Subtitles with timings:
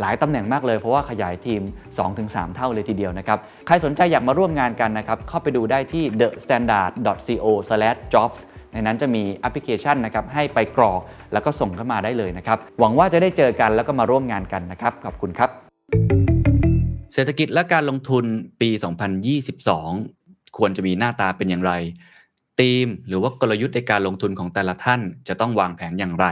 [0.00, 1.62] หลายตำแหน่งมากเลย เพราะว่าขยายทีม
[2.08, 8.38] 2-3 เท่าเลยทีเดียวนะครับ ใครสนใจอยากมาร่วมงานกันนะครับเข้าไปดูได้ที่ thestandard.co/jobs
[8.72, 11.00] ในนั้นจะมีแอปพลิเคชันนะครับให้ไปกรอก
[11.32, 15.50] แล้วก็ส่งเข้ามาได้เลยนะครับ หวังว่าจะได้เจอกันแล้วก็มาร่วมงานกันนะครับ ขอบคุณครับ
[17.12, 18.24] เศรษฐกิจและการลงทุน
[18.60, 18.70] ปี
[19.62, 21.72] 2022 ควรจะมีหน้าตาเป็นอย่างไร
[22.60, 26.26] ธีม หรือว่ากลยุทธ์ในการลงทุนของแต่ละท่านจะต้องวางแผนอย่างไร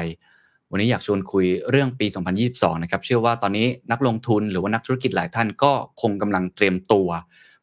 [0.75, 2.06] วันนี้อยากชวนคุยเรื่องปี
[2.44, 7.08] 2022 นะครับ เชื่อว่าตอนนี้นักลงทุนหรือว่านักธุรกิจหลายท่านก็คงกำลังเตรียมตัว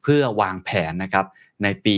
[0.03, 1.25] เพื่อวางแผนนะครับ
[1.63, 1.95] ในปี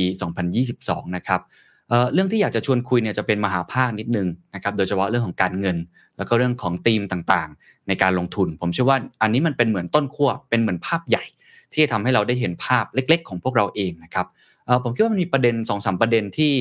[0.58, 1.42] 2022 นะครับ
[1.90, 5.78] เเรื่องที่อยากจะชวนคุยเนี่ยจะเป็นมหาภาคนิดนึงนะครับโดยเฉพาะเรื่องของการเงิน
[6.18, 11.24] แล้วก็เรื่องของธีมต่างๆ ในการลงทุน ผมเชื่อว่าอันนี้มันเป็นเหมือนต้นขั้วเป็นเหมือนภาพใหญ่
[11.72, 14.28] ที่จะทำให้เราได้เห็นภาพเล็ก ๆ ของพวกเราเองนะครับ
[14.84, 16.54] ผมคิดว่ามันมีประเด็น2อสประเด็นที่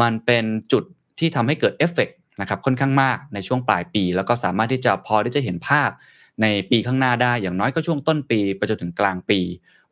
[0.00, 0.84] มันเป็นจุด
[1.18, 5.90] ที่ทำให้เกิดเอฟเฟกต์ นะครับค่อนข้างมากในช่วงปลายปี แล้วก็สามารถที่จะพอที่จะเห็นภาพ
[6.42, 9.40] ในปีข้างหน้าได้อย่างน้อยก็ช่วงต้นปีไปจนถึงกลางปี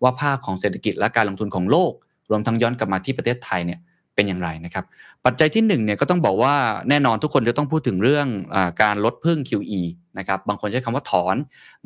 [0.03, 1.93] ว่าภาพของเศรษฐกิจและการลงทุนของโลก
[2.31, 3.81] รวมทั้งย้อนกลับมาที่ประเทศไทยเนี่ย
[4.15, 4.84] เป็นอย่างไรนะครับ
[5.25, 6.55] ปัจจัยที่1เนี่ยก็ต้องบอกว่า
[6.89, 9.83] แน่นอนทุกคนจะต้องพูดถึงเรื่องอการลดพึ่ง QE
[10.19, 11.37] นะครับบางคนใช้คำว่าถอน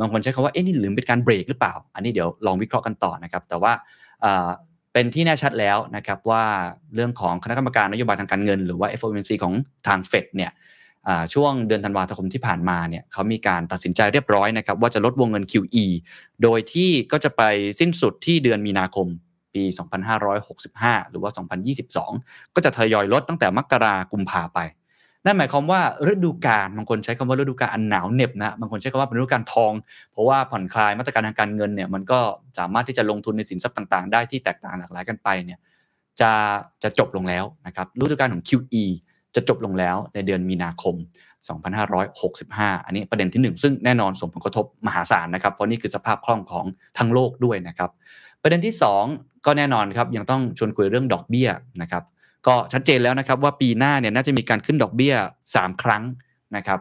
[0.01, 3.73] บางคนใช้คำว่าเอ๊ะนี่หรือเป็นการเบรกหรือเปล่า อันนี้เดี๋ยวลองวิเคราะห์กันต่อนะครับแต่ว่า
[4.95, 6.45] เป็นที่แน่ชัดแล้วนะครับว่า
[6.95, 9.55] เรื่องของคณะกรรมการนโยบายทางการเงิน หรือว่า FOMC ของ
[9.87, 10.53] ทางเฟดเนี่ย
[11.35, 15.87] ช่วงเดือนธันวาคมที่ผ่านมาเนี่ยเขามีการตัดสินใจเรียบร้อยนะครับว่าจะลดวงเงิน QE
[16.43, 17.43] โดยที่ก็จะไป
[17.81, 19.07] สิ้นสุดที่เดือนมีนาคม
[19.55, 19.63] ปี
[20.39, 21.31] 2565 หรือว่า
[21.93, 24.59] 2022 ก็จะทยอยลดตั้งแต่มกรากุมภาไป
[25.25, 25.81] นั่นหมายความว่า
[26.11, 29.73] ฤดูกาลบางคนใช้คำว่าฤดูกาลอันหนาวเหน็บนะบางคนใช้คำว่าเป็นฤดูกาลทอง
[30.13, 32.21] เพราะว่าผ่อนคลายมาตรการทางการเงินเนี่ยมันก็
[32.59, 35.59] สามารถที่จะลงทุนในสินทรัพย์ต่างๆ ได้ที่แตกต่างหลากหลายกันไปเนี่ย
[36.21, 36.31] จะ
[36.83, 38.85] จะจบลงแล้วนะครับฤดูกาลของ QE
[39.35, 40.95] จะจบลงแล้วในเดือนมีนาคม
[41.91, 46.65] 2565 อันนี้ประเด็นที่ 1 ซึ่งแน่นอนส่งผลกระทบมหาศาลนะครับ เพราะนี่คือสภาพคล่องของ
[46.99, 47.91] ทั้งโลกด้วยนะครับ
[48.43, 48.75] ประเด็นที่
[49.09, 51.49] 2 ก็แน่นอนครับยังต้องชวนคุยเรื่องดอกเบี้ย
[51.83, 52.03] นะครับ
[52.47, 55.15] ก็ชัดเจนแล้วนะครับว่าปีหน้าเนี่ยน่าจะมีการขึ้นดอกเบี้ย
[55.51, 56.03] 3 ครั้ง
[56.57, 56.81] นะครับ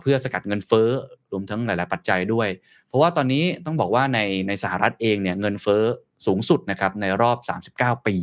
[0.00, 0.88] เพื่อสกัดเงินเฟ้อ
[1.32, 2.48] รวมทั้งหลาย ๆ ปัจจัยด้วย
[2.88, 5.82] เพราะว่าตอนนี้ต้องบอกว่าในในสหรัฐเองเนี่ยเงินเฟ้อ
[6.26, 7.38] สูงสุดนะครับในรอบ
[7.96, 8.16] 39 ปี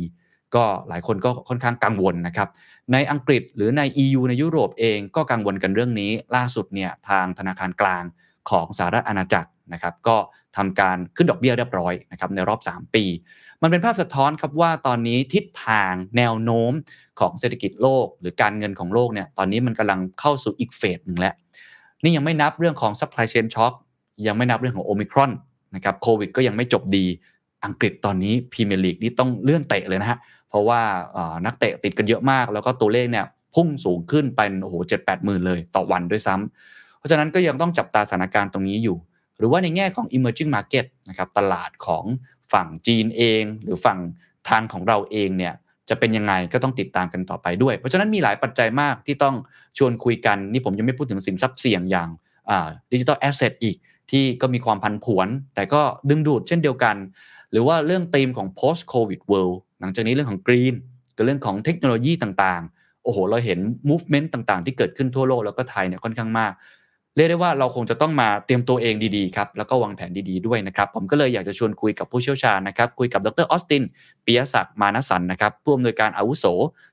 [0.54, 2.48] ก็หลายคนก็ค่อนข้างกังวลนะครับ
[2.92, 8.04] ในอังกฤษหรือใน EU ในยุโรปเองก็กังวลกันเรื่องนี้ ล่าสุดเนี่ยทางธนาคารกลาง
[8.50, 10.16] ของสหรัฐอาณาจักรนะครับก็
[10.56, 13.04] ทำการขึ้นดอกเบี้ยเรียบร้อยนะครับในรอบ 3 ปี
[13.62, 16.72] มันเป็นภาพสะท้อนครับว่าตอนนี้ทิศทางแนวโน้ม
[17.20, 21.34] ของเศรษฐกิจโลก หรือการเงินของโลกเนี่ยตอนนี้มันกำลังเข้าสู่อีกเฟสหนึ่งแล้ว
[22.02, 23.74] นี่ยังไม่นับเรื่องของ supply chain shock
[24.26, 25.30] ยังไม่นับเรื่องของโอมิครอน
[25.74, 27.04] นะครับโควิดก็ยังไม่จบดี
[27.64, 30.18] อังกฤษตอนนี้พรีเมียร์ลีกนี่ต้องเลื่อนเตะเลยนะฮะ
[30.48, 30.80] เพราะว่า
[31.46, 33.24] นักเตะติดกันเยอะมาก แล้วก็ตัวเลขเนี่ย
[33.54, 38.96] พุ่งสูงขึ้นเป็นโอ้โหเจ็ดแปดหมื่นเลยต่อวันด้วยซ้ำเพราะฉะนั้นก็ยังต้องจับตาสถานการณ์ตรงนี้อยู่
[39.38, 42.04] หรือว่าในแง่ของ emerging market นะครับตลาดของ
[42.52, 43.98] ฝั่งจีนเอง หรือฝั่ง
[44.48, 45.54] ทางของเราเองเนี่ย
[45.88, 49.36] จะเป็นยังไงก็ต้องติดตามกันต่อไปด้วย เพราะฉะนั้นมีหลายปัจจัยมากที่ต้อง
[49.78, 52.08] ชวนคุยกัน นี่ผมยังไม่พูดถึงสินทรัพย์เสี่ยงอย่าง
[52.92, 53.76] ดิจิทัลแอสเซทอีก
[54.10, 56.96] ที่ก็มีความพันผวน แต่ก็ดึงดูดเช่นเดียวกัน
[57.50, 60.74] หรือว่าเรื่องธีมของ post covid world หลังจากนี้เรื่องของ green
[61.16, 63.58] กับเรื่องของเทคโนโลยีต่างๆ โอ้โห เราเห็น
[63.90, 66.52] movement ต่างๆ ที่เกิดขึ้นทั่วโลกแล้วก็ไทยเนี่ยค่อนข้างมาก
[67.16, 73.82] เรียกได้ว่าเราคงจะต้องมาเตรียมตัวเองดีๆครับแล้วก็วางแผนดีๆด้วยนะครับ ผมก็เลยอยากจะชวนคุยกับผู้เชี่ยวชาญนะครับ คุยกับดรออสติน
[74.24, 76.44] ปิยศักดิ์มานสันนะครับผู้อำนวยการอาวุโส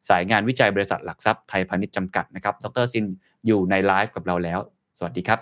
[0.10, 3.06] สายงานวิจัยบริษัทหลักทรัพย์ไทยพาณิชย์จำกัดนะครับ ดรซิน
[3.48, 4.60] อยู่ในไลฟ์กับเราแล้ว
[4.98, 5.40] สวัสดีครับ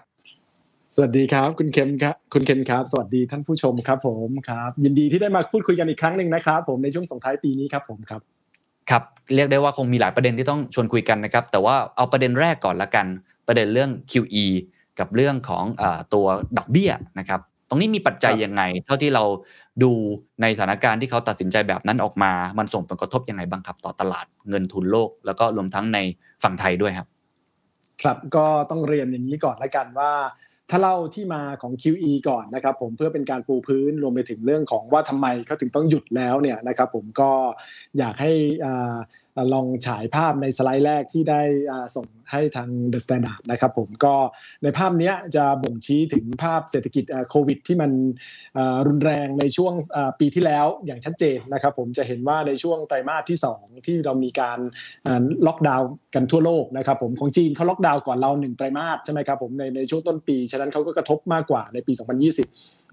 [0.96, 8.22] สวัสดีครับคุณเคนครับคุณเคนครับ สวัสดีท่านผู้ชมครับ ผมครับ ยินดีที่ได้มาพูดคุยกันอีกครั้งหนึ่งนะครับ ผมในช่วงส่งท้ายปีนี้ครับผมครับ
[8.90, 9.04] ครับ
[9.36, 13.08] เรียกได้ว่าคงมีหลายประเด็นที่ต้องชวนคุยกันนะครับ แต่ว่าเอาประเด็นแรกก่อนละกัน
[13.48, 14.46] ประเด็นเรื่อง QE
[15.00, 15.84] กับเรื่องของอ
[16.14, 16.26] ตัว
[16.58, 19.24] ดอกเบี้ยนะครับตรงนี้มีปัจจัยยังไง เท่าที่เรา
[19.84, 19.92] ดู
[20.42, 26.00] ในสถานการณ์ที่เขาตัดสินใจแบบนั้นออกมา มันส่งผลกระทบยังไงบ้างครับ ต่อตลาดเงินทุนโลก แล้วก็รวมทั้งใน
[26.44, 27.08] ฝั่งไทยด้วยครับ
[28.02, 30.14] ครับก็ต้องเรียนอย่างนี้ก่อนละกันว่า
[30.70, 37.32] ถ้าเล่าที่มาของ QE ก่อนนะครับ ผมเพื่อเป็นการปูพื้นรวมไปถึงเรื่องของว่าทำไมเขาถึงต้องหยุดแล้วเนี่ยนะครับ ผมก็
[37.98, 38.32] อยากให้
[39.54, 41.42] ลองฉายภาพในสไลด์แรกที่ได้
[41.96, 44.14] ส่ง ให้ทาง The Standard นะครับผมก็
[44.64, 47.92] ในภาพนี้จะบ่งชี้ถึงภาพเศรษฐกิจโควิด ที่มัน
[48.88, 49.74] รุนแรงในช่วง
[50.20, 54.60] ปีที่แล้วอย่างชัดเจนนะครับผมจะเห็นว่าในช่วงไตรมาสที่ 2 ที่เรามีการ
[55.48, 62.87] ล็อกดาวน์กันทั่วโลกนะครับผมของจีนเขาล็อกดาวน์ก่อนเรา1ไตรมาสใช่ไหมครับผมในในช่วงต้นปี ฉะนั้นเขาก็กระทบมากกว่าในปี 2020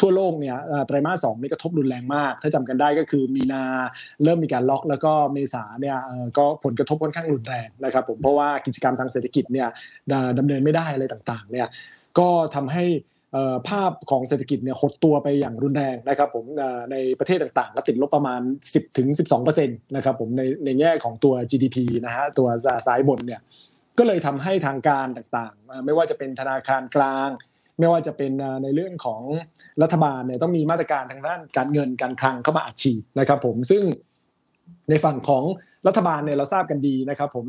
[0.00, 3.62] ทั่วโลกเนี่ยไตรมาสสองนี่กระทบรุนแรงมาก ถ้าจำกันได้ก็คือมีนา
[4.24, 5.98] เริ่มมีการล็อก แล้วก็เมษาเนี่ย
[6.38, 9.68] ก็ผลกระทบค่อนข้างรุนแรงนะครับผมเพราะว่ากิจกรรมทางเศรษฐกิจเนี่ย
[10.38, 11.68] ดำเนินไม่ได้อะไรต่างๆเนี่ย
[12.18, 12.84] ก็ทำให้
[13.68, 16.44] ภาพของเศรษฐกิจเนี่ยหดตัวไปอย่างรุนแรงนะครับผม
[16.92, 18.40] ในประเทศต่างๆ ก็ติดลบประมาณ
[18.70, 22.48] 10ถึง12%นะครับผมในในแง่ของตัว GDP นะฮะตัว
[22.86, 23.40] ซ้ายบนเนี่ย
[23.98, 27.28] ก็เลยทำให้ทางการต่างๆ ไม่ว่าจะเป็นธนาคารกลาง
[27.78, 28.32] ไม่ว่าจะเป็น
[28.62, 29.22] ในเรื่องของ
[29.82, 33.82] รัฐบาลเนี่ยต้องมีมาตรการทางด้านการเงินการคลังเข้ามาอัดฉีดนะครับ ผมซึ่ง
[34.90, 35.44] ในฝั่งของ
[35.86, 37.44] รัฐบาลเนี่ยเราทราบกันดีนะครับ ผม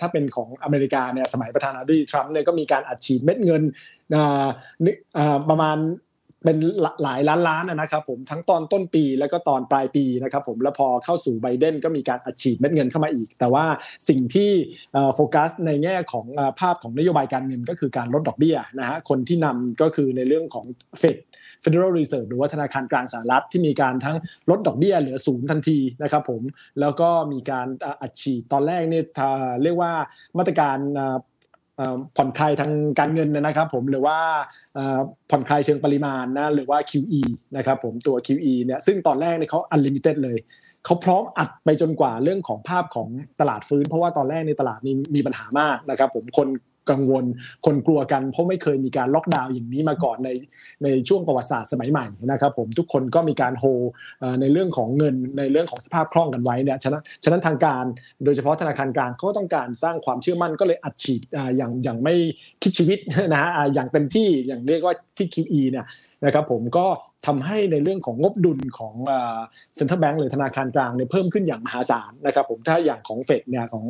[0.00, 3.62] ถ้าเป็นของอเมริกาเนี่ยสมัยประธานาธิบดีทรัมป์เนี่ยก็มีการอัดฉีดเม็ดเงิน
[5.50, 5.76] ประมาณ
[6.44, 6.56] เป็น
[7.02, 13.64] หลายล้านล้านนะครับผมทั้งตอนต้นปีแล้วก็ตอนปลายปีนะครับผมแล้วพอเข้าสู่ไบเดนก็มีการอัดฉีดเม็ดเงินเข้ามาอีก แต่ว่า
[14.08, 14.50] สิ่งที่
[15.14, 16.26] โฟกัสในแง่ของ
[16.60, 20.66] ภาพของนโยบายการเงินก็คือการลดดอกเบี้ยนะฮะคนที่นำก็คือในเรื่องของ
[21.00, 21.18] เฟด
[21.64, 24.16] Federal Reserve หรือว่าธนาคารกลางสหรัฐที่มีการทั้ง
[24.50, 26.42] ลดดอกเบี้ยเหลือศูนย์ทันทีนะครับผม
[26.80, 27.66] แล้วก็มีการ
[28.02, 29.04] อัดฉีดตอนแรกเนี่ย
[29.62, 29.92] เรียกว่า
[30.38, 30.78] มาตรการ
[32.16, 34.18] ผ่อนคลายทางการเงินนะครับผมหรือว่า
[35.30, 37.22] ผ่อนคลายเชิงปริมาณนะหรือว่า QE
[37.56, 40.38] นะครับผมตัว QE เนี่ยซึ่งตอนแรกเนี่ยเขา unlimited เลย
[40.84, 43.08] เขาพร้อมอัดไปจนกว่าเรื่องของภาพของ
[43.40, 46.48] ตลาดฟื้น เพราะว่าตอนแรกในตลาดนี้มีปัญหามากนะครับผมคน
[46.90, 47.24] กังวล
[47.66, 50.30] คนกลัวกันเพราะไม่เคยมีการล็อกดาวน์อย่างนี้มาก่อนใน
[50.84, 53.64] ในช่วงประวัติศาสตร์สมัยใหม่นะครับผมทุกคนก็มีการโฮ
[54.40, 57.84] ในเรื่องของเงินในเรื่องของสภาพคล่องกันไว้เนี่ยฉะนั้นฉะนั้นทางการ
[58.24, 61.20] โดยเฉพาะธนาคารกลางเขาต้องการสร้างความเชื่อมั่นก็เลยอัดฉีด
[61.56, 62.14] อย่างอย่างไม่
[62.62, 62.98] คิดชีวิต
[63.32, 65.86] นะฮะอย่างเต็มที่อย่างเรียกว่าที่ QE เนี่ย
[66.24, 66.86] นะครับผมก็
[67.26, 68.94] ทำให้ในเรื่องของงบดุลของ
[69.76, 73.84] เซ็นทรัลแบงก์หรือธนาคารกลางเนี่ยเพิ่มขึ้นอย่างมหาศาลนะครับผมถ้าอย่างของเฟดเนี่ยของ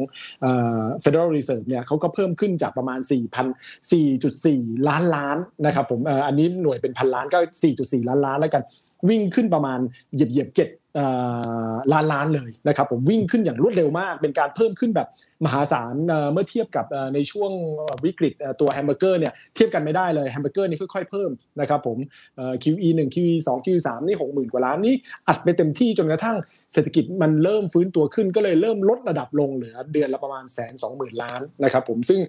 [1.01, 5.37] Federal Reserve เนี่ยเขาก็เพิ่มขึ้นจากประมาณ 4,000 4.4 ล้านล้าน
[5.67, 7.39] นะครับผมอันนี้หน่วยเป็นพันล้านก็
[7.75, 8.63] 4.4 ล้านล้านแล้วกัน
[9.09, 9.79] วิ่งขึ้นประมาณ
[10.15, 10.69] เหยียบเหยียบเจ็ด
[11.93, 15.09] ล้านล้านเลยนะครับผมวิ่งขึ้นอย่างรวดเร็วมาก เป็นการเพิ่มขึ้นแบบ
[15.45, 15.95] มหาศาล
[16.33, 17.51] เมื่อเทียบกับในช่วง
[18.05, 21.31] วิกฤตตัวแฮมเบอร์เกอร์เนี่ยเทียบกันไม่ได้เลยแฮมเบอร์เกอร์นี่ค่อยๆเพิ่ม
[21.61, 21.99] นะครับผม
[22.63, 24.95] QE 1 QE 2 QE 3นี่60,000 กว่าล้านนี่
[25.29, 26.37] อัดไปเต็มที่จนกระทั่ง
[26.73, 32.21] เศรษฐกิจมันเริ่มฟื้นตัวขึ้นก็เลยเริ่มลดระดับลงเหลือเดือนละประมาณแสนสองหมื่นล้านนะครับผมซึ่ง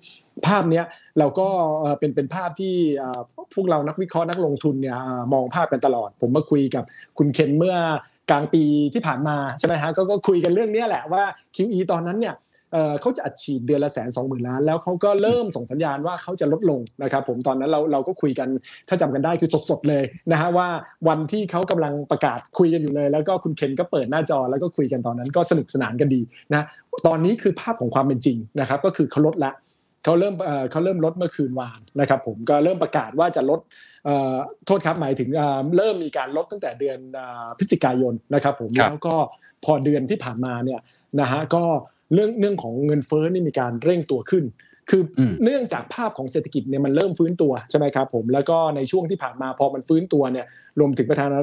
[0.48, 0.82] ภาพนี้
[1.20, 1.48] เราก็
[2.00, 2.76] เป็นเป็นภาพที่
[3.54, 4.98] พวกเรานักวิเคราะห์นักลงทุนเนี่ย
[5.34, 6.84] มองภาพกันตลอด ผมมาคุยกับ
[7.18, 7.78] คุณเคนเมื่อ
[8.30, 8.64] กลางปี
[8.94, 11.24] ที่ผ่านมาใช่ไหมฮะก็คุยกันเรื่องนี้แหละว่า
[11.56, 12.36] QE ตอนนั้นเนี่ย
[13.02, 18.48] เขาจะอัดฉีดเดือนละแสนสองหมื่นล้าน แล้วเขาก็เริ่มส่งสัญญาณว่าเขาจะลดลงนะครับผมตอนนั้นเราเราก็คุยกัน
[18.90, 20.68] ถ้าจำกันได้คือสดๆเลยนะฮะว่า
[21.08, 26.22] วันที่เขากำลังประกาศคุยกันอยู่เลย แล้วก็คุณเคนก็เปิดหน้าจอแล้วก็คุยกันตอนนั้นก็สนุกสนานกันดี
[26.54, 26.66] นะ
[27.08, 29.52] ตอนนี้คือภาพของความเป็นจริงนะครับก็คือเขาลดละ
[30.06, 30.34] เขาเริ่ม
[30.72, 33.60] เขาเริ่มลดเมื่อคืนวานนะครับผมก็เริ่มประกาศว่าจะลด
[34.66, 35.30] โทษครับหมายถึง
[35.78, 36.98] เริ่มมีการลดตั้งแต่เดือน
[37.58, 39.16] พฤศจิกายนนะครับผมแล้วก็
[39.66, 40.80] พอเดือนที่ผ่านมาเนี่ย
[41.20, 41.64] นะฮะก็
[42.14, 44.44] เรื่องเรื่องของเงินเฟ้อนี่มีการเร่งตัวขึ้น
[44.90, 45.02] คือ
[45.44, 50.46] เนื่องจากภาพของเศรษฐกิจเนี่ยมันเริ่มฟื้นตัวใช่ไหมครับผมแล้วก็ในช่วงที่ผ่านมาพอมันฟื้นตัวเนี่ย
[50.80, 51.40] รวมถึงประธานา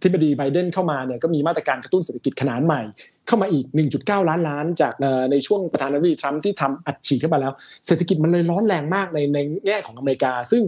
[0.00, 2.80] ที่บดีไบเดนเข้ามาเนี่ยก็มีมาตรการกระตุ้นเศรษฐกิจขนาดใหม่
[3.26, 3.64] เข้ามาอีก
[3.96, 4.94] 1.9 ล้านล้าน จาก
[5.30, 7.52] ในช่วงประธานาธิบดีทรัมป์ที่ทำอัดฉีดเข้ามาแล้ว
[7.86, 10.62] เศรษฐกิจมันเลยร้อนแรงมากในในแง่ของอเมริกา ซึ่ง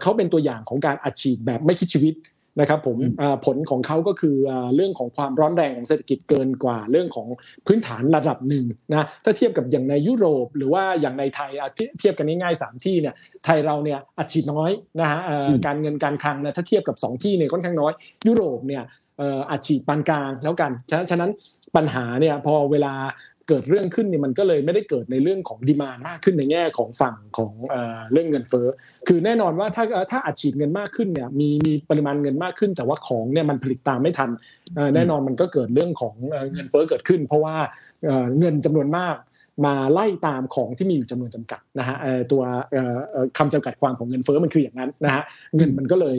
[0.00, 2.14] เขาเป็นตัวอย่างของการอัดฉีดแบบไม่คิดชีวิต
[2.60, 2.96] นะครับผม
[3.46, 4.36] ผลของเขาก็คือ
[4.74, 7.28] เรื่องของความร้อนแรงของเศรษฐกิจเกินกว่าเรื่องของ
[7.66, 11.50] พื้นฐานระดับหนึ่งนะถ้าเทียบกับอย่างในยุโรป หรือว่าอย่างในไทย
[12.00, 15.20] เทียบกันง่ายๆ3ที่เนี่ยไทยเราเนี่ยอัดฉีดน้อยนะฮะ
[15.66, 17.92] การเงินการคลังนะถ้าเทียบกับ 2 ที่เนี่ยค่อนข้างน้อย
[18.26, 18.84] ยุโรปเนี่ย
[19.50, 20.70] อัดฉีดปานกลางแล้วกัน
[21.10, 21.30] ฉะนั้น
[21.76, 22.94] ปัญหาเนี่ยพอเวลา
[23.52, 27.52] เกิดเรื่องขึ้นเนี่ยมันก็เลยไม่ได้เกิดในเรื่องของดีมานมากขึ้นในแง่ของฝั่งของ
[28.12, 28.66] เรื่องเงินเฟ้อ
[29.08, 34.30] คือแน่นอนว่าถ้าถ้าอัดฉีดเงินมากขึ้นเนี่ยมีมีปริมาณเงินมากขึ้น แต่ว่าของเนี่ยมันผลิตตามไม่ทัน
[34.94, 36.14] แน่นอนมันก็เกิดเรื่องของ
[36.52, 37.56] เงินเฟ้อเกิดขึ้น เพราะว่า
[38.38, 39.16] เงินจำนวนมาก
[39.66, 41.96] มาไล่ตามของที่มีอยู่จำนวนจำกัดนะฮะ
[42.32, 42.42] ตัว
[43.38, 45.22] คำจำกัดความของเงินเฟ้อมันคืออย่างนั้นนะฮะ
[45.56, 46.16] เงินมันก็เลย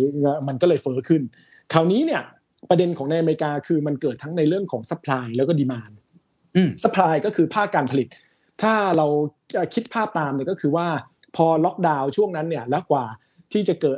[0.48, 1.22] มันก็เลยเฟ้อขึ้น
[1.74, 2.22] คราวนี้เนี่ย
[2.70, 5.92] ประเด็นของในอเมริกาคือมันเกิดทั้งในเรื่องของ supply แล้วก็ demand
[6.84, 8.08] supply ก็คือภาคการผลิต
[8.62, 9.08] ถ้าเรา
[9.74, 10.88] คิดภาพตามเนี่ยก็คือว่า
[11.36, 13.06] พอล็อกดาวน์ช่วงนั้นเนี่ยแล้วกว่า
[13.54, 13.98] ที่จะเกิด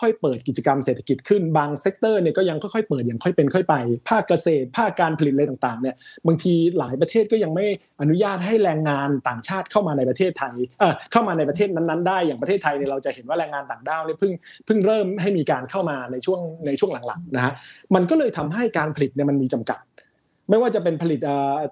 [0.00, 3.74] ค่อยๆ เปิดกิจกรรมเศรษฐกิจขึ้นบาง sector เนี่ยก็ยังค่อยๆ เปิดอย่างค่อยเป็นค่อยไป
[4.10, 5.96] ภาคเกษตร ภาคการผลิตอะไรต่างๆเนี่ย
[6.26, 7.66] บางทีหลายประเทศก็ยังไม่
[8.00, 14.32] อนุญาตให้แรงงานต่างชาติเข้ามาในประเทศไทยเออเข้ามาในประเทศนั้นๆได้อย่างประเทศไทยเนี่ยเราจะเห็นว่าแรงงานต่างด้าวเนี่ยเพิ่ง
[14.66, 17.52] เพิ่งเริ่มให้มีการเข้ามาในช่วงในช่วงหลังๆนะฮะ
[17.94, 19.80] มันก็เลยทำให้การผลิตเนี่ยมันมีจำกัด
[20.50, 21.20] ไม่ว่าจะเป็นผลิต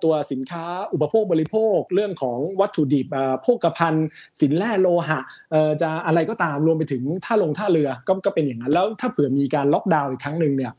[0.05, 3.07] ตัวสินค้าอุปโภคบริโภค เรื่องของวัตถุดิบ
[3.43, 4.07] โภคภัณฑ์
[4.41, 5.21] สินแร่โลหะ
[5.83, 10.73] จะอะไรก็ตามรวมไปถึงท่าลงท่าเรือก็ก็เป็นอย่างนั้น แล้วถ้าเผื่อมีการล็อกดาวน์อีกครั้งหนึ่งเนี่ย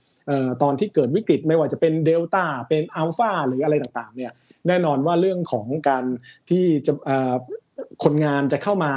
[0.64, 4.32] ตอนที่เกิดวิกฤตไม่ว่าจะเป็นเดลต้าเป็นอัลฟาหรืออะไรต่างๆเนี่ย
[4.68, 6.06] แน่นอนว่าเรื่องของการ
[6.50, 6.94] ที่จะ
[8.04, 8.92] คนงานจะเข้ามา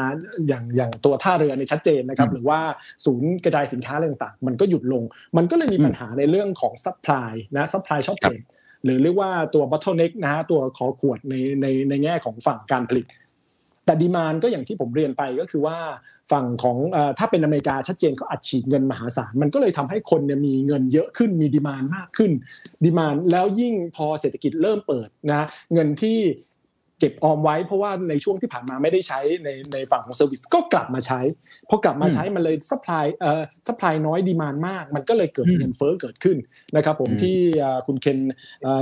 [0.48, 2.60] อย่างอย่างตัวท่าเรือในชัดเจนนะครับ หรือว่า
[3.04, 5.02] ศูนย์กระจายสินค้าอะไรต่างๆ มันก็หยุดลง
[5.36, 8.32] มันก็เลยมีปัญหาในเรื่องของ supply นะ supply shortage
[8.84, 13.06] หรือเรียกว่าตัว bottleneck นะฮะตัวคอขวดในในในแง่ของฝั่งการผลิต
[13.86, 15.78] แต่ demand ก็อย่างที่ผมเรียนไปก็คือว่า
[16.32, 16.76] ฝั่งของ
[17.18, 22.32] ถ้าเป็นอเมริกาชัดเจนเขาอัดฉีดเงินมหาศาลมันก็เลยทำให้คนเนี่ยมีเงินเยอะขึ้นมี demand มากขึ้น
[22.84, 26.18] demand แล้วยิ่งพอเศรษฐกิจเริ่มเปิดนะเงินที่
[27.00, 31.20] เก็บออมไว้ เพราะว่าในช่วงที่ผ่านมาไม่ได้ใช้ในในฝั่งของ service ก็กลับมาใช้
[31.68, 36.36] พอกลับมาใช้มันเลย supply เอ่อ supply น้อย demand มาก มันก็เลยเกิดเงินเฟ้อเกิดขึ้น
[36.76, 37.36] นะครับผมที่
[37.86, 38.18] คุณเคน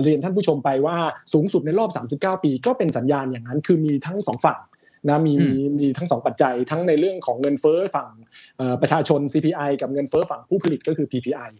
[0.02, 0.96] เรียนท่านผู้ชมไปว่า
[1.32, 4.58] สูงสุดในรอบ 39 ปี ก็เป็นสัญญาณอย่างนั้น คือมีทั้งสองฝั่ง
[5.08, 5.34] นะมี
[5.78, 8.08] มีทั้งสองปัจจัยทั้งในเรื่องของเงินเฟ้อฝั่ง
[8.80, 11.50] ประชาชน CPI กับเงินเฟ้อฝั่งผู้ผลิตก็คือ PPI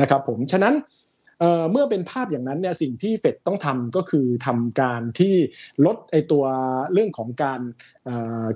[0.00, 0.74] นะครับผมฉะนั้น
[1.70, 5.34] เมื่อเป็นภาพอย่างนั้นเนี่ยสิ่งที่เฟดต้องทำก็คือทำการที่
[5.86, 6.44] ลดไอตัว
[6.92, 7.60] เรื่องของการ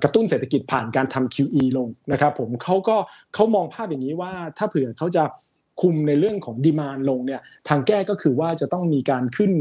[0.03, 2.97] กระตุ้นเศรษฐกิจผ่านการทำ QE ลงนะครับผมเขาก็
[3.33, 5.23] เขามองภาพอย่างนี้ว่าถ้าเผื่อเขาจะ
[5.81, 9.51] คุมในเรื่องของดีมานลงเนี่ยทางแก้ก็คือว่าจะต้องมีการขึ้น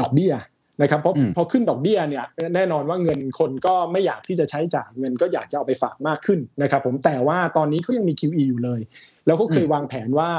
[0.00, 0.34] ดอกเบี้ย
[0.82, 8.80] นะครับเพราะพอขึ้นดอกเบี้ยเนี่ยแน่นอนว่าเงินคนก็ไม่อยากที่จะใช้จ่ายเงินก็อยากจะเอาไปฝากมากขึ้นนะครับผมแต่ว่าตอนนี้เขายังมี QE อยู่เลย
[9.26, 10.30] แล้วเขาเคยวางแผนว่า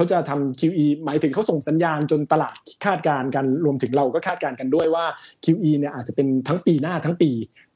[0.00, 2.54] เขาจะทำ QE หมายถึงเขาส่งสัญญาณจนตลาด
[2.84, 5.04] คาดการณ์กันรวมถึงเราก็คาดการณ์กันด้วยว่า
[5.44, 7.30] QE เนี่ยอาจจะเป็นทั้งปีหน้าทั้งปี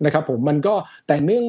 [0.04, 0.74] นะครับผมมันก็
[1.06, 1.44] แต่เนื่อง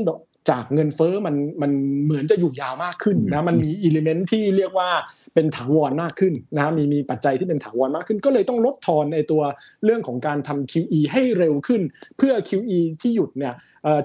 [0.50, 1.72] จากเงินเฟ้อมันมัน
[2.04, 4.90] เหมือนจะอยู่ยาวมากขึ้นนะมันมีอิเลเมนที่เรียกว่า
[5.34, 9.42] เป็นถาวรมากขึ้นนะมีมีปัจจัยที่เป็นถาวรมากขึ้น ก็เลยต้องลดทอนในตัว
[9.86, 11.82] เรื่องของการทำ QE ให้เร็วขึ้น
[12.18, 13.54] เพื่อ QE ที่หยุดเนี่ย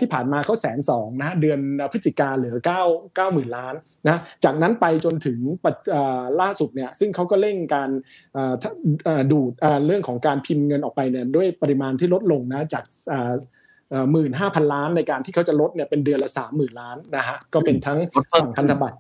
[0.01, 1.61] ที่ผ่านมาเขาแสนสองนะเดือน
[1.93, 3.75] พฤศจิกาเหลือ9 9หมื่นล้าน
[4.09, 5.39] นะจากนั้นไปจนถึง
[6.41, 7.91] ล่าสุดเนี่ยซึ่งเขาก็เร่งการ
[9.33, 9.53] ดูด
[9.87, 12.85] เรื่องของการพิมพ์เงินออกไปเนี่ยด้วยปริมาณที่ลดลงนะจาก
[14.13, 17.99] หมื่นห้าพันล้านในการที่เขาจะลดเนี่ยเป็นเดือนละสามหมื่นล้านนะฮะก็เป็นทั้ง
[18.33, 18.99] ฝั่งพันธบัตร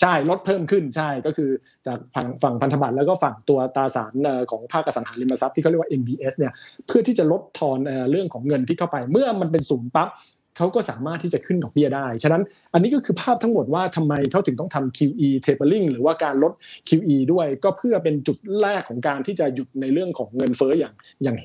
[0.00, 1.50] ใช่ลดเพิ่มขึ้นใช่ก็คือ
[1.86, 4.12] จากฝั่งฝั่งพันธบัตรแล้วก็ฝั่งตัวตราสาร
[4.50, 6.52] ของภาคอสังหาริมทรัพย์ที่เขาเรียกว่า MBS เนี่ย
[6.86, 7.78] เพื่อที่จะลดทอน
[8.10, 10.10] เรื่องของเงินที่เข้าไป เมื่อมันเป็นศูนย์ปั๊บ
[10.56, 12.42] เขาก็สามารถที่จะขึ้นดอกเบี้ยได้ ฉะนั้น
[12.72, 16.52] อันนี้ก็คือภาพทั้งหมดว่าทำไมเขาถึงต้องทำ QE tapering หรือว่าการลด
[16.88, 21.36] QE ด้วย ก็เพื่อเป็นจุดแรกของการที่จะหยุดในเรื่องของเงินเฟ้ออย่างอย่าง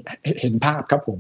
[0.42, 1.20] เห็นภาพครับผม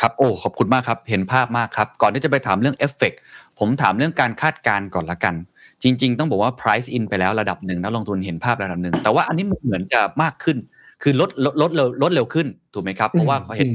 [0.00, 3.12] ครับโอ้ขอบคุณมากครับเห็นภาพมากครับ ก่อนที่จะไปถามเรื่องเอฟเฟก
[3.58, 5.34] ผมถามเรื่องการคาดการณ์ก่อนละกัน
[5.82, 10.56] จริง ๆ ต้องบอกว่า price in ไปแล้วระดับหนึ่งนักลงทุนเห็นภาพระดับหนึ่งแต่ว่าอันนี้เหมือนจะมากขึ้น
[11.02, 13.68] คือลดลดลดเร็วลดเร็วขึ้นถูกไหมครับเพราะว่าเขาเห็น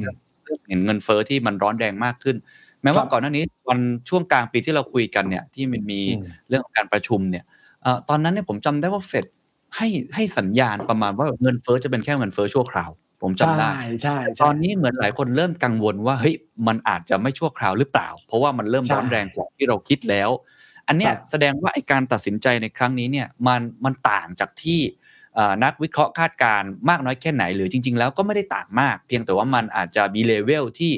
[0.69, 2.35] เห็นเงินเฟอ้อที่มันร้อนแรงมากขึ้น
[2.83, 5.99] แม้ว่าก่อนหน้านี้วันช่วงกลางปีที่เราคุยกันเนี่ยที่มันมี
[6.49, 7.43] เรื่องของการประชุมเนี่ย
[8.09, 9.25] ตอนนั้นเนี่ยผมจำได้ว่าเฟด
[9.75, 12.89] ให้ให้สัญญาณประมาณว่าเงินเฟอ้อจะเป็นแค่เงินเฟอ้อชั่วคราว
[13.23, 13.71] ผมจำได้
[14.03, 16.35] ใช่ตอนนี้เหมือนหลายคนเริ่มกังวลว่าเฮ้ย
[16.67, 20.29] มันอาจจะไม่ชั่วคราวหรือเปล่า เพราะว่ามันเริ่มร้อนแรงกว่าที่เราคิดแล้ว
[20.87, 24.81] อันเนี้ยแสดงว่าไอการตัดสินใจในครั้งนี้เนี่ยมันมันต่างจากที่
[25.63, 30.91] นักวิเคราะห์คาดการมากน้อยแค่ไหน หรือจริง ๆ แล้วก็ไม่ได้ต่างมาก เพียงแต่ว่ามันอาจจะมีเลเวลที่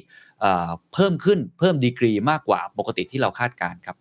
[0.93, 3.95] เพิ่มขึ้นเพิ่มดีกรีมากกว่าปกติที่เราคาดการณ์ครับ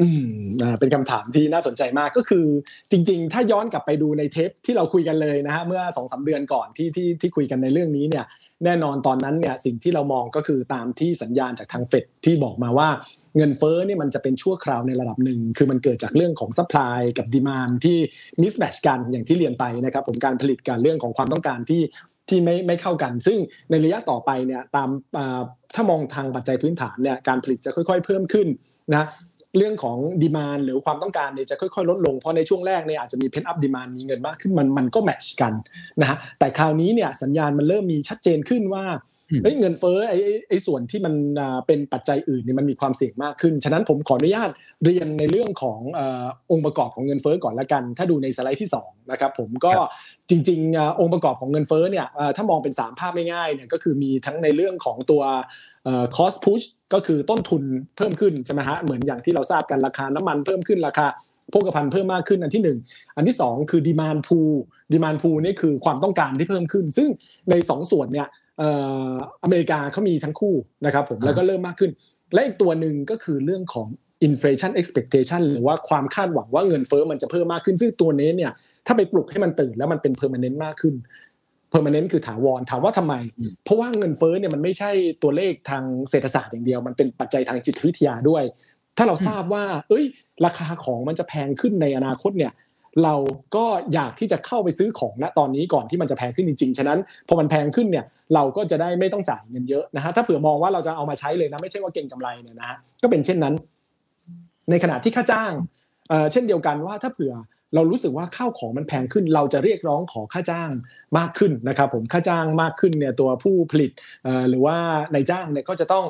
[0.00, 0.26] อืม
[0.62, 2.46] อ่าเป็นคำถามที่น่าสนใจมากก็คือ
[2.90, 8.24] จริง ๆ ถ้าย้อนกลับไปดูในเทปที่เราคุยกันเลยนะฮะเมื่อสองสามเดือนก่อนที่ที่ที่คุยกันในเรื่องนี้เนี่ย
[8.64, 12.88] แน่นอนตอนนั้นเนี่ยสิ่งที่เรามองก็คือตามที่สัญญาณจากทางเฟดที่บอกมาว่า
[13.36, 17.98] เงินเฟ้อเนี่ยมันจะเป็นชั่วคราวในระดับหนึ่ง คือมันเกิดจากเรื่องของ supply กับ demand ที่
[18.42, 21.82] mismatch กันอย่างที่เรียนไปนะครับผมการผลิตการเรื่องของความต้องการที่
[22.28, 23.38] ที่ไม่ไม่เข้ากัน ซึ่ง
[23.70, 24.88] ในระยะต่อไปเนี่ยตาม
[25.74, 28.48] ถ้ามองทางปัจจัยพื้นฐานเนี่ยการผลิตจะค่อย ๆ เพิ่มขึ้น
[28.94, 29.04] นะ
[29.56, 35.52] เรื่องของดีมานหรือความต้องการเนี่ยจะค่อยๆ ลดลง เพราะในช่วงแรกเนี่ยอาจจะมีเพนอัพดีมานมีเงินมากขึ้นมันมันก็แมทช์กัน
[36.00, 38.84] นะฮะแต่คราวนี้เนี่ยสัญญาณมันเริ่มมีชัดเจนขึ้นว่า
[39.60, 41.14] เงินเฟ้อไอ้ไอ้ส่วนที่มัน
[41.66, 44.50] เป็นปัจจัยอื่นเนี่ยมันมีความเสี่ยงมากขึ้น ฉะนั้นผมขออนุญาต
[44.84, 45.80] เรียนในเรื่องของ
[46.50, 49.72] องค์ประกอบของเงินเฟ้อก่อนละกัน ถ้าดูในสไลด์ที่2นะครับผมก็
[50.30, 55.22] จริงๆองค์ประกอบของเงินเฟ้อเนี่ยถ้ามองเป็น 3 ภาพง่ายๆเนี่ยก็คือมีทั้งในเรื่องของตัว
[56.16, 57.62] cost push ก็คือต้นทุน
[57.96, 61.06] เพิ่มขึ้นใช่ไหมฮะเหมือนอย่างที่เราทราบกันราคาน้ำมันเพิ่มขึ้นราคา
[61.50, 64.38] โภคภัณฑ์เพิ่มมากขึ้นอันที่ 1 อันที่ 2 คือดีมานพู
[64.92, 67.08] ดีมานพูนี่คือความต้องการที่เพิ่มขึ้น ซึ่ง
[67.50, 68.28] ใน 2 ส่วนเนี่ย
[69.42, 71.90] อเมริกาเขามีทั้งคู่นะครับผมแล้วก็เริ่มมากขึ้น
[72.32, 73.88] และอีกตัวหนึ่งก็คือเรื่องของ
[74.28, 78.52] inflation expectation หรือว่าความคาดหวังว่าเงินเฟ้อมันจะเพิ่มมากขึ้น ซึ่งตัวนี้เนี่ย
[78.86, 80.94] ถ้าไปปลุกให้มันตื่นแล้วมันเป็น permanent มากขึ้น
[81.72, 83.14] permanent คือถาวรถามว่าทำไม
[83.64, 84.90] เพราะว่าเงินเฟ้อเนี่ยมันไม่ใช่
[85.22, 88.42] ตัวเลขทางเศรษฐศาสตร์อย่างเดียว มันเป็นปัจจัยทางจิตวิทยาด้วย
[88.96, 90.04] ถ้าเราทราบว่า เอ้ย
[90.44, 92.52] ราคาของมันจะแพงขึ้นในอนาคตเนี่ย
[93.04, 93.14] เรา
[93.56, 98.04] ก็อยากที่จะเข้าไปซื้อของณตอนนี้ก่อนที่มันจะแพงขึ้นจริงๆ ฉะนั้นพอมันแพงขึ้นเนี่ย
[98.34, 103.54] เราก็จะได้ไม่ต้องจ่ายเงินเยอะนะฮะถ้าเผื่อมองว่าเราจะเอามาใช้เลยนะไม่ใช่ว่าเก่งกำไรเนี่ยนะฮะก็เป็นเช่นนั้น
[104.70, 105.52] ในขณะที่ค่าจ้าง
[106.32, 107.32] เช่นเดียวกันว่าถ้าเผื่อ
[107.76, 110.70] เรารู้สึกว่าข้าวของมันแพงขึ้น เราจะเรียกร้องขอค่าจ้าง
[111.18, 113.90] มากขึ้นนะครับผมค่าจ้างมากขึ้นเนี่ยตัวผู้ผลิต
[114.48, 114.76] หรือว่า
[115.14, 116.04] นายจ้างเนี่ยก็จะต้อง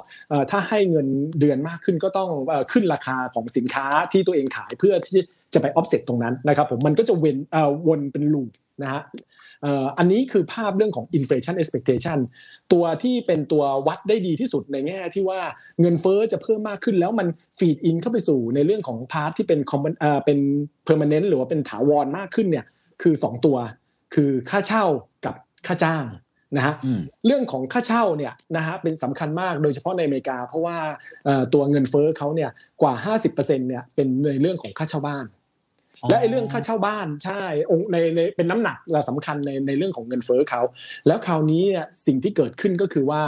[0.51, 1.07] ถ้าให้เงิน
[1.41, 2.31] เดือนมากขึ้นก็ต้อง
[2.73, 5.21] ขึ้นราคาของสินค้าที่ตัวเองขายเพื่อที่
[5.55, 7.39] จะไป offset ตรงนั้นนะครับผมมันก็จะเวน
[7.89, 8.51] วนเป็นลูป
[8.83, 9.03] นะฮะ
[9.99, 12.19] อันนี้คือภาพเรื่องของ inflation expectation
[12.73, 15.41] ตัวที่เป็นตัววัดได้ดีที่สุดในแง่ที่ว่า
[15.81, 19.61] เงินเฟอ้อจะเพิ่มมากขึ้นแล้วมัน feed in เข้าไปสู่ในเรื่องของพาร์ทที่เป็น
[20.25, 20.39] เป็น
[20.87, 22.67] permanent หรือว่าเป็นถาวรมากขึ้นเนี่ย
[23.03, 23.57] คือ 2 ตัว
[24.15, 24.85] คือค่าเช่า
[25.25, 25.35] กับ
[25.67, 26.07] ค่าจ้าง
[26.57, 26.75] นะฮะ
[27.27, 30.79] เรื่องของค่าเช่าเนี่ยนะฮะเป็นสำคัญมากโดยเฉพาะในอเมริกา เพราะว่า
[31.55, 32.51] ตัวเงินเฟอ้อเขาเนี่ย
[32.83, 32.95] กว่า
[33.27, 35.25] 50%เนี่ยเป็นในเรื่องของค่าเช่าบ้าน
[36.09, 38.79] และไอ้เรื่องค่าเช่าบ้านใช่องในในเป็นน้ำหนัก
[39.09, 40.63] สำคัญในในเรื่องของเงินเฟ้อเขา
[41.07, 43.23] แล้วคราวนี้เนี่ยสิ่งที่เกิดขึ้นก็คือว่า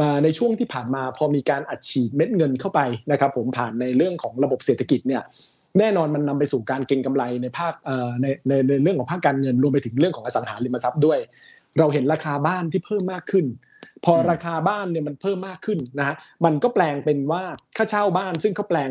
[0.00, 5.22] มาในช่วงที่ผ่านมาพอมีการอัดฉีดเม็ดเงินเข้าไปนะครับผมผ่านในเรื่องของระบบเศรษฐกิจเนี่ย
[5.78, 7.74] แน่นอนมันนำไปสู่การเก็งกำไรในภาค
[8.22, 11.18] ในในในเรื่องของภาคการเงินรวมไปถึงเรื่องของอสังหาริมทรัพย์ด้วย
[11.78, 13.44] เราเห็นราคาบ้านที่เพิ่มมากขึ้น
[14.04, 17.42] พอราคาบ้านเนี่ยมันเพิ่มมากขึ้นนะฮะมันก็แปลงเป็นว่า
[17.76, 18.90] ค่าเช่าบ้าน ซึ่งเขาแปลง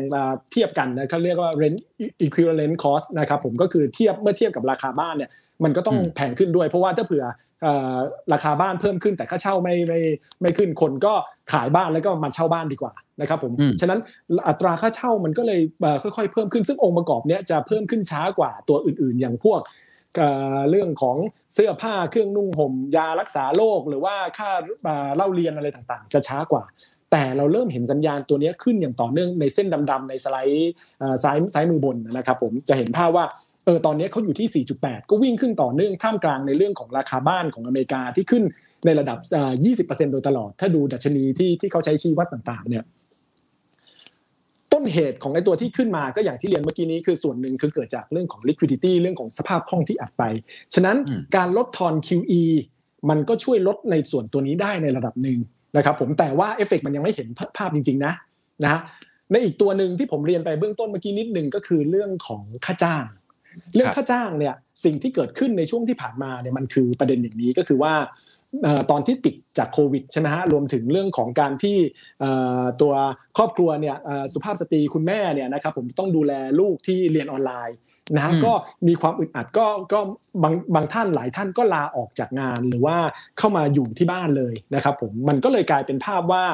[0.52, 1.80] เทียบกันนะเขาเรียกว่า rent
[2.26, 5.30] equivalent cost นะครับผมก็คือเทียบเมื่อเทียบกับราคาบ้านเนี่ย
[5.64, 7.24] มันก็ต้องแพงขึ้นด้วย เพราะว่าถ้าเผื่อ
[8.32, 10.00] ราคาบ้านเพิ่มขึ้น แต่ค่าเช่าไม่ไม่
[10.42, 11.12] ไม่ขึ้นคนก็
[11.52, 14.00] ขายบ้านแล้วก็มาเช่าบ้านดีกว่านะครับผมฉะนั้น
[14.48, 15.60] อัตราค่าเช่ามันก็เลย
[16.02, 19.60] ค่อยๆเพิ่มขึ้นซึ่งองค์ประกอบเนี้ยจะเพิ่มขึ้นช้ากว่าตัวอื่นๆ อย่างพวก
[20.70, 21.16] เรื่องของ
[21.54, 24.50] เสื้อผ้าเครื่องนุ่งห่มยารักษาโรคหรือว่าค่า
[25.16, 26.64] เล่าเรียนอะไรต่างๆ จะช้ากว่า
[27.12, 30.72] แต่เราเริ่มเห็นสัญญาณตัวนี้ขึ้นอย่างต่อเนื่องในเส้นดำๆในสไลด์
[31.22, 33.24] ซ้ายซ้ายมือบนนะครับผมจะเห็นภาพว่า
[33.64, 38.42] เออตอนนี้เขาอยู่ที่ 4.8 ก็วิ่งขึ้นต่อเนื่องท่ามกลางในเรื่องของราคาบ้านของอเมริกาที่ขึ้น
[38.86, 39.18] ในระดับ
[39.86, 42.84] 20%โดยตลอด ถ้าดูดัชนีที่ที่เขาใช้ชี้วัดต่างๆเนี่ย
[44.92, 50.22] เหตุของไอ้ตัวที่ขึ้นมาก็อย่างที่เรียนเมื่อกี้นี้คือส่วนหนึ่งคือเกิดจากเรื่องของ liquidity เรื่องของสภาพคล่องที่อัดไป
[50.74, 50.96] ฉะนั้น
[51.36, 52.42] การลดทอน QE
[53.10, 55.38] มันก็ช่วยลดในส่วนตัวนี้ได้ในระดับหนึ่ง
[55.76, 58.12] นะครับผมแต่ว่าเอฟเฟกมันยังไม่เห็นภาพจริง ๆ นะ
[58.62, 58.80] นะฮะ
[59.30, 63.04] ในอีกตัวหนึ่งที่ผมเรียนไปเบื้องต้นเมื่อกี้นิดหนึ่งก็คือเรื่องของค่าจ้าง
[63.74, 67.94] เรื่องค่าจ้างเนี่ยสิ่งที่เกิดขึ้นในช่วงที่ผ่านมาเนี่ยมันคือประเด็นอย่างนี้ก็คือว่า
[68.90, 71.76] ตอนที่ปิดจากโควิดใช่ไหมฮะรวมถึงเรื่องของการที่
[72.80, 72.92] ตัว
[73.36, 73.96] ครอบครัวเนี่ย
[74.32, 77.76] สุภาพสตรีคุณแม่เนี่ยนะครับผมต้องดูแลลูกที่เรียนออนไลน์
[78.16, 78.52] นะก็
[78.88, 80.00] มีความอึดอัดก็ก็
[80.42, 82.96] บางบางท่านหลายท่านก็ลาออกจากงานหรือว่า
[83.38, 86.44] เข้ามาอยู่ที่บ้านเลยนะครับผมมันก็เลยกลายเป็นภาพว่า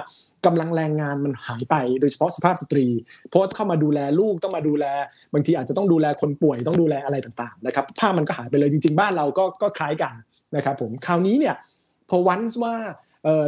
[0.46, 2.86] กำลังแรงงานมันหายไปโดยเฉพาะสุภาพสตรี
[3.28, 4.84] เพราะเข้ามาดูแลลูกต้องมาดูแล
[5.32, 10.14] บางทีอาจจะต้องดูแลคนป่วยต้องดูแลอะไรต่างๆนะครับภาพมันก็หายไปเลยจริง ๆ บ้านเราก็ก็คล้ายกัน
[10.56, 11.54] นะครับผมคราวนี้เนี่ย
[12.10, 12.76] พอวันส์ว่า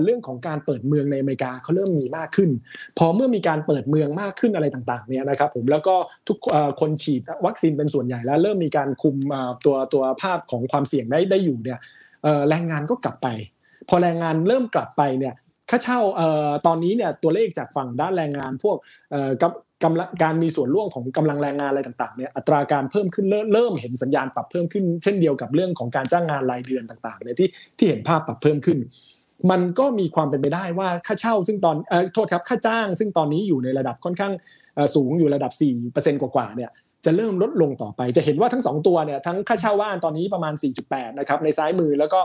[0.04, 2.50] เรื่องของการเปิดเมืองในอเมริกาเขาเริ่มมีมากขึ้น
[2.98, 5.96] พอเมื่อมีการเปิดเมืองมากขึ้นอะไรต่างๆเนี่ยนะครับผมแล้วก็
[6.28, 6.38] ทุก
[6.80, 9.16] คนฉีดวัคซีนเป็นส่วนใหญ่แล้ว เริ่มมีการคุม
[9.64, 11.78] ตัวตัวภาพของความเสี่ยงได้ได้อยู่เนี่ย
[12.48, 13.28] แรงงานก็กลับไป
[13.88, 15.34] พอแรงงานเริ่มกลับไปเนี่ย
[15.70, 16.00] ค่าเช่า
[16.66, 18.76] ตอนนี้เนี่ยตัวเลขจากฝั่งด้านแรงงานพวก
[19.84, 28.78] กำลังการมีส่วนร่วมของกำลังแรงงานอะไรต่างๆเนี่ยอัตราการเพิ่มขึ้นเริ่มเห็นสัญญาณปรับเพิ่มขึ้น เช่นเดียวกับเรื่องของการจ้างงานรายเดือนต่างๆเนี่ยที่ที่เห็นภาพปรับเพิ่มขึ้น
[29.50, 31.76] มันก็มีความเป็นไปได้ว่าค่าเช่า ซึ่งตอน
[32.14, 34.32] โทษครับค่าจ้าง ซึ่งตอนนี้อยู่ในระดับค่อนข้าง
[34.94, 35.52] สูงอยู่ระดับ
[35.92, 36.70] 4%กว่าๆเนี่ย
[37.06, 40.54] จะเริ่มลดลงต่อไป จะเห็นว่าทั้ง 2 ตัวเนี่ยทั้งค่าเช่าบ้านตอนนี้ประมาณ
[40.86, 42.20] 4.8 นะครับในซ้ายมือแล้วก็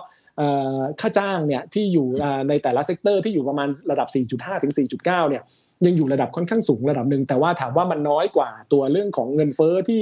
[1.01, 2.07] ค่าจ้างเนี่ยที่อยู่
[2.49, 5.43] ในแต่ละ sector ที่อยู่ประมาณระดับ 4.5 ถึง 4.9 เนี่ย
[5.85, 10.01] ยังอยู่ระดับค่อนข้างสูงระดับหนึ่งแต่ว่าถามว่ามันน้อยกว่าตัวเรื่องของเงินเฟ้อที่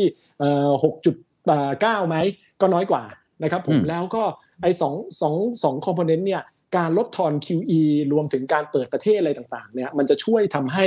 [1.03, 2.15] 6.9 ไหม
[2.61, 3.03] ก็น้อยกว่า
[3.43, 4.23] นะครับผมแล้วก็
[4.61, 6.43] ไอ้สองสองสอง component เนี่ย
[6.77, 7.81] การลดทอน QE
[8.13, 10.85] รวมถึงการเปิดประเทศอะไรต่างๆเนี่ยมันจะช่วยทำให้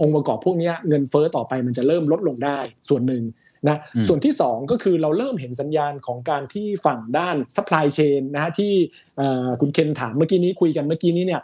[0.00, 2.58] องค์ประกอบพวกนี้เงินเฟ้อต่อไปมันจะเริ่มลดลงได้
[2.88, 3.22] ส่วนหนึ่ง
[3.68, 8.72] นะส่วนที่ 2 ก็คือเราเริ่มเห็นสัญญาณของการที่ฝั่งด้าน supply chain นะฮะที่
[9.60, 11.42] คุณเคนถามเมื่อกี้นี้คุยกันเมื่อกี้นี้เนี่ย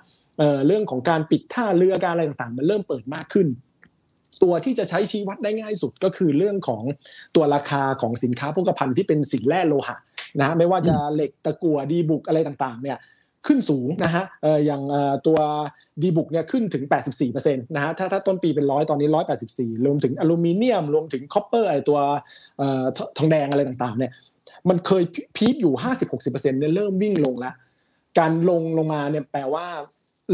[0.66, 3.48] เรื่องของการปิดท่าเรือการอะไรต่างๆ มันเริ่มเปิดมากขึ้น
[4.42, 6.82] ตัวที่จะใช้ชี้วัดได้ง่ายสุดก็คือเรื่องของ
[7.36, 9.96] ตัวราคาของสินค้าโภคภัณฑ์ที่เป็นสินแร่โลหะ
[10.40, 12.98] นะไม่ว่าจะเหล็กตะกั่วดีบุกอะไรต่างๆเนี่ย
[13.46, 14.24] ขึ้นสูงนะฮะ
[14.66, 14.82] อย่าง
[15.26, 15.38] ตัว
[16.02, 16.84] ดีบุกเนี่ยขึ้นถึง
[17.24, 19.08] 84%นะฮะถ้าถ้าต้นปีเป็นร้อยตอนนี้
[19.46, 21.98] 184 รวมถึงอลูมิเนียม รวมถึง copper ไอตัว
[23.16, 24.12] ทองแดงอะไรต่างๆเนี่ย
[24.68, 25.02] มันเคย
[25.36, 25.74] peak อยู่
[26.12, 27.54] 50-60%เนี่ยเริ่มวิ่งลงแล้ว
[28.18, 29.66] การลงลงมาเนี่ยแปลว่า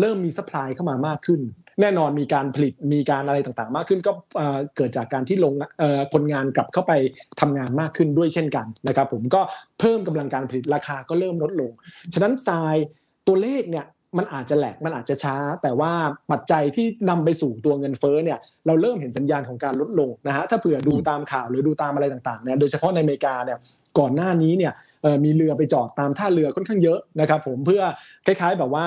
[0.01, 1.41] เริ่มมี supply เข้ามามากขึ้น
[1.81, 4.13] แน่นอนมีการผลิตมีการอะไรต่างๆ มากขึ้นก็
[4.77, 5.55] เกิดจากการที่ลง
[6.13, 6.93] คนงานกลับเข้าไป
[7.41, 9.41] ทำงานมากขึ้นด้วยเช่นกันนะครับผมก็
[9.81, 11.71] เพิ่มกำลังการผลิตราคาก็เริ่มลดลง
[12.15, 12.77] ฉะนั้นทราย
[13.27, 13.87] ตัวเลขเนี่ย
[14.19, 15.93] มันอาจจะแหลกมันอาจจะช้า แต่ว่า
[16.33, 23.59] ปัจจัยที่นำไปสู่ตัวเงินเฟ้อเนี่ยเราเริ่มเห็นสัญญาณของการลดลงนะฮะถ้าเผื่อดูตามข่าวหรือดูตามอะไรต่างๆเนี่ยโดยเฉพาะในอเมริกาเนี่ย
[23.99, 24.73] ก่อนหน้านี้เนี่ย
[25.25, 27.83] มีเรือไปจอดตามท่าเรือค่อนข้างเยอะนะครับผมเพื่อ
[28.27, 28.85] คล้าย ๆ แบบว่า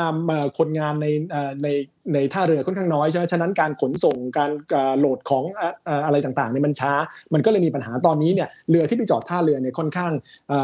[0.58, 1.08] คนงานใน
[1.64, 1.68] ใน
[2.14, 4.52] ในท่าเรือค่อนข้างน้อยใช่ไหมฉะนั้นการขนส่งการ
[5.00, 5.44] โหลดของ
[6.06, 6.94] อะไรต่างๆเนี่ยมันช้า
[7.34, 10.12] มันก็เลยมีปัญหาตอนนี้เนี่ยเรือที่ไปจอดท่าเรือเนี่ยค่อนข้าง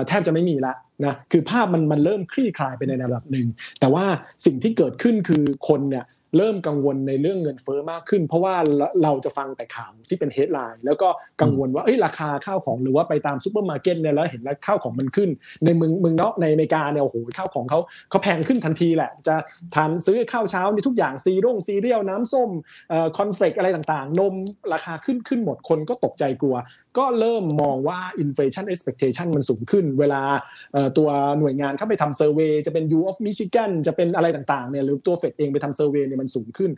[0.07, 0.73] แทบจะไม่มีละ
[1.05, 3.47] นะคือภาพมันมันเริ่มคลี่คลายไปในระดับหนึ่ง
[3.79, 4.05] แต่ว่า
[4.45, 6.05] สิ่งที่เกิดขึ้นคือคนเนี่ย
[6.37, 8.55] เริ่มกังวลในเรื่องเงินเฟ้อมากขึ้น เพราะว่า
[9.03, 11.09] เราจะฟังแต่ข่าวที่เป็น headline แล้วก็
[11.41, 15.29] กังวลว่าเอ้ยราคาข้าวของหรือว่าไปตามซูเปอร์มาร์เก็ตเนี่ยแล้วเห็นแล้วข้าวของมันขึ้น
[15.65, 19.35] ในเมืองเมืองนอกในอเมริกาเนี่ยโอ้โหข้าวของเขาเขาแพงขึ้นทันทีแหละ จะ
[19.75, 22.49] ทานซื้อข้าวเช้าในทุกอย่างซีร่งซีเรียลน้ำส้ม
[23.17, 24.33] คอนเฟลกอะไรต่างๆ นม
[24.73, 26.55] ราคาขึ้นขึ้นหมดคนก็ตกใจกลัว
[26.97, 30.21] ก็เริ่มมองว่า inflation expectation มันสูงขึ้น เวลา
[30.97, 36.71] ตัวหน่วยงานเข้าไปทำ survey จะเป็น U of Michigan จะเป็นอะไรต่างๆเนี่ยหรือตัวเฟดเองไปทำ survey เนี่ยมันสูงขึ้น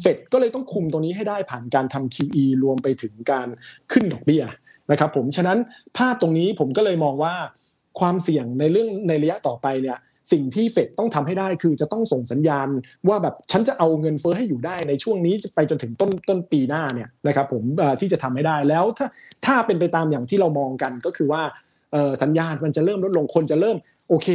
[0.00, 3.48] เฟดก็เลยต้องคุมตรงนี้ให้ได้ผ่านการทำ QE รวมไปถึงการ
[3.92, 4.44] ขึ้นดอกเบี้ย
[4.90, 5.58] นะครับผมฉะนั้น
[5.98, 7.34] ภาพตรงนี้ผมก็เลยมองว่า
[8.00, 9.98] ความเสี่ยงในเรื่องในระยะต่อไปเนี่ย
[10.32, 12.68] สิ่งที่เฟดต้องทำให้ได้คือจะต้องส่งสัญญาณ
[13.08, 17.64] ว่าแบบฉันจะเอาเงินเฟ้อให้อยู่ได้ในช่วงนี้ไปจนถึงต้นต้นปีหน้าเนี่ยนะครับผม
[18.00, 19.06] ที่จะทำให้ได้แล้วถ้า
[19.46, 21.42] ถ้าเป็นไปตามอย่างที่เรามองกันก็คือว่า
[22.22, 23.76] สัญญาณมันจะเริ่มลดลงคนจะเริ่ม
[24.08, 24.26] โอเค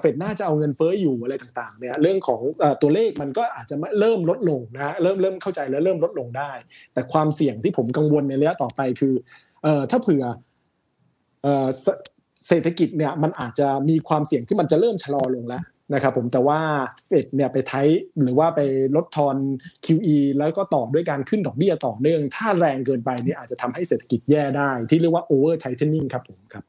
[0.00, 2.40] เฟดน่าจะเอาเงินเฟ้ออยู่อะไรต่างๆเนี่ยเรื่องของ
[2.82, 6.50] ตัวเลขมันก็อาจจะเริ่มลดลงนะเริ่มเริ่มเข้าใจแล้วเริ่มลดลงได้
[6.94, 9.14] แต่ความเสี่ยงที่ผมกังวลในระยะต่อไปคือ
[9.90, 10.24] ถ้าเผื่อ
[12.48, 15.62] เศรษฐกิจเนี่ยมันอาจจะมีความเสี่ยงที่มันจะเริ่มชะลอลงแล้ว
[15.94, 16.60] นะครับผมแต่ว่า
[17.06, 17.72] เฟดเนี่ยไปไท
[18.22, 18.60] หรือว่าไป
[18.96, 19.36] ลดทอน
[19.86, 26.64] QE แล้วก็ต่อด้วยการขึ้นดอกเบี้ยต่อเนื่อง ถ้าแรงเกินไปเนี่ยอาจจะทำให้เศรษฐกิจแย่ได้ ที่เรียกว่า over tightening ครับผมครับ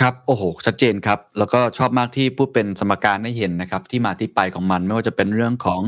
[0.00, 5.80] ครับ โอ้โหชัดเจนครับ แล้วก็ชอบมากที่พูดเป็นสมการให้เห็นนะครับ ที่มาที่ไปของมัน ไม่ว่าจะเป็นเรื่องของ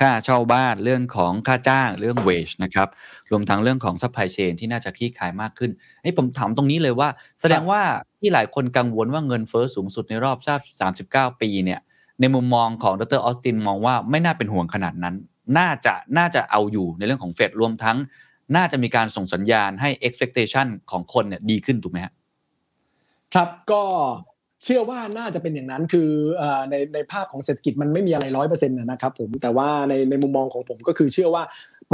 [0.00, 2.88] ค่าเช่าบ้าน เรื่องของค่าจ้าง เรื่อง wage นะครับ
[3.30, 5.70] รวมทั้งเรื่องของ supply chain ที่น่าจะคลี่คลายมากขึ้น
[6.02, 7.08] ให้ผมถามตรงนี้เลยว่า
[7.40, 7.80] แสดงว่า
[8.20, 10.60] ที่หลายคนกังวลว่าเงินเฟอ้อสูงสุดในรอบทราบ
[11.32, 11.80] 39 ปีเนี่ย
[12.20, 15.14] ในมุมมองของดร ออสติน มองว่าไม่น่าเป็นห่วงขนาดนั้น
[15.58, 17.96] น่าจะ น่าจะเอาอยู่ในเรื่องของเฟดรวมทั้ง
[18.56, 22.14] น่าจะมีการส่งสัญญาณให้ expectation ของคนเนี่ยดีขึ้นถูกไหมครับ
[23.34, 23.82] ครับก็
[24.64, 26.10] เชื่อว่าน่าจะเป็นอย่างนั้นคือ
[26.70, 31.42] ในในภาพของเศรษฐกิจมันไม่มีอะไรร้อยเปอร์เซ็นต์นะครับผมแต่ว่าในในมุมมองของผมก็คือเชื่อว่า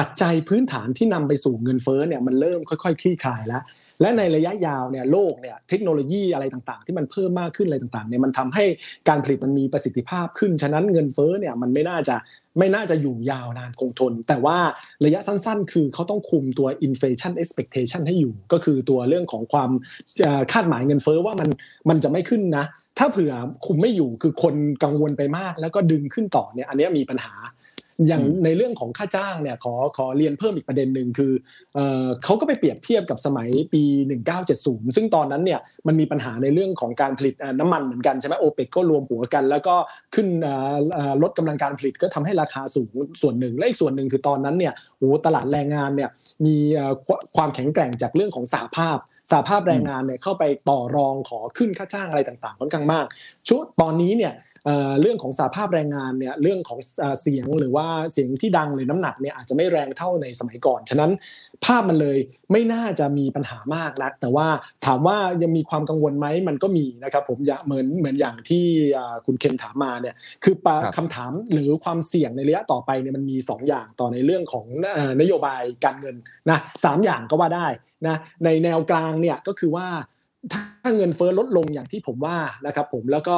[0.01, 3.63] ปัจจัยพื้นฐานที่นำไปสู่เงินเฟ้อเนี่ยมันเริ่มค่อยๆคลี่คลายแล้ว
[4.01, 8.65] และในระยะยาวเนี่ยโลกเนี่ยเทคโนโลยีอะไรต่างๆ ที่มันเพิ่มมากขึ้นอะไรต่างๆเนี่ยมันทำให้
[9.09, 12.17] การผลิตมันมีประสิทธิภาพขึ้นฉะนั้นเงินเฟ้อเนี่ยมันไม่น่าจะ
[12.59, 14.59] ไม่น่าจะอยู่ยาวนานคงทน แต่ว่า
[15.05, 19.71] ระยะสั้นๆ คือเขาต้องคุมตัว inflation expectation ให้อยู่ ก็คือตัวเรื่องของความ
[20.53, 21.49] คาดหมายเงินเฟ้อว่ามัน
[21.89, 22.65] มันจะไม่ขึ้นนะ
[22.99, 23.33] ถ้าเผื่อ
[23.67, 27.35] คุมไม่อยู่คือคนกังวลไปมาก แล้วก็ดึงขึ้นต่อเนี่ยอันนี้มีปัญหา
[28.09, 31.33] อย่างในเรื่องของค่าจ้างเนี่ยขอขอเรียนเพิ่มอีกประเด็นหนึ่งคือ
[32.25, 33.83] เขาก็ไปเปรียบเทียบกับสมัยปี
[34.39, 39.77] 1970 ซึ่งตอนนั้นเนี่ยมันมีปัญหาในเรื่องของการผลิตน้ำมันเหมือนกันใช่ไหมโอเปกก็รวมหัวกัน แล้วก็
[40.15, 40.29] ขึ้น
[41.23, 42.91] ลดกำลังการผลิตก็ทำให้ราคาสูง
[43.23, 46.11] ส่วนหนึ่ง และอีกส่วนหนึ่งคือตอนนั้นเนี่ยโอ้ตลาดแรงงานเนี่ย
[46.47, 46.57] มี
[47.37, 48.99] ความแข็งแกร่งจากเรื่องของสหภาพ
[49.31, 53.07] สหภาพแรงงานเนี่ยเข้าไปต่อรองขอขึ้นค่าจ้างอะไรต่างๆค่อนข้างมาก
[53.49, 54.33] ชุดตอนนี้เนี่ย
[55.01, 56.79] เรื่องของสาภาพแรงงานเนี่ยเรื่องของ
[57.21, 61.11] เสียงหรือว่าเสียงที่ดังหรือน้ำหนักเนี่ยอาจจะไม่แรงเท่าในสมัยก่อน ฉะนั้น
[61.65, 62.19] ภาพมันเลย
[62.53, 64.49] ไม่น่าจะมีปัญหามากนัก แต่ว่า
[64.87, 68.65] ถามว่ายังมีความกังวลไหมมันก็มีนะครับผมอย่าเหมือนเหมือนอย่างที่
[69.27, 70.55] คุณเคนถามมาเนี่ยคือ
[70.97, 74.67] คำถามหรือความเสี่ยงในระยะต่อไปเนี่ยมันมี 2 อย่างต่อในเรื่องของ
[75.21, 76.17] นโยบายการเงิน
[76.51, 77.67] นะสอย่างก็ว่าได้
[78.07, 79.89] นะในแนวกลางเนี่ยก็คือว่า
[80.53, 83.37] ถ้าเงินเฟ้อลดลงอย่างที่ผมว่านะครับผมแล้วก็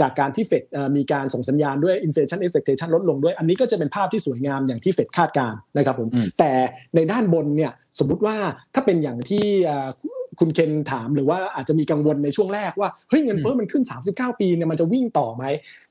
[0.00, 0.64] จากการที่เฟด
[0.96, 6.52] มีการส่งสัญญาณด้วย inflation expectation ลดลงด้วย อันนี้ก็จะเป็นภาพที่สวยงามอย่างที่เฟดคาดการนะครับผมแต่
[6.94, 8.36] ในด้านบนเนี่ยสมมุติว่า
[8.74, 9.46] ถ้าเป็นอย่างที่
[10.38, 15.44] คุณเคนถามหรือว่าอาจจะมีกังวลในช่วงแรกว่าเฮ้ยเงินเฟ้อมันขึ้น 39 ปีเนี่ยมันจะวิ่งต่อไหม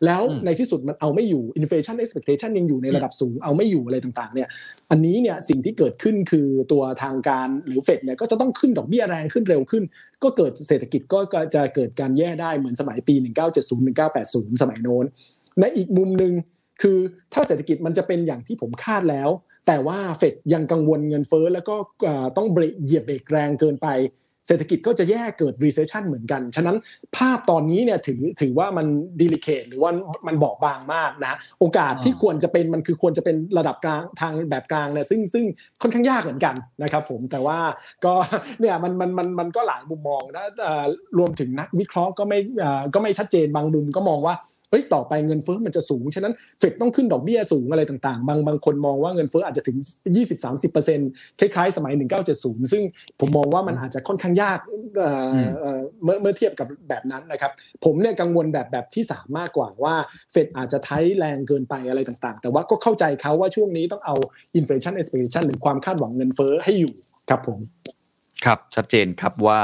[0.05, 4.47] แล้วในที่สุดมันเอาไม่อยู่ inflation expectation ยังอยู่ในระดับสูงเอาไม่อยู่อะไรต่างๆเนี่ย
[4.91, 9.83] อันนี้เนี่ยสิ่งที่เกิดขึ้นคือตัวทางการหรือเฟดเนี่ยก็จะต้องขึ้นดอกเบี้ยแรงขึ้นเร็วขึ้น
[10.23, 11.19] ก็เกิดเศรษฐกิจก็
[11.55, 13.15] จะเกิดการแย่ได้เหมือนสมัยปี
[13.53, 15.05] 1970 1980 สมัยโน้น
[15.59, 16.33] ในอีกมุมหนึ่ง
[16.83, 16.99] คือ
[17.33, 19.29] ถ้าเศรษฐกิจมันจะเป็นอย่างที่ผมคาดแล้ว
[19.67, 21.75] แต่ว่าเฟดยังกังวลเงินเฟ้อแล้วก็
[22.37, 23.87] ต้องเบรกเหยียบเบรกแรงเกินไป
[24.47, 26.77] เศรษฐกิจก็จะแย่เกิด recession เหมือนกัน ฉะนั้น
[27.17, 28.87] ภาพตอนนี้เนี่ยถือถือว่ามัน
[29.21, 29.91] delicate หรือว่า
[30.27, 35.45] มันบอบบางมากนะโอกาสที่ควรจะเป็นมันคือควรจะเป็นระดับกลางทางแบบกลางเนี่ยซึ่งซึ่ง
[35.81, 37.59] ค่อนข้างยากเหมือนกันนะครับผมแต่ว่า
[38.05, 38.13] ก็
[38.59, 40.45] เนี่ยมันมันมันมันก็หลายมุมมองนะ
[41.17, 42.39] รวมถึงนักวิเคราะห์ก็ไม่
[42.93, 44.35] ก็ไม่ชัดเจนบางมุมก็มองว่า
[44.69, 49.77] เอ้ยต่อไปเงินเฟ้อมันจะสูง ฉะนั้นเฟดต้องขึ้นดอกเบี้ยสูงอะไรต่างๆ บางบางคนมองว่าเงินเฟ้ออาจจะถึง
[50.77, 51.93] 20-30%คล้ายๆ สมัย
[52.33, 52.83] 1970 ซึ่ง
[53.19, 54.59] ผมมองว่ามันอาจจะค่อนข้างยาก
[56.03, 57.51] เมื่อเมื่อเทียบกับแบบนั้นนะครับ
[57.85, 59.95] ผมเนี่ยกังวลแบบแบบที่ 3 มากกว่าว่า
[60.31, 64.15] เฟดอาจจะใช้แรงเกินไปอะไรต่างๆ แต่ว่าก็เข้าใจเขาว่าช่วงนี้ต้องเอา
[64.59, 66.93] inflation expectation หรือความคาดหวังเงินเฟ้อให้อยู่
[67.29, 67.59] ครับผม
[68.45, 69.61] ครับชัดเจนครับว่า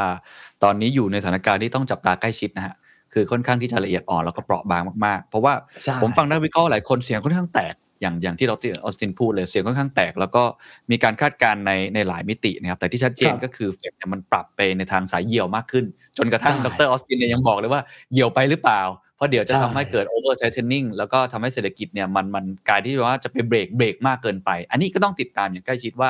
[0.64, 2.76] ตอนนี้อยู่ในสถานการณ์ที่ต้องจับตาใกล้ชิดนะฮะ
[3.14, 5.54] คือค่อนข้างที่จะละเอียดอ่อนแล้วก็เปราะบางมากๆ เพราะว่า
[6.02, 10.44] ผมฟังนักวิเคราะห์หลายคนเสียงค่อนข้างแตกอย่างอย่างที่ดร.ออสตินพูดเลยเสียงค่อนข้างแตก แล้วก็
[10.92, 15.86] มีการคาดการณ์ในในหลายมิตินะครับแต่ที่ชัดเจนก็คือเฟดเนี่ยมันปรับไปในทางสายเหี่ยวมากขึ้น
[16.18, 18.82] จนกระทั่งดร.ออสตินเนี่ยยังบอกเลยว่าเหี่ยวไปหรือเปล่า
[19.16, 26.10] เพราะเดี๋ยวจะทำให้เกิด overtightening แล้วก็ทำให้เศรษฐกิจเนี่ยมันมันกลายที่ว่าจะไปเบรกเบรกมากเกินไป อันนี้ก็ต้องติดตามอย่างใกล้ชิดว่า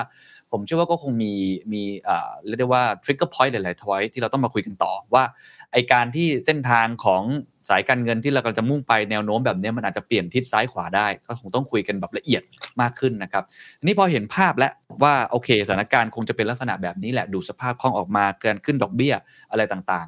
[0.54, 1.34] ผมเชื่อว่าก็คงมี
[1.74, 1.82] มี
[2.48, 5.24] เรียกได้ว่า trigger point หลายๆ point ที่เราต้องมาคุยกันต่อว่า
[5.74, 7.24] ไอการที่เส้นทางของ
[7.70, 12.42] สายการเงินที่เรากำลังจะมุ่งไปแนวโน้มแบบนี้มันอาจจะเปลี่ยนทิศซ้ายขวาได้ ก็คงต้องคุยกันแบบละเอียด
[12.82, 13.44] มากขึ้นนะครับ
[13.86, 14.72] นี่พอเห็นภาพแล้ว
[15.04, 19.14] ว่าโอเคสถานการณ์คงจะเป็นลักษณะแบบนี้แหละดูดสภาพคล่องออกมาเกินขึ้นดอกเบี้ย
[19.52, 20.08] อะไรต่าง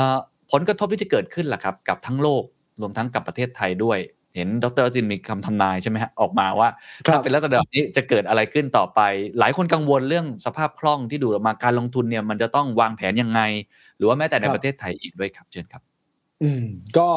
[0.00, 2.42] ๆผลกระทบที่จะเกิดขึ้นล่ะครับกับทั้งโลก
[2.80, 3.98] รวมทั้งกับประเทศไทยด้วย
[4.36, 6.68] เห็นดร.จินมีคำทำนายใช่ไหมฮะออกมาว่า
[7.08, 9.00] ถ้าเป็นลักษณะแบบนี้จะเกิดอะไรขึ้นต่อไป
[9.38, 13.40] หลายคนกังวลเรื่องสภาพคล่องที่ดูออกมาการลงทุนเนี่ยมันจะต้องวางแผนยังไง
[13.96, 15.95] หรือว่าแม้แต่ในประเทศไทยอีกด้วยครับเชิญครับ
[16.42, 16.64] อืม
[16.98, 17.08] ก็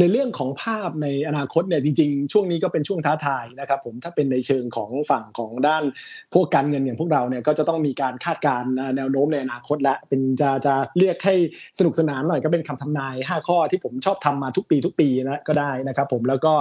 [0.00, 5.84] ในเรื่องของภาพในอนาคตเนี่ยจริงๆ ช่วงนี้ก็เป็นช่วงท้าทายนะครับผมถ้าเป็นในเชิงของฝั่งของด้าน
[6.34, 11.34] พวกการเงินอย่างพวกเราเนี่ยก็จะต้องมีการคาดการณ์แนวโน้มในอนาคตและเป็นจะจะเรียกให้
[11.78, 16.54] สนุกสนานหน่อยก็เป็นคำทำนาย 5 ข้อที่ผมชอบทำมาทุกปีทุกปีนะก็ได้นะครับผมแล้วก็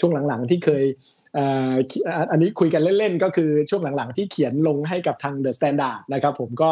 [0.00, 0.84] ช่วงหลังๆที่เคย
[2.30, 6.70] อันนี้คุยกันเล่นๆ ก็คือช่วงหลังๆ ที่เขียนลงให้กับทาง The Standard นะครับผมก็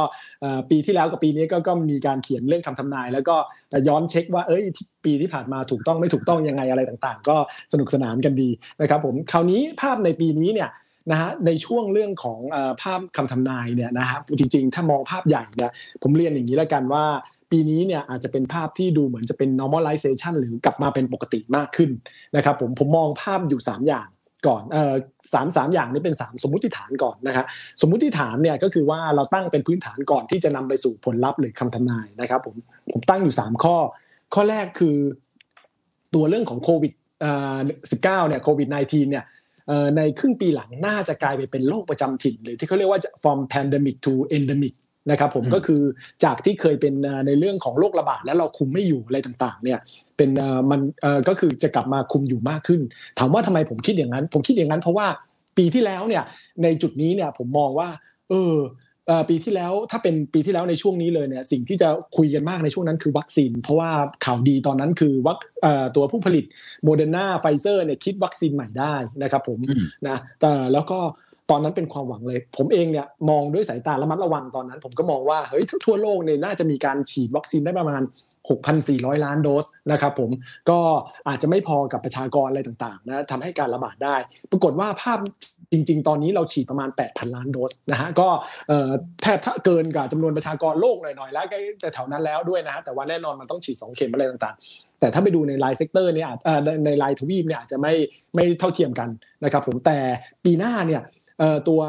[0.71, 3.37] ปีที่แล้วกับปีนี้ก็ก็มีการเขียนเรื่องคำทำนาย แล้วก็
[3.89, 4.63] ย้อนเช็คว่าเอ้ย
[5.05, 7.37] ปีที่ผ่านมาถูกต้องไม่ถูกต้องยังไงอะไรต่างๆ ก็
[7.73, 10.71] สนุกสนานกันดีนะครับผมคราวนี้ภาพในปีนี้เนี่ย
[11.11, 12.41] นะฮะในช่วงเรื่องของ
[12.83, 15.71] ภาพคำทำนายเนี่ยนะฮะจริงๆ ถ้ามองภาพใหญ่เนี่ย
[16.03, 17.05] ผมเรียนอย่างนี้แล้วกันว่า
[17.51, 21.91] ปีนี้เนี่ยอาจจะเป็นภาพที่ดูเหมือนจะเป็น normalization หรือกลับมาเป็นปกติมากขึ้น
[22.37, 24.09] นะครับผมผมมองภาพอยู่ 3 อย่าง
[24.47, 24.95] ก่อนเอ่อ
[25.33, 27.47] สามสามอย่างนี้เป็นสามสมมติฐานก่อนนะครับ
[27.81, 32.57] สมมติฐานเนี่ยก็คือว่าเราตั้งเป็นพื้นฐานก่อนที่จะนำไปสู่ผลลัพธ์หรือคำทำนายนะครับผม
[32.93, 33.77] ผมตั้งอยู่ 3 ข้อ
[34.35, 34.97] ข้อแรกคือ
[36.15, 36.93] ตัวเรื่องของโควิด
[37.25, 37.59] อ่า
[37.91, 39.25] สิบเก้าเนี่ยโควิด -19 เนี่ย
[39.97, 44.75] ในครึ่งปีหลังน่าจะกลายไปเป็นโรคประจำถิ่นหรือที่เขาเรียกว่า from pandemic to endemic
[45.11, 45.83] นะครับผมก็คือ
[46.25, 46.95] จากที่เคยเป็น
[47.27, 49.79] ในเรื่องของโรคระบาดแล้วเราคุมไม่อยู่อะไรต่างๆเนี่ย
[50.17, 50.31] เป็น
[50.71, 50.81] มัน
[51.29, 52.81] ก็คือจะกลับมาคุมอยู่มากขึ้น
[53.19, 55.07] ถามว่าทำไมผมคิดอย่างนั้น ผมคิดอย่างนั้นเพราะว่า
[55.59, 56.25] ปีที่แล้วเนี่ย
[56.63, 57.89] ในจุดนี้เนี่ยผมมองว่า
[58.31, 58.57] เออ
[59.29, 63.91] ปีที่แล้วถ้าเป็นปีที่แล้วในช่วงนี้เลยเนี่ยสิ่งที่จะคุยกันมากในช่วงนั้นคือวัคซีน เพราะว่า
[64.25, 65.39] ข่าวดีตอนนั้นคือวัค
[65.97, 66.45] ตัวผู้ผลิต
[66.85, 69.59] โมเดอร์นาไฟเซอร์เนี่ยคิดวัคซีนใหม่ได้นะครับผม
[70.09, 70.99] นะแต่แล้วก็
[71.51, 78.03] ตอนนั้นเป็นความหวังเลย ผมเองเนี่ยมองด้วยสายตาระมัดระวังตอนนั้น ผมก็มองว่าเฮ้ยทั่วโลกเนี่ยน่าจะมีการฉีดวัคซีนได้ประมาณ
[78.65, 80.31] 6,400 ล้านโดสนะครับผม
[80.71, 80.79] ก็
[81.29, 84.17] อาจจะไม่พอกับประชากรอะไรต่างๆนะทำให้การระบาดได้
[84.51, 85.19] ปรากฏว่าภาพ
[85.73, 88.29] จริง ๆ ตอนนี้เราฉีดประมาณ 8,000 ล้านโดสนะฮะก็
[89.23, 91.47] แทบเกินกับจำนวนประชากรโลกหน่อยๆแล้ว
[91.81, 96.31] แต่แถวนั้นแล้วด้วยนะฮะแต่ว่าแน่นอนมันต้องฉีด 2 เข็มอะไรต่างๆ แต่ถ้าไปดูในราย sector เนี่ย
[96.87, 97.95] ในรายทวีปเนี่ยอาจจะไม่
[98.35, 99.09] ไม่เท่าเทียมกัน
[99.45, 99.99] นะครับผมแต่
[100.45, 101.03] ปีหน้าเนี่ย
[101.69, 101.81] ตัว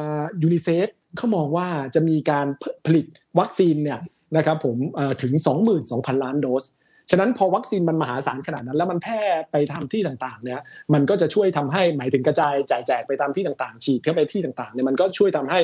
[0.44, 2.48] ยูนิเซฟเขามองว่าจะมีการ
[2.86, 3.06] ผลิต
[3.40, 4.00] วัคซีนเนี่ย
[4.38, 4.78] นะครับผม
[5.22, 5.34] ถึง
[5.78, 6.66] 22,000 ล้านโดส
[7.12, 10.60] ฉะนั้นพอวัคซีนมันมหาศาลขนาดนั้น แล้วมันแพร่ไปทำที่ต่างๆเนี่ย
[10.94, 15.60] มันก็จะช่วยทำให้หมายถึงกระจายจ่ายแจกไปตามที่ต่างๆ ฉีดเข้าไปที่ต่างๆเนี่ยมันก็ช่วยทำให้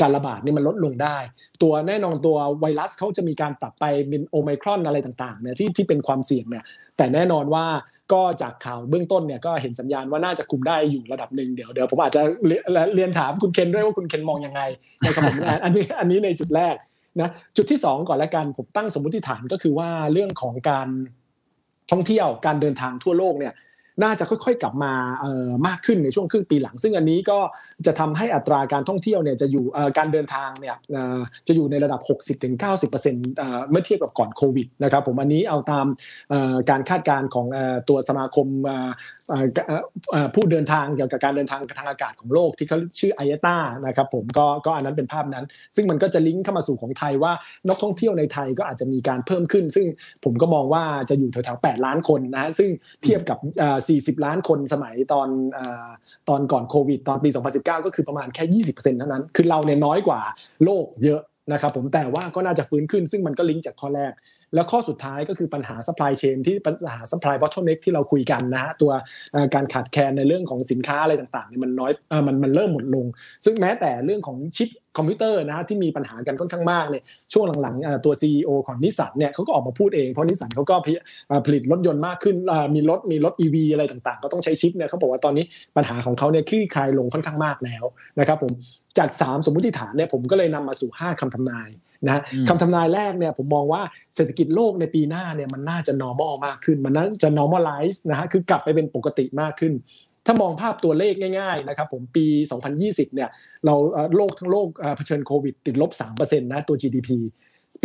[0.00, 1.16] การระบาดนี่มันลดลงได้
[1.62, 6.64] ตัวแน่นอนตัวไวรัสเขาจะมีการปรับไปเป็นโอไมครอนอะไรต่างๆเนี่ยที่ที่เป็นความเสี่ยงเนี่ย
[6.96, 7.66] แต่แน่นอนว่า
[8.12, 12.22] ก็จากข่าวเบื้องต้นเนี่ยก็เห็นสัญญาณว่าน่าจะคุมได้อยู่ระดับหนึ่งเดี๋ยวเดี๋ยวผมอาจจะ
[12.94, 14.60] เรียนถามคุณเคนด้วยว่าคุณเคนมองยังไง
[15.00, 16.74] ในคำถามอันนี้อันนี้ในจุดแรก
[17.20, 20.88] นะจุดที่ 2 ก่อนละกันผมตั้งสมมติฐานก็คือว่าเรื่องของการ
[21.90, 23.54] ท่องเที่ยวการเดินทางทั่วโลกเนี่ย
[24.02, 24.92] น่าจะค่อยๆกลับมา
[25.66, 27.38] มากขึ้นในช่วงครึ่งปีหลัง ซึ่งอันนี้ก็
[27.86, 29.64] จะทำให้อัตราการท่องเที่ยวเนี่ยจะอยู่
[29.98, 30.76] การเดินทางเนี่ย
[31.48, 32.00] จะอยู่ในระดับ
[32.40, 35.86] 60-90%เมื่อเทียบกับก่อนโควิดนะครับผมอันนี้เอาตาม
[36.70, 37.46] การคาดการณ์ของ
[37.88, 38.46] ตัวสมาคม
[40.34, 43.56] ผู้เดินทางเกี่ยวกับการเดินทางทางอากาศของโลกที่เขาชื่อไอเอต้า
[43.86, 45.44] นะครับผมก็ก็อันนั้นเป็นภาพนั้น
[45.76, 47.32] ซึ่งมันก็จะลิงก์เข้ามาสู่ของไทยว่า
[47.68, 49.86] นักท่องเที่ยวในไทยก็อาจจะมีการเพิ่มขึ้น ซึ่ง
[50.24, 52.70] ผมก็มองว่าจะอยู่แถวๆ8ล้านคนนะฮะซึ่ง
[53.02, 53.38] เทียบกับ
[53.96, 55.28] 40 ล้านคนสมัยตอน
[56.28, 60.20] ตอนก่อนโควิด ตอนปี 2019 ก็คือประมาณแค่ 20%เท่านั้น คือเราเนี่ยน้อยกว่า
[60.64, 61.20] โลกเยอะ
[61.52, 64.12] นะครับผมแต่ว่าก็น่าจะฟื้นขึ้นซึ่งมันก็ลิงก์จากข้อแรก
[64.54, 68.92] แล้วข้อสุดท้ายก็คือปัญหา supply chain ที่ปัญหา supply bottleneck ที่เราคุยกันนะฮะตัว
[69.54, 71.92] การขาดแคลนในเรื่องของสินค้าอะไรต่างๆเนี่ยมันน้อย
[72.26, 73.06] มันมันเริ่มหมดลง
[73.44, 74.68] ซึ่งแม้แต่เรื่องของชิป
[74.98, 80.74] คอมพิวเตอร์นะที่มีปัญหากันค่อนข้างมากเนี่ยช่วงหลังๆตัว CEO ของนิสสันเนี่ยเขาก็ออกมาพูดเองเพราะนิสสันเขาก็
[81.46, 82.36] ผลิตรถยนต์มากขึ้น
[82.74, 85.44] มีรถมีรถ EV อะไรต่างๆ ก็ต้องใช้ชิปเนี่ยเขาบอกว่าตอนนี้
[85.76, 87.84] ปัญหาของเขาเนี่ยคลี่คลายลงค่อนข้างมากแล้ว
[88.18, 88.52] นะครับผม
[88.98, 91.70] จาก 3 สมมติฐานเนี่ยผมก็เลยนำมาสู่ 5คำทำนาย
[92.06, 93.82] นะคำทำนายแรกเนี่ยผมมองว่า
[94.14, 99.72] เศรษฐกิจโลกในปีหน้าเนี่ยมันน่าจะ normal มากขึ้น มันน่าจะ normalize นะฮะคือกลับไปเป็นปกติมากขึ้น
[100.30, 102.26] ถ้ามองภาพตัวเลขง่ายๆนะครับผมปี
[102.70, 103.28] 2020 เนี่ย
[103.64, 103.74] เรา
[104.16, 107.10] โลกทั้งโลกเผชิญโควิดติดลบ 3%นะตัว GDP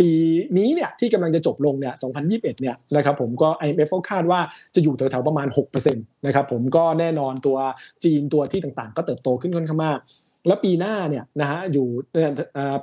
[0.00, 0.10] ปี
[0.58, 4.40] นี้เนี่ยที่กำลังจะจบลงเนี่ย2021 เนี่ยนะครับผมก็ IMF คาดว่า
[4.74, 7.56] จะอยู่แถวๆประมาณ 6%นะครับผมก็แน่นอนตัว
[8.04, 9.98] จีนตัวที่ต่างๆ ก็เติบโตขึ้นค่อนข้างมาก
[10.46, 11.86] แล้วปีหน้าเนี่ยนะฮะอยู่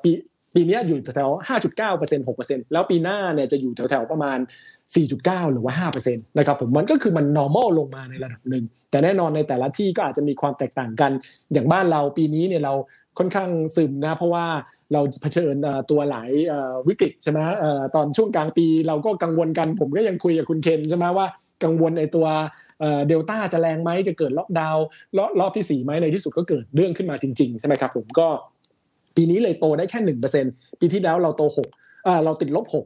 [0.03, 0.11] ปี
[0.55, 4.37] ปีนี้อยู่แถวๆ5.9% 6%แล้วปีหน้าเนี่ยจะอยู่แถวๆประมาณ
[4.93, 11.11] 4.9 หรือว่า 5%นะครับผมมันก็คือมัน normal ลงมาในระดับหนึ่ง แต่แน่นอนในแต่ละที่ก็อาจจะมีความแตกต่างกัน
[11.53, 12.73] อย่างบ้านเราปีนี้เนี่ยเรา
[13.17, 14.45] ค่อนข้างซึมนะเพราะว่า
[14.93, 15.55] เราเผชิญ
[15.89, 16.29] ตัวหลาย
[16.87, 17.39] วิกฤตใช่ไหม
[17.95, 21.27] ตอนช่วงกลางปีเราก็กังวลกัน ผมก็ยังคุยกับคุณเคนใช่ไหมว่า
[21.63, 22.27] กังวลในตัว
[23.07, 24.85] เดลต้าจะแรงไหมจะเกิดล็อกดาวน์
[25.39, 28.27] รอบที่ 4 ไหมในที่สุดก็เกิดเรื่องขึ้นมาจริงๆใช่ไหมครับผมก็
[29.15, 30.45] ปีนี้เลยโตได้แค่หนึ่งเปอร์เซ็น
[30.79, 31.67] ปีที่แล้วเราโตหก
[32.25, 32.85] เราติดลบหก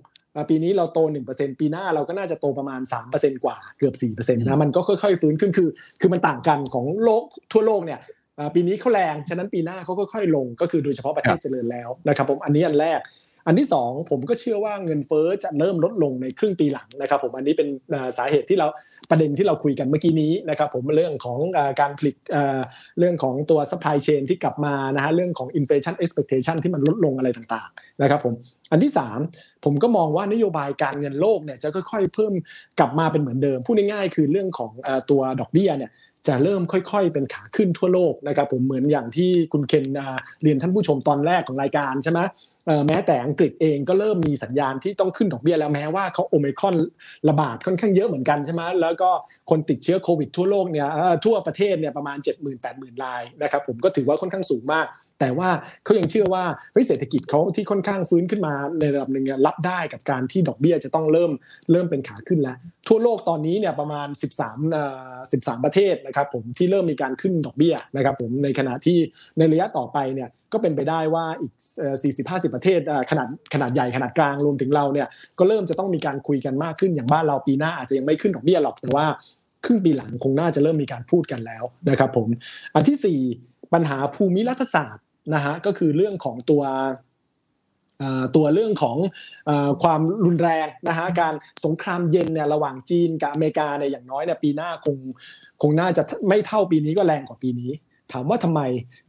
[0.49, 5.69] ปีนี้เราโตหนึ่งเปอร์เซ็นปีหน้าเราก็น่าจะโตประมาณสามเปอร์เซ็นกว่าเกือบสี่เปอร์เซ็นต์นะมันก็ค่อยๆฟื้นขึ้นคือ
[6.01, 7.99] คือมันต่างกันของโลกทั่วโลกเนี่ย
[8.55, 12.99] ปีนี้เขาแรง ฉะนั้นปีหน้าเขาค่อยๆลงก็คือโดยเฉพาะประเทศเจริญแล้วนะครับผมอันนี้อันแรก
[13.47, 17.67] อันที่ 2 ผมก็เชื่อว่าเงินเฟ้อจะเริ่มลดลงในครึ่งปีหลังนะครับผมอันนี้เป็น
[18.17, 18.67] สาเหตุที่เรา
[19.09, 21.39] ประเด็นที่เราคุยกันเมื่อกี้นี้นะครับผมเรื่องของ
[21.81, 22.15] การผลิต
[22.99, 28.33] เรื่องของตัว supply chain ที่กลับมานะฮะเรื่องของ inflation expectation ที่มันลดลงอะไรต่างๆนะครับผม
[28.71, 28.91] อันที่
[29.27, 32.33] 3 ผมก็มองว่านโยบายการเงินโลกเนี่ยจะค่อยๆ เพิ่ม
[32.79, 34.71] กลับมาเป็นเหมือนเดิมพูดง่ายๆคือเรื่องของ
[35.09, 35.91] ตัวดอกเบี้ยเนี่ย
[36.27, 39.85] จะเริ่มค่อยๆ เป็นขาขึ้นทั่วโลกนะครับผมเหมือนอย่างที่คุณเคน
[40.43, 42.19] เรียนท่านผู้ชมตอนแรกของรายการใช่ไหม
[42.87, 46.75] แม้แต่อังกฤษเองก็เริ่มมีสัญญาณที่ต้องขึ้นดอกเบี้ยแล้วแม้ว่าเขาโอเมครอน
[47.29, 49.09] ระบาดค่อนข้างเยอะเหมือนกันใช่ไหมแล้วก็
[49.49, 50.87] คนติดเชื้อโควิดทั่วโลกเนี่ย
[51.25, 54.85] ทั่วประเทศเนี่ยประมาณ 7 0 0 0 0 8 0 0 0รายนะครับผมก็ถือว่าค่อนข้างสูงมาก
[55.19, 55.49] แต่ว่า
[55.83, 61.31] เขายังเชื่อว่าเฮ้ยเศรษฐกิจเขาที่ค่อนข้างฟื้นขึ้นมาในระดับหนึ่งรับได้กับการที่ดอกเบี้ยจะต้องเริ่ม
[61.71, 64.07] เริ่มเป็นขาขึ้นแล้ว ทั่วโลกตอนนี้เนี่ยประมาณ
[64.39, 68.97] 13เอ่อ13 ประเทศนะครับผมที่เริ่มมีการขึ้นดอกเบี้ยนะครับผมในขณะที่
[69.37, 71.53] ในระยะต่อไปเนี่ยก็เป็นไปได้ว่าอีก
[72.03, 72.79] 40-50 ประเทศ
[73.11, 75.07] ขนาดขนาดใหญ่ขนาดกลางรวมถึงเราเนี่ย
[75.39, 79.05] ก็เริ่มจะต้องมีการคุยกันมากขึ้นอย่างบ้านเราปีหน้าอาจจะยังไม่ขึ้นดอกเบี้ยหรอกแต่ว่า
[79.65, 82.27] ครึ่งปีหลังคงน่าจะเริ่มมีการพูดกันแล้วนะครับผม
[82.75, 86.63] อันที่ 4 ปัญหาภูมิรัฐศาสตร์ นะฮะก็คือเรื่องของตัว
[88.35, 88.97] ตัวเรื่องของ
[89.83, 91.33] ความรุนแรงนะฮะการ
[91.65, 94.97] สงครามเย็นเนี่ยระหว่างจีนกับอเมริกาเนี่ยอย่างน้อยเนี่ยปีหน้าคง
[95.61, 97.71] คงน่าจะไม่เท่าปีนี้ก็แรงกว่าปีนี้
[98.11, 98.61] ถามว่าทำไม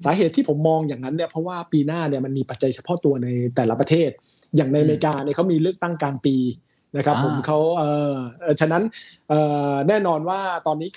[0.05, 4.11] สาเหตุที่ผมมองอย่างนั้นเนี่ยเพราะว่าปีหน้าเนี่ยมันมีปัจจัยเฉพาะตัวในแต่ละประเทศ
[4.57, 6.37] อย่างในอเมริกาเนี่ยเขามีเลือกตั้งกลางปี
[6.97, 7.83] นะครับอ่าผมเขาเอ
[8.13, 8.83] อเอ่อฉะนั้น
[9.29, 9.41] เอ่
[9.73, 10.89] อแน่นอนว่าตอนนี้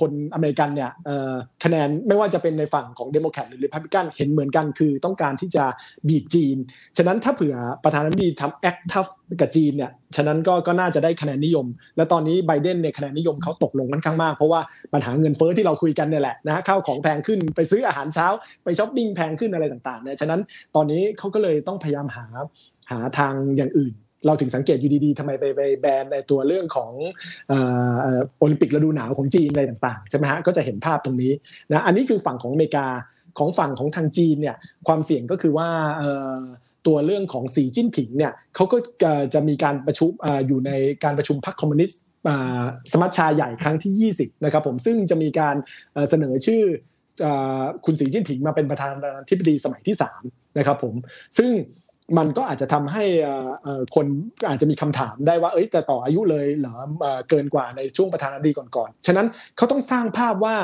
[0.00, 5.64] คนอเมริกันเนี่ยเอ่อคะแนนไม่ว่าจะเป็นในฝั่งของเดโมแครตหรือริพับลิกันเห็นเหมือนกันคือต้องการที่จะ
[6.08, 6.56] บีบจีน
[6.96, 9.06] ฉะนั้นถ้าเผื่อประธานาธิบดีทำ act tough
[9.40, 11.66] กับจีนเนี่ยฉะนั้นก็ก็น่าจะได้คะแนนนิยม
[11.96, 14.60] และตอนนี้ไบเดนเนี่ยคะแนนนิยมเขาตกลงค่อนข้างมาก เพราะว่า
[14.92, 18.26] ปัญหาเงินเฟ้อที่เราคุยกันเนี่ยแหละนะฮะข้าวของแพงขึ้นไปซื้ออาหารเช้า
[18.64, 20.40] ไปช้อปปิ้งแพงขึ้นอะไรต่างๆเนี่ยฉะนั้น
[20.74, 22.26] ตอนนี้เขาก็เลยต้องพยายามหา
[22.90, 23.94] หาทางอย่างอื่น
[24.26, 26.92] เราถึงสังเกตอยู่ดีๆทำไมไปไปแบนในตัวเรื่องของ
[28.38, 31.32] โอลิมปิกฤดูหนาวของจีนอะไรต่างๆใช่ไหมฮะก็จะเห็นภาพตรงนี้
[31.72, 32.86] นะอันนี้คือฝั่งของอเมริกา
[33.38, 34.56] ของฝั่งของทางจีนเนี่ย
[34.88, 35.68] ความเสี่ยงก็คือว่า
[36.86, 38.76] ตัวเรื่องของสีจิ้นผิงเนี่ยเขาก็
[39.34, 40.70] จะมีการประชุมออยู่ใน
[41.04, 42.00] การประชุมพรรคคอมมิวนิสต์
[42.92, 45.56] สมัชชาใหญ่ครั้งที่ 20 นะครับผมซึ่งจะมีการ
[46.10, 46.62] เสนอชื่อ
[47.26, 47.28] อ
[47.84, 49.96] คุณสีจิ้นผิงมาเป็นประธานาธิบดีสมัยที่
[50.26, 50.94] 3นะครับผม
[51.38, 51.50] ซึ่ง
[52.16, 53.04] มันก็อาจจะทำให้
[53.94, 54.06] คน
[54.48, 56.74] อาจจะมีคำถามได้ว่า เอ้ยจะต่ออายุเลยเหรอ
[57.28, 60.56] เกินกว่าในช่วงประธานาธิบดีก่อนๆ ฉะนั้นเขาต้องสร้างภาพว่า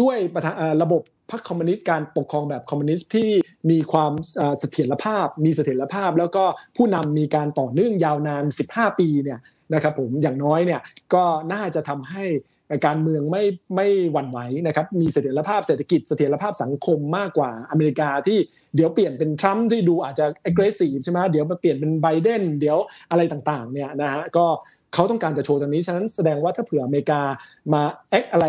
[0.00, 3.30] ด้วยประธานระบบพรรคคอมมิวนิสต์การปกครองแบบคอมมิวนิสต์ที่
[3.70, 4.12] มีความ
[4.58, 6.44] เสถียรภาพ มีเสถียรภาพ แล้วก็
[6.76, 9.38] ผู้นำมีการต่อเนื่องยาวนาน 15 ปีเนี่ย
[9.74, 10.80] นะครับผมอย่างน้อยเนี่ย
[11.14, 12.24] ก็น่าจะทำให้
[12.86, 13.44] การเมืองไม่
[13.76, 18.38] ไม่หวั่นไหวนะครับมีเสถียรภาพเศรษฐกิจเสถียรภาพสังคมมากกว่าอเมริกาที่
[18.74, 22.78] เดี๋ยวเปลี่ยนเป็นทรัมป์ที่ดูอาจจะ aggressive ใช่ไหมเดี๋ยวมาเปลี่ยนเป็นไบเดนเดี๋ยว
[23.10, 24.46] อะไรต่างๆเนี่ยนะฮะก็
[24.94, 27.20] เขาต้องการจะโชว์ตรงนี้ ฉะนั้นแสดงว่าถ้าเผื่ออเมริกา
[27.72, 28.46] มาแอคอะไร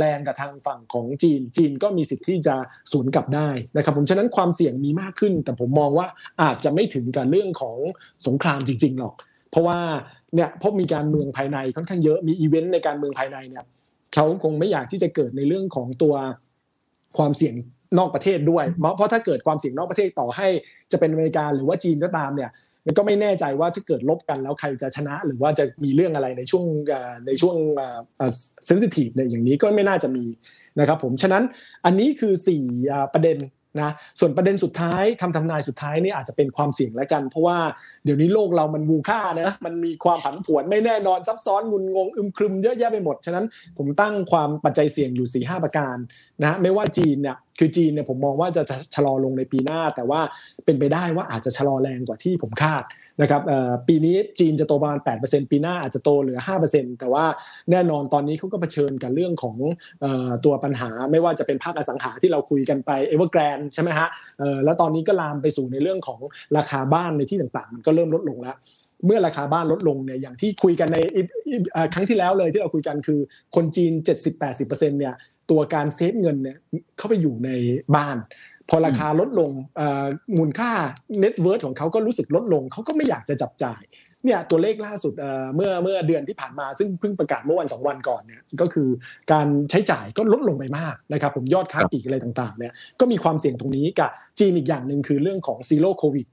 [0.00, 2.54] แรงๆกับทางฝั่งของจีน จีนก็มีสิทธิ์ที่จะ
[2.92, 6.06] สวนกลับได้นะครับผมฉะนั้นความเสี่ยงมีมากขึ้น แต่ผมมองว่า
[6.42, 7.76] อาจจะไม่ถึงกับเรื่องของ
[8.26, 9.14] สงครามจริง ๆ หรอก
[9.50, 9.78] เพราะว่า
[10.34, 13.64] เนี่ยพราะมีการเมืองภายในค่อนข้างเยอะมีอีเวนต์ในการเมืองภายในเนี่ย
[14.14, 16.14] เขาคงไม่อยากที่จะเกิดในเรื่องของตัว
[17.18, 17.54] ความเสี่ยง
[17.98, 18.64] นอกประเทศด้วย
[18.96, 20.48] เพราะถ้าเกิดความเสี่ยงนอกประเทศต่อให้
[20.92, 22.50] จะเป็นอเมริกาหรือว่าจีนก็ตามเนี่ย
[22.86, 26.64] มันก็ไม่แน่ใจว่าถ้าเกิดลบกันแล้วใครจะชนะ หรือว่าจะมีเรื่องอะไรในช่วง
[27.26, 27.56] ในช่วง
[28.66, 30.24] เซนซิทีฟเนี่ยอย่างนี้ก็ไม่น่าจะมี
[30.80, 31.42] นะครับผมฉะนั้น
[31.84, 33.38] อันนี้คือ4อ่ประเด็น
[33.80, 37.58] นะส่วนประเด็นสุดท้ายคำทำนายสุดท้ายนี่อาจจะเป็นความเสี่ยงแล้วกัน เพราะว่า
[38.04, 43.46] เดี๋ยวนี้โลกเรามันวูค่านะมันมีความผันผวนไม่แน่นอนซับซ้อนงุนงงอึมครึมเยอะแยะไปหมด ฉะนั้น
[43.78, 45.96] ผมตั้งความปัจจัยเสี่ยงอยู่4ีหประการ
[46.42, 48.62] นะฮะไม่ว่าจีนเนี่ยคือจีนเนี่ยผมมองว่าจะ
[48.94, 50.20] ชะลอลงในปีหน้า แต่ว่า
[50.64, 52.82] เป็นไปได้ว่าอาจจะชะลอแรงกว่าที่ผมคาด
[53.22, 53.42] นะครับ
[53.88, 56.38] ปีนี้จีนจะโตประมาณ 8%ปีหน้าอาจจะโตเหลือ
[56.70, 57.24] 5%แต่ว่า
[57.70, 59.56] แน่นอนตอนนี้เขาก็เผชิญกับเรื่องของ
[60.44, 64.08] ตัวปัญหาไม่ว่าจะเป็นภาคอสังหาที่เราคุยกันไปเอเวอร์แกรนใช่ไหมฮะ
[64.64, 66.20] แล้วตอนนี้ก็ลามไปสู่ในเรื่องของ
[66.56, 68.56] ราคาบ้านในที่ต่างๆ มันก็เริ่มลดลงแล้ว
[69.06, 70.98] เมื่อราคาบ้านลดลงเนี่ยอย่างที่คุยกันใน
[71.94, 73.20] ครั้งที่แล้วเลยที่เราคุยกันคือ
[73.56, 73.92] คนจีน
[74.40, 75.14] 70-80%เนี่ย
[75.50, 76.56] ตัวการ save เงินเนี่ย
[76.98, 77.50] เข้าไปอยู่ใน
[77.96, 78.16] บ้าน
[78.68, 80.06] พอราคาลดลงเอ่อ
[80.38, 80.70] มูลค่า
[81.22, 83.82] net worth ของเขาก็รู้สึกลดลงเขาก็ไม่อยากจะจับจ่าย
[84.26, 85.12] เนี่ยตัวเลขล่าสุด
[85.54, 88.88] เมื่อเมื่อเดือนที่ผ่านมาซึ่งเพิ่งประกาศเมื่อวันสองวันก่อนเนี่ยก็คือ
[89.32, 96.32] การใช้จ่ายก็ลดลงไปมากนะครับผมยอดค้าปลีกอะไรต่างๆเนี่ยก็มีความเสี่ยงตรงนี้กับจีนอีกอย่างหนึ่งคือเรื่องของ zero โควิด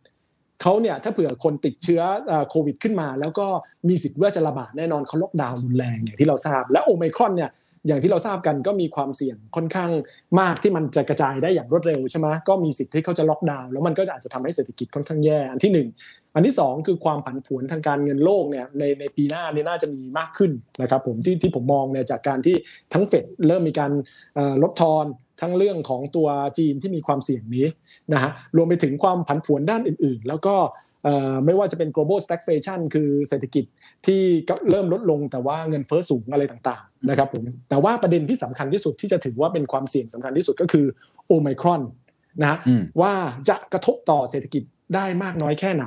[0.62, 2.02] เขาเนี่ยถ้าเผื่อคนติดเชื้อ
[2.50, 3.48] โควิดขึ้นมา แล้วก็
[3.88, 7.52] มีสิทธิ์ว่าจะระบาดแน่นอนเขาล็อกดาวน์รุนแรงอย่างที่เราทราบ และโอไมครอนเนี่ย
[7.88, 9.92] อย่างที่เราทราบกันก็มีความเสี่ยงค่อนข้าง
[10.40, 15.88] มากที่มันจะกระจายได้อย่างรวดเร็วใช่ไหมก็มีสิทธิ์ที่เขาจะล็อกดาวน์แล้วมันก็อาจจะทำให้เศรษฐกิจค่อนข้างแย่อันที่หนึ่ง
[16.36, 20.52] อันที่สองคือความผันผวนทางการเงินโลกเนี่ยในในปีหน้านี่น่าจะมีมากขึ้น
[20.82, 22.56] นะครับผมที่ที่ผมมองเนี่ยจากการที่
[22.94, 23.92] ทั้งเฟดเริ่มมีการ
[24.64, 25.06] ลดทอน
[25.42, 26.28] ทั้งเรื่องของตัว
[26.58, 27.66] จีนที่มีความเสี่ยงนี้
[28.14, 30.56] นะฮะรวมไปถึงความผันผวนด้านอื่น ๆ แล้วก็
[31.04, 33.66] เอ่อไม่ว่าจะเป็น global stagflation คือเศรษฐกิจ
[34.06, 40.86] ที่ก็เริ่มลดลงแต่ว่าเงินเฟ้อสูงอะไรต่างๆนะครับผมแต่ว่าประเด็นที่สำคัญที่สุดที่จะถือว่าเป็นความเสี่ยงสำคัญที่สุดก็คือ
[41.28, 41.82] โอไมครอน
[42.42, 43.14] นะฮะอืมว่า
[43.50, 44.64] จะกระทบต่อเศรษฐกิจ
[44.96, 45.86] ได้มากน้อยแค่ไหน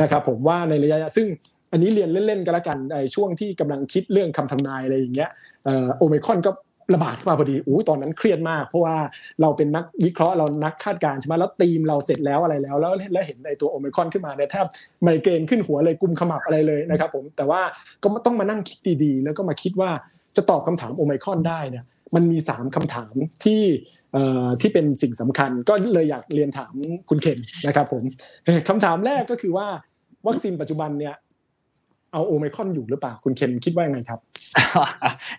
[0.00, 1.26] นะครับผมว่าในระยะซึ่ง
[1.72, 5.30] อันนี้เรียนเล่นๆกันละกันไอ้ช่วงที่กำลังคิดเรื่องคำทำนายอะไรอย่างเงี้ย
[5.64, 6.50] เอ่อโอไมครอนก็
[6.94, 8.96] ระบาดขึ้นมาพอดีอู้ตอนนั้นเครียดมาก เพราะว่า
[9.40, 14.66] เราเป็นนักวิเคราะห์เรานักคาดการณ์ใช่ไหมแล้วทีมเราเสร็จแล้วอะไรแล้ว แล้วแล้วเห็นไอ้ตัวโอไมคอนขึ้นมาเนี่ยแทบ
[15.02, 17.60] ไมเกรนขึ้นหัวเลยกุมขมับอะไรเลยนะครับผมแต่ว่า
[18.02, 19.90] ก็ต้องมานั่งคิดดีๆ แล้วก็มาคิดว่า
[20.36, 21.84] จะตอบคำถามโอไมคอนได้เนี่ย
[22.14, 23.14] มันมีสามคำถาม
[23.44, 23.62] ที่
[24.12, 26.72] เอ่อที่เป็นสิ่งสำคัญก็เลยอยากเรียนถาม
[27.08, 28.02] คุณเคนนะครับผม
[28.44, 29.66] เอ่อคำถามแรกก็คือว่า
[30.26, 31.14] วัคซีนปัจจุบันเนี่ย
[32.12, 34.20] เอาโอไมคอนอยู่หรือเปล่าคุณเคนคิดว่ายังไงครับ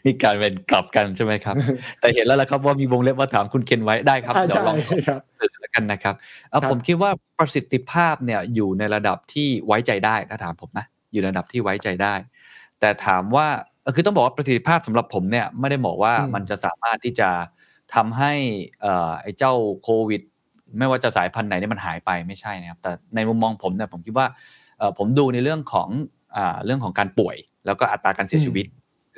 [0.06, 1.56] มีการเป็นกลับกันใช่ไหมครับ
[2.00, 4.78] แต่เห็นแล้วละครับว่ามีวงเล็บว่าถามคุณเคนไว้ได้ครับอ่าเดี๋ยวใช่ลอง
[5.08, 6.16] ครับสื่อแล้วกันนะครับ
[6.50, 12.14] เอาครับผมคิดว่าประสิทธิภาพเนี่ยอยู่ในระดับที่ไว้ใจได้ถ้าถามผมนะอยู่ในระดับที่ไว้ใจได้
[12.80, 13.48] แต่ถามว่า
[13.82, 17.30] เอ่อคือต้องบอกว่าประสิทธิภาพสำหรับผมเนี่ยไม่ได้บอกว่าอืมมันจะสามารถที่จะ
[17.96, 18.34] ทำให้
[18.82, 19.54] เอ่อไอ้เจ้า
[19.84, 20.22] โควิด
[20.78, 24.28] ไม่ว่าจะสายพันธุ์ไหนเนี่ยมันหายไปไม่ใช่นะครับ แต่ในมุมมองผมเนี่ยผมคิดว่า
[24.78, 25.90] เอ่อผมดูในเรื่องของ
[26.38, 28.66] อ่าเรื่องของการป่วย แล้วก็อัตราการเสียชีวิต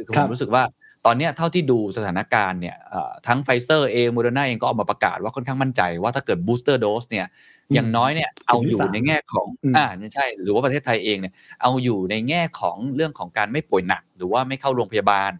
[0.08, 0.64] คือครับผมรู้สึกว่า
[1.06, 7.26] ตอนเนี้ยเท่าที่ดูสถานการณ์เนี่ยเอ่อทั้งไฟเซอร์เองโมเดอร์นาเองก็ออกมาประกาศว่าค่อนข้างมั่นใจว่าถ้าเกิด booster dose เนี่ย
[7.74, 15.32] อย่างน้อยเนี่ยเอาอยู่ในแง่ของอืมอ่าใช่หรือว่าประเทศไทยเองเนี่ยเอาอยู่ในแง่ของเรื่องของการไม่ป่วยหนัก หรือว่าไม่เข้าโรงพยาบาล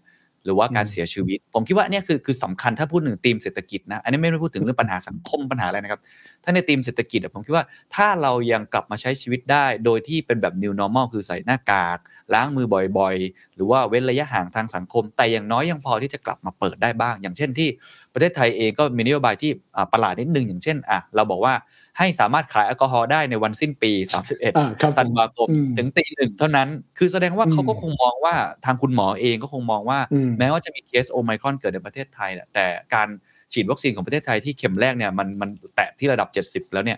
[0.45, 6.01] หรือว่าการเสียชีวิต ผมคิดว่าเนี่ยคือคือสำคัญถ้าพูดถึงธีมเศรษฐกิจนะ อันนี้ไม่ได้พูดถึงเรื่องปัญหาสังคมปัญหาอะไรนะครับ
[6.43, 7.65] ถ้าในธีมเศรษฐกิจอะผมคิดว่า
[7.95, 11.99] ถ้าเรายังกลับมาใช้ชีวิตได้ โดยที่เป็นแบบ new normal คือใส่หน้ากาก
[12.33, 12.67] ล้างมือ
[12.97, 17.69] บ่อยๆ หรือว่าเว้นระยะห่างทางสังคม แต่อย่างน้อยยังพอที่จะกลับมาเปิดได้บ้าง อย่างเช่นที่
[18.13, 21.53] ประเทศไทยเองก็มีนโยบายที่อ่าประหลาดนิดนึงอย่างเช่นอะเราบอกว่า
[21.99, 23.91] ให้สามารถขายแอลกอฮอล์ได้ในวันสิ้นปี
[24.23, 28.35] 31อ่าครับธันวาคมอืมถึงตีหนึ่งเท่านั้น คือแสดงว่าอืมเขาก็คงมองว่า
[28.65, 33.07] ทางคุณหมอเองก็คงมองว่าอืมแม้ว่าจะมีเคสโอไมครอนเกิดในประเทศไทยเนี่ยแต่การ
[33.53, 36.97] ฉีดวัคซีนของประเทศไทยที่เข็มแรกเนี่ยมันมันแตะที่ระดับ 70 แล้วเนี่ย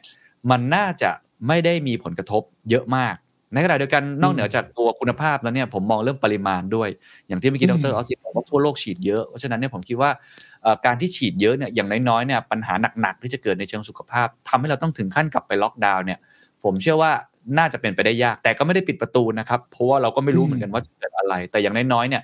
[0.51, 1.11] มันน่าจะ
[1.47, 3.15] ไม่ได้มีผลกระทบเยอะมาก
[3.53, 6.89] ในขณะเดียวกันนอกเหนือจากตัวคุณภาพแล้วเนี่ยผมมองเรื่องปริมาณด้วย
[7.27, 10.50] อย่างที่เมื่อกี้อืมดรเอสตินบอกว่าทั่วโลกฉีดเยอะ เพราะฉะนั้นเนี่ยผมคิดว่าเอ่อ
[10.85, 16.19] การที่ฉีดเยอะเนี่ยอย่างน้อยๆเนี่ยปัญหาหนักๆที่จะเกิดในเชิงสุขภาพทำให้เราต้องถึงขั้นกลับไปล็อกดาวน์เนี่ย
[16.63, 17.11] ผมเชื่อว่า
[17.57, 22.23] น่าจะเป็นไปได้ยาก แต่ก็ไม่ได้ปิดประตูนะครับ เพราะว่าเราก็ไม่รู้เหมือนกันว่าจะเกิดอะไร แต่อย่างน้อยๆเนี่ย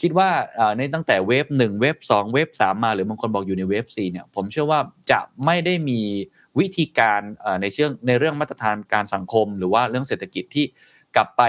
[0.00, 0.28] คิดว่า
[0.76, 4.80] ในตั้งแต่เวฟหนึ่งเวฟสองเวฟสามมาหรือบางคนบอกอยู่ในเวฟสี่เนี่ยผมเชื่อว่า
[5.10, 6.00] จะไม่ได้มี
[6.58, 7.20] วิธีการ
[7.60, 10.64] ในเรื่องในเรื่องมาตรฐานการสังคม หรือว่าเรื่องเศรษฐกิจที่
[11.16, 11.42] กลับไป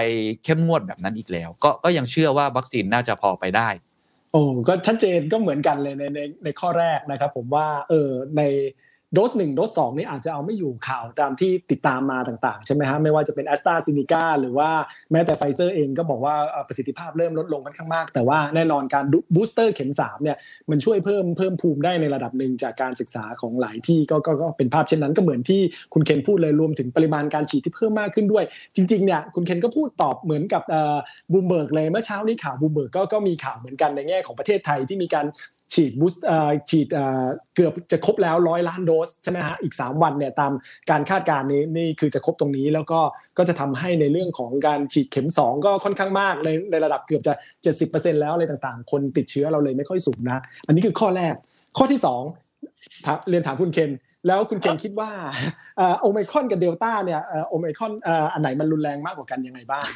[0.44, 3.68] เข้มงวดแบบนั้นอีกแล้ว ก็ก็ยังเชื่อว่าวัคซีนน่าจะพอไปได้
[4.32, 8.42] โอ้ก็ชัดเจนก็เหมือนกันเลยในในในข้อแรกนะครับ ผมว่าเออใน
[9.14, 14.70] โดสหนึ่งโดสสองนี่อาจจะเอาไม่อยู่ข่าวตามที่ติดตามมาต่างๆ ใช่ไหมฮะไม่ว่าจะเป็นแอสตราซินิกาหรือว่า
[15.12, 16.34] แม้แต่ไฟเซอร์เองก็บอกว่า
[16.68, 19.04] ประสิทธิภาพเริ่มลดลงค่อนข้างมาก แต่ว่าแน่นอนการ
[19.34, 20.36] booster เข็ม3เนี่ย
[20.70, 25.60] มันช่วยเพิ่มเพิ่มภูมิได้ในระดับหนึ่งจากการศึกษาของหลายที่ก็ก็ก็เป็นภาพเช่นนั้นก็เหมือนที่
[25.94, 28.44] คุณเคนพูดเลยรวมถึงปริมาณการฉีดที่เพิ่มมากขึ้นด้วย
[28.76, 30.62] จริงๆเนี่ยคุณเคนก็พูดตอบเหมือนกับ
[31.32, 35.26] บูมเบิร์กเลยเมื่อเช้านี้ข่าวบูมเบิร์กก็ก็มีข่าวเหมือนกันในแง่ของประเทศไทยที่มีการ
[35.74, 36.14] ฉีด boost
[36.70, 36.86] ฉีด
[37.54, 40.52] เกือบจะครบแล้วร้อยล้านโดสใช่ไหมฮะอีก 3 วันเนี่ยตาม
[40.90, 43.00] การคาดการณ์นี้นี่คือจะครบตรงนี้แล้วก็
[43.38, 47.34] ก็จะทำให้ในเรื่องของการฉีดเข็ม 2 ก็ค่อนข้างมากในในระดับเกือบจะ
[47.82, 51.34] 70%แล้วอะไรต่างๆ คนติดเชื้อเราเลยไม่ค่อยสูงนะ อันนี้คือข้อแรก
[51.78, 53.90] ข้อที่2เรียนถามคุณเคน
[54.26, 55.10] แล้วคุณเคนคิดว่า
[56.00, 57.92] โอไมครอนกับเดลต้าเนี่ยโอไมครอน
[58.32, 59.86] อันไหนมันรุนแรงมากกว่ากันยังไงบ้าง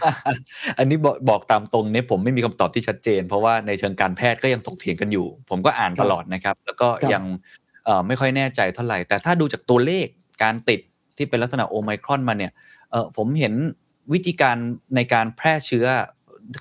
[0.79, 7.25] อันนี้บอกบอกตามตรงเนี่ยผมไม่มีคำตอบที่ชัดเจน เพราะว่าในเชิงการแพทย์ก็ยังถกเถียงกันอยู่ ผมก็อ่านครับตลอดนะครับ แล้วก็ครับยัง
[7.85, 10.07] เอ่อไม่ค่อยแน่ใจเท่าไหร่ แต่ถ้าดูจากตัวเลข
[10.43, 10.81] การติด
[11.17, 12.53] ที่เป็นลักษณะโอไมครอนมาเนี่ย
[12.91, 13.55] เออผมเห็น
[14.13, 14.57] วิธีการ
[14.97, 15.87] ในการแพร่เชื้อ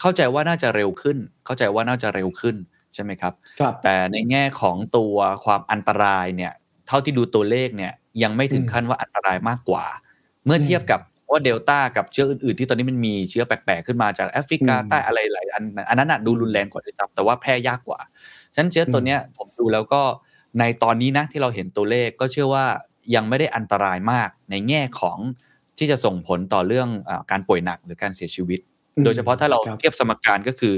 [0.01, 2.55] เข้าใจว่าน่าจะเร็วขึ้น เข้าใจว่าน่าจะเร็วขึ้น
[2.93, 6.53] ใช่ไหมครับครับแต่ในแง่ของตัวความอันตรายเนี่ย
[6.87, 9.85] เท่าที่ดูตัวเลขเนี่ยยังไม่ถึงอืมขั้นว่าอันตรายมากกว่า
[10.45, 10.99] เมื่อเทียบกับ
[11.31, 17.99] ว่าเดลต้ากับเชื้ออื่นๆ ที่ตอนนี้มันมีเชื้อแปลกๆขึ้นมาจากแอฟริกาอืมใต้อะไรหลายอันอันนั้นน่ะดูรุนแรงกว่าด้วยซ้ำแต่ว่าแพร่ยากกว่า
[18.53, 20.01] ฉะนันเชื้อตัวเนี้ยผมดูแล้วก็
[20.59, 22.65] ในตอนนี้นะที่เราเห็นตัวเลขก็เชื่อว่า
[23.15, 25.19] ยังไม่ได้อันตรายมากในแง่ของ
[25.77, 28.59] ที่จะส่งผลต่อเรื่องอาการป่วยหนักหรือการเสียชีวิต
[29.05, 30.73] โดยเฉพาะถ้าเราครับเทียบสมการก็คือ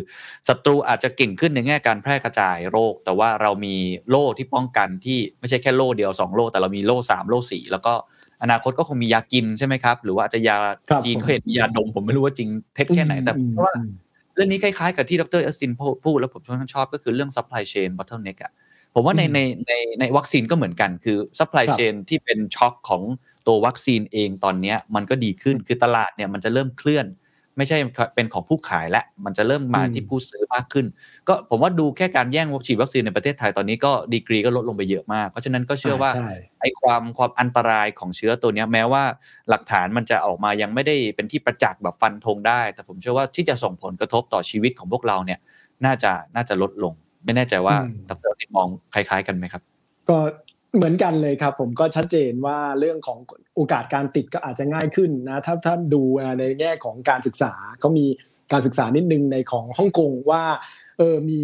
[0.48, 3.76] ศัตรูอาจจะเก่งขึ้นในแง่การแพร่กระจายโรค แต่ว่าเรามี
[4.10, 7.94] โล่ที่ป้องกันที่ไม่ใช่แค่โล่เดียว 2 โล่แต่เรามีโล่3โล่4แล้วก็
[8.44, 10.58] อนาคตก็คงมียากินใช่ไหมครับ หรือว่าอาจจะยา
[10.90, 13.74] ครับจีนผมเขาเห็นมียาดมผมไม่รู้ว่าจริงเท็จแค่ไหนแต่เพราะว่า
[14.36, 15.72] เรื่องนี้คล้ายๆกับที่ดรเอสติน
[16.04, 18.54] พูดแล้วผมค่อนข้างชอบก็คือเรื่อง supply chain bottleneck อะ
[18.98, 23.02] ผมว่าในอืมในในในวัคซีนก็เหมือนกันคือ supply ครับ chain ที่เป็นช็อคของ
[23.48, 27.06] ตัววัคซีนเองตอนเนี้ยมันก็ดีขึ้นคือตลาดเนี่ยมันจะเริ่มเคลื่อน
[27.58, 27.78] ไม่ใช่
[28.16, 30.86] เป็นของผู้ขายและ มันจะเริ่มมาอืมที่ผู้ซื้อมากขึ้น
[31.28, 39.04] ก็ผมว่าดูแค่การแย่งฉีดวัคซีนในประเทศไทยตอนนี้ก็ดีกรีก็ลดลงไปเยอะมาก เพราะฉะนั้นก็เชื่อว่าใช่ไอ้ความความอันตรายของเชื้อตัวเนี้ยแม้ว่า
[39.50, 45.40] หลักฐานมันจะออกมายังไม่ได้เป็นที่ประจักษ์แบบฟันธงได้ แต่ผมเชื่อว่าที่จะส่งผลกระทบต่อชีวิตของพวกเราเนี่ย
[45.86, 46.94] น่าจะน่าจะลดลง
[47.26, 49.64] ไม่แน่ใจว่าอืมดรติมองคล้าย ๆ กันไหมครับ
[50.10, 50.18] ก็
[50.76, 53.20] เหมือนกันเลยครับ ผมก็ชัดเจนว่าเรื่องของ
[53.56, 56.02] โอกาสการติดก็อาจจะง่ายขึ้นนะถ้าถ้าดู
[56.40, 58.06] ในแง่ของการศึกษาเขามี
[58.52, 60.44] การศึกษานิดนึงในของฮ่องกงว่า
[60.98, 61.42] เออมี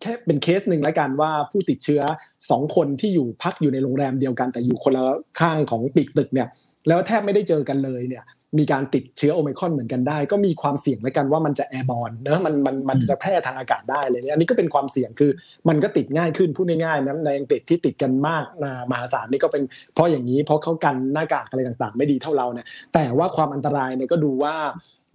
[0.00, 2.02] แค่เป็นเคสหนึ่งแล้วกันว่าผู้ติดเชื้อ
[2.50, 5.04] สองคนที่อยู่พักอยู่ในโรงแรมเดียวกัน แต่อยู่คนละ
[5.40, 6.48] ข้างของปีกตึกเนี่ย
[6.88, 8.24] แล้วแทบไม่ได้เจอกันเลยเนี่ย
[8.58, 15.30] มีการติดเชื้อโอไมครอนเหมือนกันได้ ก็มีความเสี่ยงแล้วกันว่ามันจะ airborne เนอะมันมันมันจะแพร่ทางอากาศได้เลยเนี่ยอันนี้ก็เป็นความเสี่ยงคือ
[15.68, 19.62] มันก็ติดง่ายขึ้นพูดง่ายๆนะในอังกฤษที่ติดกันมากมายมหาศาลนี่ก็เป็น
[19.94, 24.54] เพราะอย่างนี้เพราะเขากันหน้ากากอะไรต่างๆ ไม่ดีเท่าเราเนี่ยแต่ว่าความอันตรายเนี่ยก็ดูว่า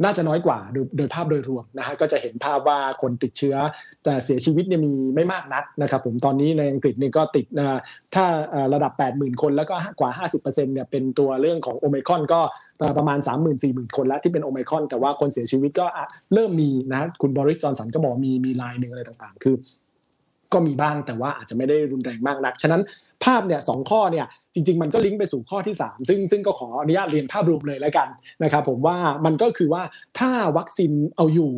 [0.04, 0.58] น่าจะน้อยกว่า
[0.98, 3.56] โดยภาพโดยรวมนะฮะก็จะเห็นภาพว่าคนติดเชื้อ
[4.04, 7.46] แต่เสียชีวิตเนี่ยมีไม่มากนักนะครับผมตอนนี้ในอังกฤษเนี่ยก็ติด
[8.16, 8.26] ถ้า
[8.74, 12.42] ระดับ 80,000 คนแล้วก็กว่า 50%เนี่ยเป็นตัวเรื่องของโอไมคอนก็
[12.98, 15.86] ประมาณ 3 0 0 0 0 4 0 0 0 คนแล้วที่เป็นโอไมคอนแต่ว่าคนเสียชีวิตก็
[16.34, 19.56] เริ่มมีนะคุณบริสจอนสันก็บอกมีมีลายหนึ่งอะไรต่างๆ คือ
[20.54, 22.82] ก็มีบ้างแต่ว่าอาจจะไม่ได้รุนแรงมากนัก ฉะนั้น
[23.24, 24.26] ภาพเนี่ยสองข้อเนี่ย
[24.56, 28.08] จริง ๆ มันก็ลิงก์ไปสู่ข้อที่ 3 ซึ่งซึ่งก็ขออนุญาตเรียนภาพรวมเลยแล้วกัน
[28.44, 29.84] นะครับผมว่ามันก็คือว่า
[30.20, 31.54] ถ้าวัคซีนเอาอยู่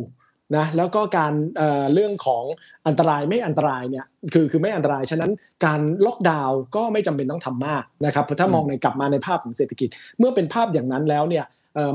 [0.56, 2.44] นะแล้วก็การเเรื่องของ
[2.86, 5.30] อันตรายไม่อันตรายเนี่ยคือคือไม่อันตราย ฉะนั้น
[5.64, 9.88] การล็อกดาวน์ก็ไม่จำเป็นต้องทำมากนะครับเพราะถ้ามองในกลับมาในภาพของเศรษฐกิจ
[10.18, 11.44] เมื่อเป็นภาพอย่างนั้นแล้วเนี่ย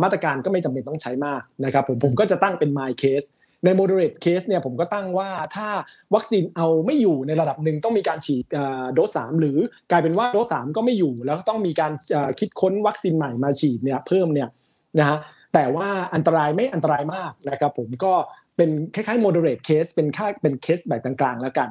[0.03, 3.27] มาตรการก็ไม่จำเป็นต้องใช้มากนะครับผมผมก็จะตั้งเป็น my case
[3.65, 5.67] ใน moderate case เนี่ยผมก็ตั้งว่าถ้า
[6.15, 8.45] วัคซีนเอาไม่อยู่ในระดับหนึ่งต้องมีการฉีด
[8.93, 9.57] โดสสามหรือ
[9.91, 11.91] กลายเป็นว่าโดสสามก็ไม่อยู่ แล้วต้องมีการ
[12.39, 14.49] คิดค้นวัคซีนใหม่มาฉีดเนี่ยเพิ่มเนี่ย
[14.99, 15.17] นะฮะ
[15.53, 18.13] แต่ว่าอันตรายไม่อันตรายมากนะครับผมก็
[18.57, 21.69] เป็นคล้ายๆ moderate case เป็นค่าเป็นเคสแบบกลางๆแล้วกัน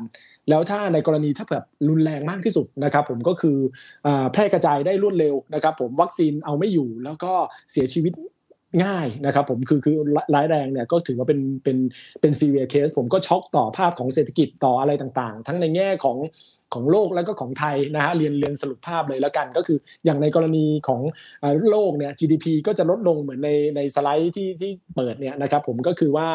[0.48, 3.58] แล้วถ้าในกรณีถ้าแบบรุนแรงมากที่สุดนะครับผมก็คือ
[4.32, 7.32] แพร่กระจายได้รวดเร็วนะครับผมวัคซีนเอาไม่อยู่แล้วก็
[7.72, 8.12] เสียชีวิต
[8.84, 9.96] ง่ายนะครับผมคือคือ
[10.34, 11.78] ร้ายแรงเนี่ยก็ถือว่าเป็นเป็น
[12.20, 16.18] เป็นซีเรียเคสผมก็ช็อกต่อภาพของเศรษฐกิจต่ออะไรต่างๆ ทั้งในแง่ของ
[16.74, 21.00] ของโลกแล้วก็ของไทยนะฮะเรียนเรียนสรุปภาพเลยแล้วกัน ก็คืออย่างในกรณีของ
[21.70, 26.28] โลกเนี่ย GDP ก็จะลดลงเหมือนในในสไลด์ที่ที่เปิดเนี่ยนะครับผมก็คือว่า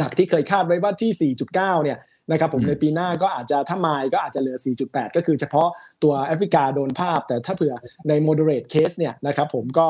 [0.00, 1.98] จากที่เคยคาดไว้ว่าที่ 4.9 เนี่ย
[2.30, 4.56] นะครับผมในปีหน้าก็อาจจะถ้าไมล์ก็อาจจะเหลือ
[4.86, 5.68] 4.8 ก็คือเฉพาะ
[6.02, 7.74] ตัวแอฟริกาโดนภาพ แต่ถ้าเผื่อ
[8.08, 9.86] ใน moderate case เนี่ยนะครับผมก็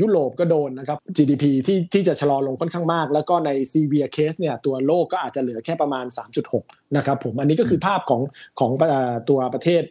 [0.00, 6.06] ยุโรปก็โดนนะครับ GDP ที่ที่จะชะลอลงค่อนข้างมาก แล้วก็ใน severe case เนี่ยตัวโลกก็อาจจะเหลือแค่ประมาณ
[6.50, 8.22] 3.6 นะครับผมอันนี้ก็คือภาพของ
[8.60, 8.70] ของ
[9.28, 9.82] ตัวประเทศ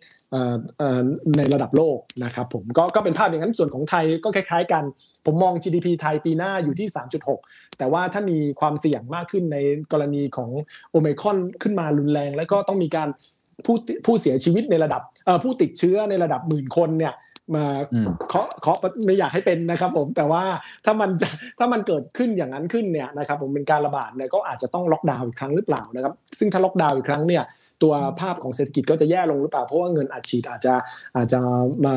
[1.38, 4.84] ในระดับโลกนะครับผมก็ก็เป็นภาพอย่างนั้นส่วนของไทยก็คล้าย ๆ กัน
[5.26, 6.88] ผมมอง GDP ไทยปีหน้าอยู่ที่
[7.34, 9.58] 3.6 แต่ว่าถ้ามีความเสี่ยงมากขึ้นใน
[9.92, 10.50] กรณีของ
[10.92, 13.10] โอเมคอนขึ้นมารุนแรง แล้วก็ต้องมีการ
[13.66, 13.76] ผู้
[14.06, 15.02] ผู้เสียชีวิตในระดับ
[15.44, 17.14] ผู้ติดเชื้อในระดับหมื่นคนเนี่ย
[17.56, 17.66] มา
[18.30, 20.44] เคาะเคาะไม่อยากให้เป็นนะครับ ผมแต่ว่า
[20.86, 21.28] ถ้ามันจะ
[21.60, 27.46] ถ้ามันเกิดขึ้นอย่างนั้นขึ้นเนี่ยนะครับผมเป็นการระบาดเนี่ยก็อาจจะต้องล็อกดาวน์อีกครั้งหรือเปล่านะครับ ซึ่งถ้าล็อกดาวน์อีกครั้งเนี่ย
[27.84, 30.74] ตัวภาพของเศรษฐกิจก็จะแย่ลงหรือเปล่า เพราะว่าเงินอัดฉีดอาจจะ
[31.16, 31.40] อาจจะ
[31.86, 31.96] มา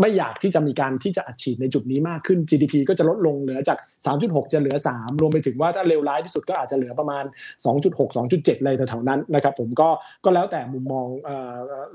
[0.00, 3.78] ไม่อยากที่จะมีการที่จะอัดฉีดในจุดนี้มากขึ้น GDP ก็จะลดลงเหลือจาก
[4.16, 7.24] 3.6 จะเหลือ 3 รวมไปถึงว่าถ้าเลวร้ายที่สุดก็อาจจะเหลือประมาณ
[7.64, 9.88] 2.6 2.7อะไรแถวๆนั้นนะครับผมก็
[10.24, 11.06] ก็แล้วแต่มุมมอง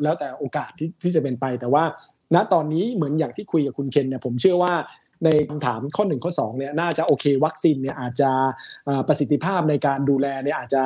[0.04, 1.84] แล้วแต่โอกาสที่ที่จะเป็นไปแต่ว่า
[2.36, 4.74] ณตอนนี้เหมือนอย่างที่คุยกับคุณเคนเนี่ยผมเชื่อว่า
[5.26, 8.32] ในคำถามข้อ 1 ข้อ2เนี่ยน่าจะโอเค วัคซีนเนี่ยอาจจะ
[9.08, 10.84] ประสิทธิภาพในการดูแลเนี่ยอาจจะ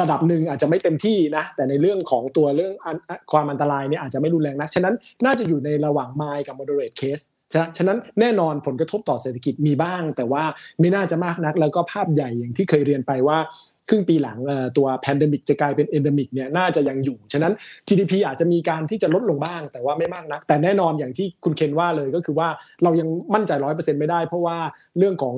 [0.00, 2.72] ระดับหนึ่งอาจจะไม่เต็มที่นะแต่ในเรื่องของตัวเรื่อง
[3.32, 7.24] ความอันตรายเนี่ยอาจจะไม่รุนแรงนัก ฉะนั้นน่าจะอยู่ในระหว่าง mild กับ moderate case
[7.78, 10.44] ฉะนั้นแน่นอนผลกระทบต่อเศรษฐกิจมีบ้าง แต่ว่า
[10.80, 13.38] ไม่น่าจะมากนัก แล้วก็ภาพใหญ่อย่างที่เคยเรียนไปว่า
[13.88, 14.38] ครึ่งปีหลัง
[14.76, 17.52] ตัว pandemic จะกลายเป็น endemic เนี่ยน่าจะยังอยู่ ฉะนั้น
[17.88, 22.48] GDP อาจจะมีการที่จะลดลงบ้าง แต่ว่าไม่มากนัก แต่แน่นอนอย่างที่คุณเคนว่าเลยก็คือว่า
[22.82, 24.58] เรายังมั่นใจร้อยเปอร์เซ็นต์ไม่ได้ เพราะว่า
[24.98, 25.34] เรื่องของ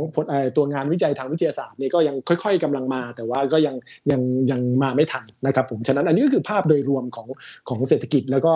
[0.57, 3.75] ตัวงานวิจัยทางวิทยาศาสตร์เนี่ยก็ยังค่อย ๆกำลังมา แต่ว่าก็ยัง
[4.11, 4.21] ยัง
[4.51, 7.29] ยังมาไม่ทันนะครับผม ฉะนั้นอันนี้ก็คือภาพโดยรวมของ
[7.69, 8.53] ของเศรษฐกิจแล้วก็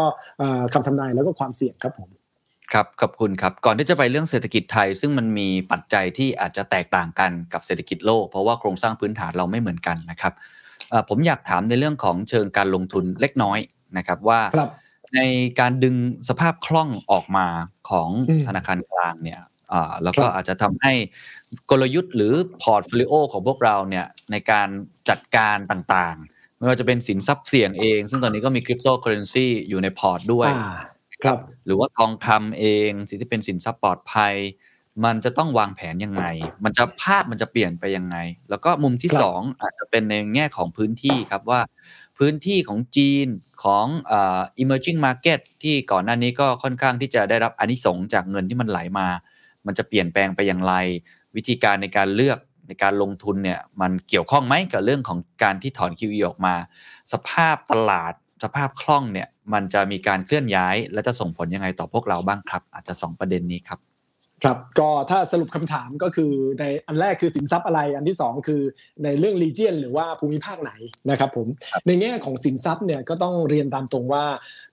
[0.75, 2.11] คำทำนายแล้วก็ความเสี่ยงครับผม
[2.73, 10.33] ครับขอบคุณครับ ก่อนที่จะไปเรื่องเศรษฐกิจไทย ซึ่งมันมีปัจจัยที่อาจจะแตกต่างกันกับเศรษฐกิจโลก เพราะว่าโครงสร้างพื้นฐานเราไม่เหมือนกันนะครับ
[11.09, 13.59] ผมอยากถามในเรื่องของเชิงการลงทุนเล็กน้อย
[13.97, 14.41] นะครับว่า
[15.15, 15.21] ใน
[15.61, 15.97] การดึง
[16.29, 17.47] สภาพคล่องออกมา
[17.91, 18.09] ของ
[18.47, 19.41] ธนาคารกลางเนี่ย
[20.03, 20.93] แล้วก็อาจจะทำให้
[21.71, 24.69] กลยุทธ์หรือ portfolio ของพวกเราเนี่ยในการ
[25.09, 30.51] จัดการต่างๆ ไม่ว่าจะเป็นสินทรัพย์เสี่ยงเอง ซึ่งตอนนี้ก็มีคริปโตเคอเรนซีอยู่ในพอร์ตด้วย
[31.25, 34.35] ครับ หรือว่าทองคำเองสิ่งที่เป็นสินทรัพย์ปลอดภัย
[35.05, 36.25] มันจะต้องวางแผนยังไง
[36.65, 38.17] มันจะภาพมันจะเปลี่ยนไปยังไง
[38.51, 41.61] แล้วก็มุมที่สองอาจจะเป็นในแง่ของพื้นที่ครับว่า
[42.19, 43.27] พื้นที่ของจีน
[43.65, 49.09] ของเอ่อ emerging market ที่ก่อนหน้านี้ก็ค่อนข้างที่จะได้รับอานิสงส์จากเงินที่มันไหลมา
[49.67, 50.75] มันจะเปลี่ยนแปลงไปอย่างไร
[51.37, 56.55] วิธีการในการเลือกในการลงทุนเนี่ยมันเกี่ยวข้องไหมกับเรื่องของการที่ถอน QE ออกมา
[57.13, 58.13] สภาพตลาด
[58.45, 63.90] สภาพคล่องเนี่ย มันจะมีการเคลื่อนย้าย และจะส่งผลยังไงต่อพวกเราบ้างครับ อาจจะ 2 ประเด็นนี้ครับ
[64.45, 68.63] ครับก็ถ้าสรุปคำถามก็คือในอันแรกคือสินทรัพย์อะไรอันที่ 2 คือ
[69.05, 70.73] ในเรื่องรีเจียนหรือว่าภูมิภาคไหน
[71.11, 71.47] นะครับผม
[71.87, 74.25] ในแง่ของสินทรัพย์เนี่ยก็ต้องเรียนตามตรงว่า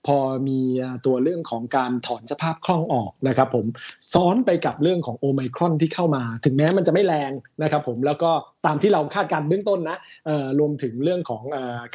[0.06, 0.16] พอ
[0.48, 0.60] มี
[1.06, 3.66] ตัวเรื่องของการถอนสภาพคล่องออกนะครับผม
[4.12, 8.30] ซ้อนไปกับเรื่องของโอไมครอนที่เข้ามา ถึงแม้มันจะไม่แรงนะครับผมแล้วก็
[8.66, 9.98] ตามที่เราคาดการเบื้องต้นนะ
[10.58, 11.42] รวมถึงเรื่องของ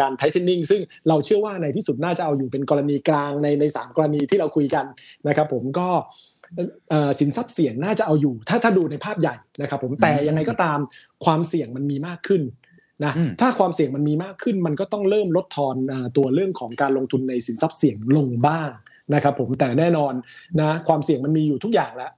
[0.02, 4.86] การไทเทนนิ่งซึ่งเราเชื่อว่าในที่สุดน่าจะเอาอยู่เป็นกรณีกลางในในสกรณีที่เราคุยกัน
[5.28, 5.90] นะครับผมก็
[7.20, 10.78] สินทรัพย์เสี่ยงน่าจะเอาอยู่ ถ้าถ้าดูในภาพใหญ่นะครับ ผมแต่ยังไงก็ตาม
[11.26, 12.42] ความเสี่ยงมันมีมากขึ้น
[13.06, 15.76] นะถ้าความเสี่ยงมันมีมากขึ้น มันก็ต้องเริ่มลดทอน
[16.18, 18.70] ตัวเรื่องของการลงทุนในสินทรัพย์เสี่ยงลงบ้าง
[19.14, 20.14] นะครับผมแต่แน่นอน
[20.62, 22.12] นะความเสี่ยงมันมีอยู่ทุกอย่างแล้ว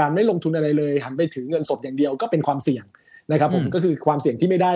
[0.00, 2.84] การไม่ลงทุนอะไรเลยหันไปถือเงินสดอย่างเดียวก็เป็นความเสี่ยง
[3.32, 4.72] นะครับผมก็คือความเสี่ยงที่ไม่ได้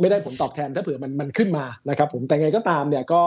[0.00, 3.22] ไม่ได้ผลตอบแทนถ้าเผื่อมันมันขึ้นมานะครับผมแต่ไงก็ตามเนี่ยก็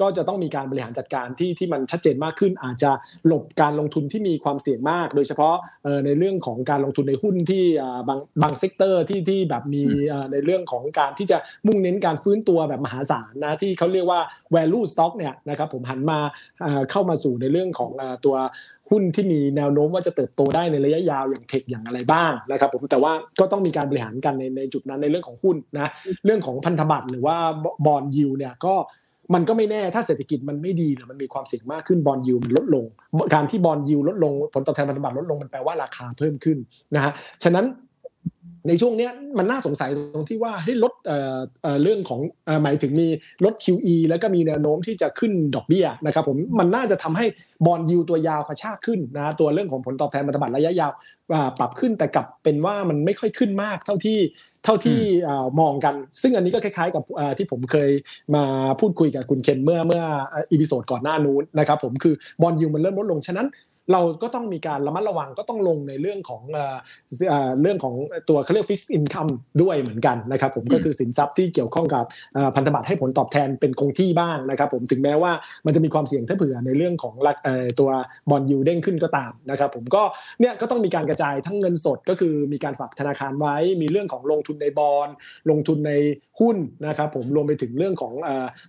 [0.00, 2.90] ก็จะต้องมีการบริหารจัดการที่ที่มันชัดเจนมากขึ้น อาจจะ
[3.26, 5.56] หลบการลงทุนที่มีความเสี่ยงมาก โดยเฉพาะ
[6.04, 7.64] ในเรื่องของการลงทุนในหุ้นที่
[8.08, 9.82] บางบาง sector ที่ที่แบบมี
[10.32, 14.20] ในเรื่องของการที่จะมุ่งเน้นการฟื้นตัวแบบมหาศาลนะที่เขาเรียกว่า
[14.54, 16.18] value stock เนี่ยนะครับผมหันมา
[16.90, 17.90] เข้ามาสู่ในเรื่องของ
[18.24, 18.36] ตัว
[18.90, 25.90] หุ้นที่มีแนวโน้มว่าจะเติบโตได้ในระยะยาวอย่างเทคอย่างอะไรบ้างนะครับผมแต่ว่าก็ต้องมีการบริหารกันในในจุดนั้นในเรื่องของหุ้นนะ
[26.24, 27.36] เรื่องของพันธบัตรหรือว่า
[27.86, 28.74] บอลยูเนี่ยก็
[29.34, 32.84] มันก็ไม่แน่ถ้าเศรษฐกิจมันไม่ดีหรือมันมีความเสี่ยงมากขึ้นบอลยูมันลดลง
[33.34, 36.58] การที่บอลยูลดลงผลตอบแทนพันธบัตรลดลงมันแปลว่าราคาเพิ่มขึ้น
[36.94, 37.12] นะฮะ
[37.42, 37.64] ฉะนั้น
[38.68, 39.08] ในช่วงนี้
[39.38, 40.92] มันน่าสงสัยตรงที่ว่าให้ลด
[41.82, 42.20] เรื่องของ
[42.62, 43.08] หมายถึงมี
[43.44, 47.26] ลด QE แล้วก็มีแนวโน้มที่จะขึ้นดอกเบี้ยนะครับผมมันน่าจะทำให้
[47.66, 50.92] bond yield ตัวยาวกระชากขึ้นนะตัวเรื่องของผลตอบแทนพันธบัตรระยะยาว
[51.58, 54.18] ปรับขึ้นแต่กลับเป็นว่ามันไม่ค่อยขึ้นมากเท่าที่
[54.64, 54.98] เท่าที่
[55.60, 57.02] มองกัน ซึ่งอันนี้ก็คล้ายๆกับ
[57.38, 57.90] ที่ผมเคย
[58.34, 58.44] มา
[58.80, 60.02] พูดคุยกับคุณเคนเมื่อเมื่อ
[60.52, 63.46] episode ก่อนหน้านู้นนะครับผมคือ bond yield มันเริ่มลดลงฉะนั้น
[63.92, 66.42] เราก็ต้องมีการระมัดระวังก็ต้องลงในเรื่องของ
[67.62, 67.94] เรื่องของ
[68.28, 69.28] ตัวเขาเรียกฟิสอินคัม
[69.62, 72.04] ด้วยเหมือนกันนะครับผมก็คือสินทรัพย์ที่เกี่ยวข้องกับ
[72.56, 75.32] พันธบัตรให้ผลตอบแทนเป็นคงที่บ้างนะครับผมถึงแม้ว่า
[75.66, 77.14] มันจะมีความเสี่ยงถ้าเผื่อในเรื่องของ
[77.80, 77.90] ตัว
[78.30, 80.02] บอลยูเด้งขึ้นก็ตามนะครับผมก็
[80.40, 85.08] เนี่ยก็ต้องมีการกระจายทั้งเงินสดก็คือมีการฝากธนาคารไว้ มีเรื่องของลงทุนในบอล
[85.50, 85.92] ลงทุนใน
[86.40, 86.56] หุ้น
[86.86, 88.12] นะครับผมรวมไปถึงเรื่องของ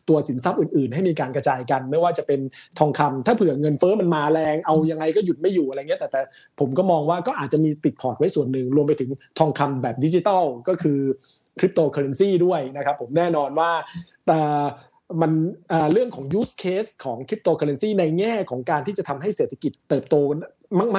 [0.10, 2.40] ตัวสินทรัพย์อื่นๆ ให้มีการกระจายกัน ไม่ว่าจะเป็น
[2.80, 6.22] ทองคำถ้าเผื่อเงินเฟ้อมันมาแรงเอายังไงก็หยุดไม่อยู่อะไรเงี้ยแต่แต่
[6.60, 9.10] ผมก็มองว่าก็อาจจะมีติดพอร์ตไว้ส่วนหนึ่ง รวมไปถึง
[9.40, 11.00] ทองคำแบบดิจิตอลก็คือ
[11.60, 13.72] คริปโตเคอเรนซีด้วยนะครับผมแน่นอนว่า
[15.22, 15.32] มัน
[15.94, 20.16] เรื่องของ use case ของคริปโตเคอเรนซีในแง่ของการที่จะทำให้เศรษฐกิจเติบโต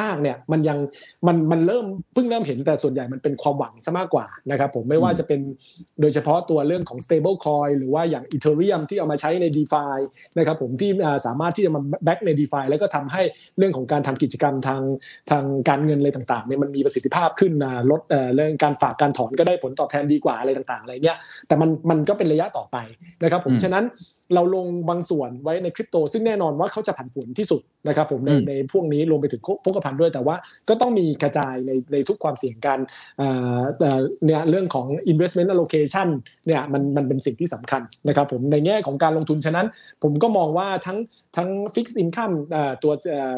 [0.01, 0.79] มากๆเนี่ยมันยัง
[1.27, 5.41] มันมันเริ่มเพิ่งเริ่มเห็นแต่ส่วนใหญ่มันเป็นความหวังซะมากกว่านะครับผมไม่ว่าจะเป็น
[6.01, 9.97] โดยเฉพาะตัวเรื่องของ stable coin หรือว่าอย่าง ethereum ที่เอามาใช้ใน defi
[10.39, 10.91] นะครับผมที่
[11.27, 13.23] สามารถที่จะมาแบ็กใน defi แล้วก็ทำให้
[13.59, 14.83] เรื่องของการทำกิจกรรมทาง
[15.31, 18.01] ทางการเงินอะไรต่างๆเนี่ยมันมีประสิทธิภาพขึ้นนะลด
[18.37, 22.77] เรื่องการฝากการถอนก็ได้ผลตอบแทนดีกว่าอะไรต่างๆอะไรเงี้ยแต่มันมันก็เป็นระยะต่อไป
[23.23, 23.85] นะครับผมฉะนั้น
[24.35, 30.37] เราลงบางส่วนไว้ในคริปโต ซึ่งแน่นอนว่าเขาจะผันผวนที่สุดนะครับผมในในพวกนี้รวมไปถึงพกพันด้วยแต่ว่า
[30.69, 32.79] ก็ต้องมีกระจายในในทุกความเสี่ยงกัน
[34.25, 36.09] เนี่ยเรื่องของ investment allocation
[36.47, 39.67] เนี่ยมันมันเป็นสิ่งที่สำคัญนะครับผมในแง่ของการลงทุนฉะนั้น
[40.03, 40.99] ผมก็มองว่าทั้ง
[41.37, 42.35] ทั้ง fixed income
[42.83, 42.93] ตัว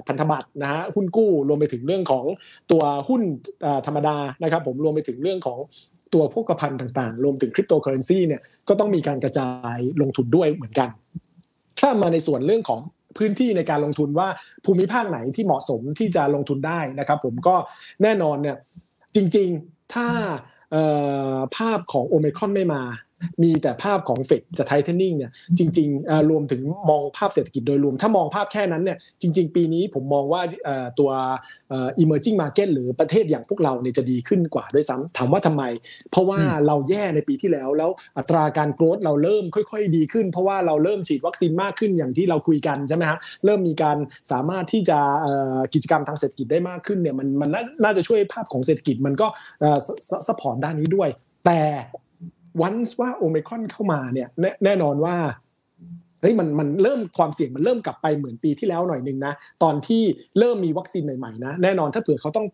[0.08, 2.24] พันธบัตรนะฮะหุ้นกู้รวมไปถึงเรื่องของ
[2.70, 3.22] ตัวหุ้น
[3.86, 5.58] ธรรมดานะครับผมรวมไปถึงเรื่องของ
[6.14, 10.88] ตัวพวกพันต่างๆ รวมถึงคริปโตเคอเรนซีเนี่ยก็ต้องมีการกระจายลงทุนด้วยเหมือนกัน
[11.80, 12.80] ถ้ามาในส่วนเรื่องของ
[13.18, 14.28] พื้นที่ในการลงทุนว่า
[14.64, 17.56] ภูมิภาคไหนที่เหมาะสมที่จะลงทุนได้นะครับผมก็
[18.02, 18.56] แน่นอนเนี่ย
[19.16, 20.08] จริงๆถ้า
[21.56, 22.82] ภาพของโอเมครอนไม่มา
[23.42, 30.42] มีแต่ภาพของเฟดจะไทเทนนิ่งเนี่ยจริงๆรวมถึงมองภาพเศรษฐกิจโดยรวม ถ้ามองภาพแค่นั้นเนี่ยจริง ๆ ปีนี้ผมมองว่า
[30.98, 31.10] ตัว
[32.02, 35.64] emerging market หรือประเทศอย่างพวกเราเนี่ยจะดีขึ้นกว่าด้วยซ้ำถามว่าทำไม
[36.10, 43.96] เพราะว่าเราแย่ในปีที่แล้ว แล้วอัตราการโกรธเราเริ่มค่อย ๆ ดีขึ้น เพราะว่าเราเริ่มฉีดวัคซีนมากขึ้นอย่างที่เราคุยกันใช่ไหมฮะเริ่มมีการ
[44.32, 44.98] สามารถที่จะ
[45.74, 47.50] กิจกรรมทางเศรษฐกิจได้มากขึ้นเนี่ยมันมัน
[47.82, 49.26] น่าจะช่วยภาพของเศรษฐกิจมันก็
[50.28, 51.08] support ด้านนี้ด้วย
[51.46, 51.60] แต่
[52.60, 54.28] วันว่าโอไมครอนเข้ามาเนี่ย
[54.64, 55.16] แน่นอนว่า
[56.20, 59.32] เฮ้ยมันมันเริ่มความเสี่ยงมันเริ่มกลับไปเหมือนปีที่แล้วหน่อยนึงนะ
[59.62, 60.02] ตอนที่
[60.38, 62.46] เริ่มมีวัคซีนใหม่ๆนะแน่นอนถ้าเผื่อเขาต้อง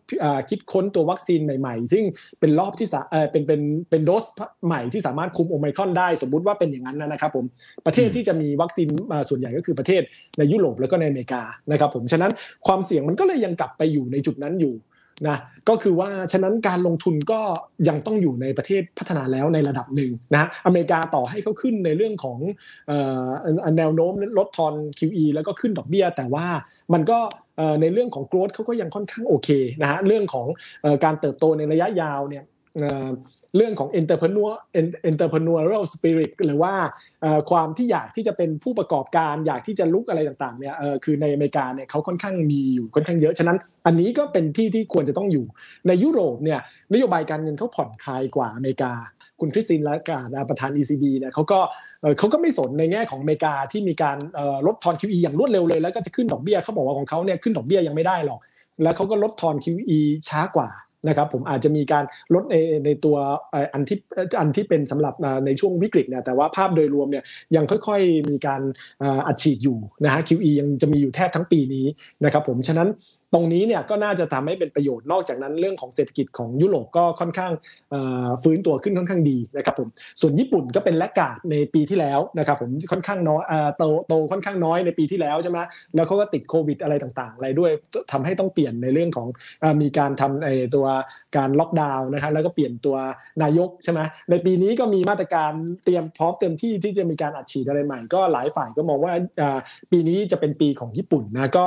[0.49, 2.03] คิดค้นตัววัคซีนใหม่ๆ ซึ่ง
[2.39, 2.87] เป็นรอบที่
[3.31, 4.23] เป็นเป็นเป็นโดส
[4.67, 7.45] ใหม่ที่สามารถคุมโอไมครอนได้ สมมุติว่าเป็นอย่างนั้นนะครับผม
[7.85, 8.87] ประเทศที่จะมีวัคซีน
[9.29, 10.01] ส่วนใหญ่ก็คือประเทศ
[10.37, 11.41] ในยุโรปแล้วก็ในอเมริกา
[11.71, 12.31] นะครับผมฉะนั้น
[12.67, 14.73] ความเสี่ยงมันก็เลยยังกลับไปอยู่ในจุดนั้นอยู่
[15.27, 15.37] นะ
[15.69, 17.39] ก็คือว่าฉะนั้นการลงทุนก็
[17.89, 22.39] ยังต้องอยู่ในประเทศพัฒนาแล้วในระดับหนึ่งนะอเมริกาต่อให้เขาขึ้นในเรื่องของ
[23.77, 26.47] แนวโน้มลดทอน QE แล้วก็ขึ้นดอกเบี้ย แต่ว่า
[26.93, 27.19] มันก็
[27.81, 29.49] ในเรื่องของ growth เขาก็ยังค่อนข้างโอเค
[29.81, 30.47] นะฮะเรื่องของ
[31.03, 32.43] การเติบโตในระยะยาวเนี่ย
[33.55, 34.51] เรื่องของ entrepreneur
[35.09, 36.73] entrepreneurial spirit หรือว่า
[37.51, 45.45] ความที่อยากที่จะเป็นผู้ประกอบการอยากที่จะลุกอะไรต่างๆเนี่ยคือในอเมริกาเนี่ยเขาค่อนข้างมีอยู่ค่อนข้างเยอะฉะนั้น อันนี้ก็เป็นที่ที่ควรจะต้องอยู่
[45.87, 46.59] ในยุโรปเนี่ย
[46.93, 48.91] นโยบายการเงินเขาผ่อนคลายกว่าอเมริกา
[49.39, 51.59] คุณคริสตินและการประธาน ECB เนี่ยเขาก็
[52.19, 54.17] เขาก็ไม่สนในแง่ของอเมริกาที่มีการ
[54.67, 58.39] ลดทอน QE อย่างรวดเร็วเลย แล้วก็จะขึ้นดอกเบี้ยเขาบอกว่าของเขาเนี่ยขึ้นดอกเบี้ยยังไม่ได้หรอก
[58.83, 59.99] แล้วเขาก็ลดทอน QE
[60.29, 60.69] ช้ากว่า
[61.07, 63.15] นะครับผมอาจจะมีการลดในในตัว
[63.73, 63.97] อันที่
[64.39, 65.13] อันที่เป็นสำหรับ
[65.45, 67.23] ในช่วงวิกฤตเนี่ยแต่ว่าภาพโดยรวมเนี่ย
[67.55, 68.61] ยังค่อยๆมีการ
[69.27, 71.85] อัดฉีดอยู่นะฮะ QE ยังจะมีอยู่แทบทั้งปีนี้
[72.23, 72.89] นะครับผมฉะนั้น
[73.33, 77.51] ตรงนี้เนี่ยก็น่าจะทำให้เป็นประโยชน์นอกจากนั้นเรื่องของเศรษฐกิจของยุโรปก็ค่อนข้าง
[78.43, 79.87] ฟื้นตัวขึ้นค่อนข้างดีนะครับผม
[80.21, 83.43] ส่วนญี่ปุ่นก็เป็นแลกกาดในปีที่แล้วนะครับผมค่อนข้างน้อย
[83.77, 85.59] โตโตค่อนข้างน้อยในปีที่แล้วใช่ไหม
[85.95, 87.71] แล้วเขาก็ติดโควิดอะไรต่างๆอะไรด้วย
[88.11, 89.27] ทำให้ต้องเปลี่ยนในเรื่องของ
[89.81, 90.85] มีการทำตัว
[91.37, 92.97] การล็อกดาวน์นะครับแล้วก็เปลี่ยนตัว
[93.43, 95.51] นายกใช่ไหมในปีนี้ก็มีมาตรการ
[95.85, 99.13] เตรียมพร้อมเต็มที่ที่จะมีการอัดฉีดอะไรใหม่ ก็หลายฝ่ายก็มองว่า
[99.91, 101.65] ปีนี้จะเป็นปีของญี่ปุ่นนะก็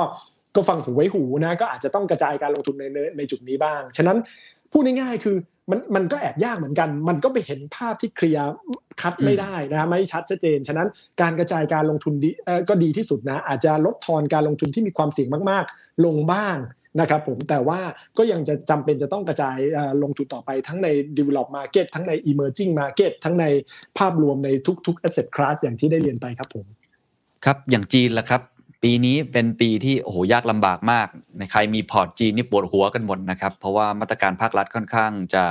[0.57, 2.83] ก็ฟังหูไว้หูนะก็อาจจะต้องกระจายการลงทุนใน
[3.17, 4.17] ในจุดนี้บ้าง ฉะนั้น
[4.71, 5.37] พูดง่ายๆคือ
[5.71, 8.47] มันมันก็แอบยากเหมือนกัน มันก็ไปเห็นภาพที่เคลียร์
[9.01, 10.87] คัดไม่ได้นะไม่ชัดเจน ฉะนั้น
[11.21, 12.29] การกระจายการลงทุนดี
[12.69, 16.57] ก็ดีที่สุดนะ อาจจะลดทอนการลงทุนที่มีความเสี่ยงมากๆ ลงบ้าง
[16.99, 17.79] นะครับผมแต่ว่า
[18.17, 19.57] ก็ยังจะจำเป็นจะต้องกระจาย
[20.03, 20.87] ลงทุนต่อไปทั้งใน
[21.17, 23.45] develop market ทั้งใน emerging market ทั้งใน
[23.97, 24.49] ภาพรวมใน
[24.87, 26.65] ทุกๆ asset class อย่างที่ได้เรียนไปครับผม
[27.45, 28.41] ครับอย่างจีนล่ะครับ
[28.83, 31.07] ปีนี้เป็นปีที่โอ้โหยากลำบากมาก
[31.37, 35.43] ในใครมีพอร์ตจีนนี่ปวดหัวกันหมดนะครับ เพราะว่ามาตรการภาครัฐค่อนข้างจะ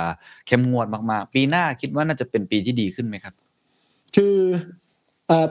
[0.47, 3.33] เข้มงวดมากๆ ปีหน้าคิดว่าน่าจะเป็นปีที่ดีขึ้นไหมครับ
[4.15, 4.35] คือ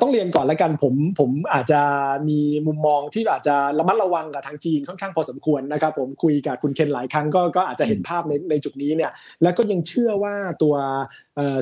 [0.01, 1.81] ต้องเรียนก่อนแล้วกันผมผมอาจจะ
[2.29, 9.13] มีมุมมองที่อาจจะระมัดระวังกับทางจีนค่อนข้างพอสมควรนะครับ ผมคุยกับคุณเคนหลายครั้งก็ก็อาจจะเห็นภาพในในจุดนี้เนี่ย
[9.43, 10.75] แล้วก็ยังเชื่อว่าตัว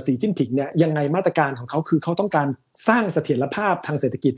[0.06, 2.48] สีจิ้นผิงเนี่ยยังไงมาตรการของเขาคือเขาต้องการ
[2.88, 4.34] สร้างเสถียรภาพทางเศรษฐกิจ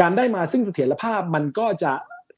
[0.00, 1.92] การได้มาซึ่งเสถียรภาพมันก็จะ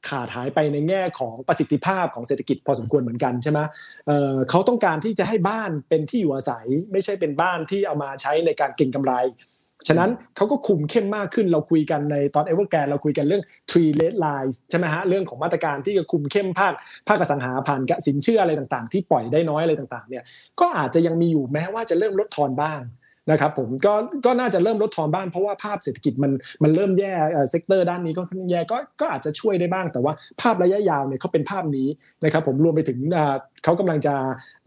[0.09, 3.59] ขาดหายไปในแง่ของประสิทธิภาพของเศรษฐกิจพอสมควรเหมือนกันใช่ไหม
[4.07, 9.13] เเขาต้องการที่จะให้บ้านเป็นที่อยู่อาศัย ไม่ใช่เป็นบ้านที่เอามาใช้ในการเก็งกำไร
[9.87, 16.73] ฉะนั้นเขาก็คุมเข้มมากขึ้นเราคุยกันในตอนเอเวอร์แกนเราคุยกันเรื่อง three red lines ใช่ไหมฮะเรื่องของมาตรการที่จะคุมเข้มภาค
[17.07, 20.23] ภาคอสังหาผ่านสินเชื่ออะไรต่างๆ ที่ปล่อยได้น้อยอะไรต่างๆเนี่ย
[20.59, 22.79] ก็อาจจะยังมีอยู่แม้ว่าจะเริ่มลดทอนบ้าง
[23.31, 23.93] นะครับผมก็
[24.25, 26.31] ก็น่าจะเริ่มลดทอนบ้างเพราะว่าภาพเศรษฐกิจมัน
[26.63, 27.13] มันเริ่มแย่
[27.49, 31.87] sector ด้านนี้ก็แย่ก็ก็อาจจะช่วยได้บ้าง แต่ว่าภาพระยะยาวเนี่ยเขาเป็นภาพนี้
[32.23, 32.99] นะครับผมรวมไปถึง
[33.63, 34.15] เขากำลังจะ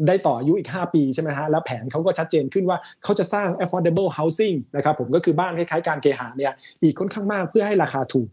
[0.06, 6.52] ได้ต่ออายุอีก 5 ปีใช่ไหมฮะแล้วแผนเขาก็ชัดเจนขึ้นว่าเขาจะสร้าง affordable housing นะครับผมก็คือบ้านคล้ายๆการเคหะเนี่ย
[6.82, 8.30] อีกค่อนข้างมากเพื่อให้ราคาถูก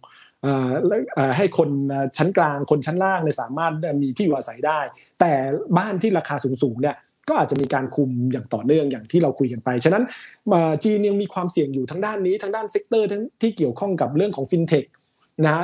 [1.38, 1.70] ให้คน
[2.18, 4.80] ชั้นกลางคนชั้นล่างเนี่ยสามารถมีที่อยู่อาศัยได้
[5.20, 5.32] แต่
[5.78, 6.96] บ้านที่ราคาสูงๆเนี่ย
[7.30, 10.04] ก็อาจจะมีการคุมอย่างต่อเนื่องอย่างที่เราคุยกันไป ฉะนั้น
[10.84, 14.86] จีนยังมีความเสี่ยงอยู่ทั้งด้านนี้ทั้งด้าน sector ทั้งที่เกี่ยวข้องกับเรื่องของฟินเทค
[15.46, 15.56] นะ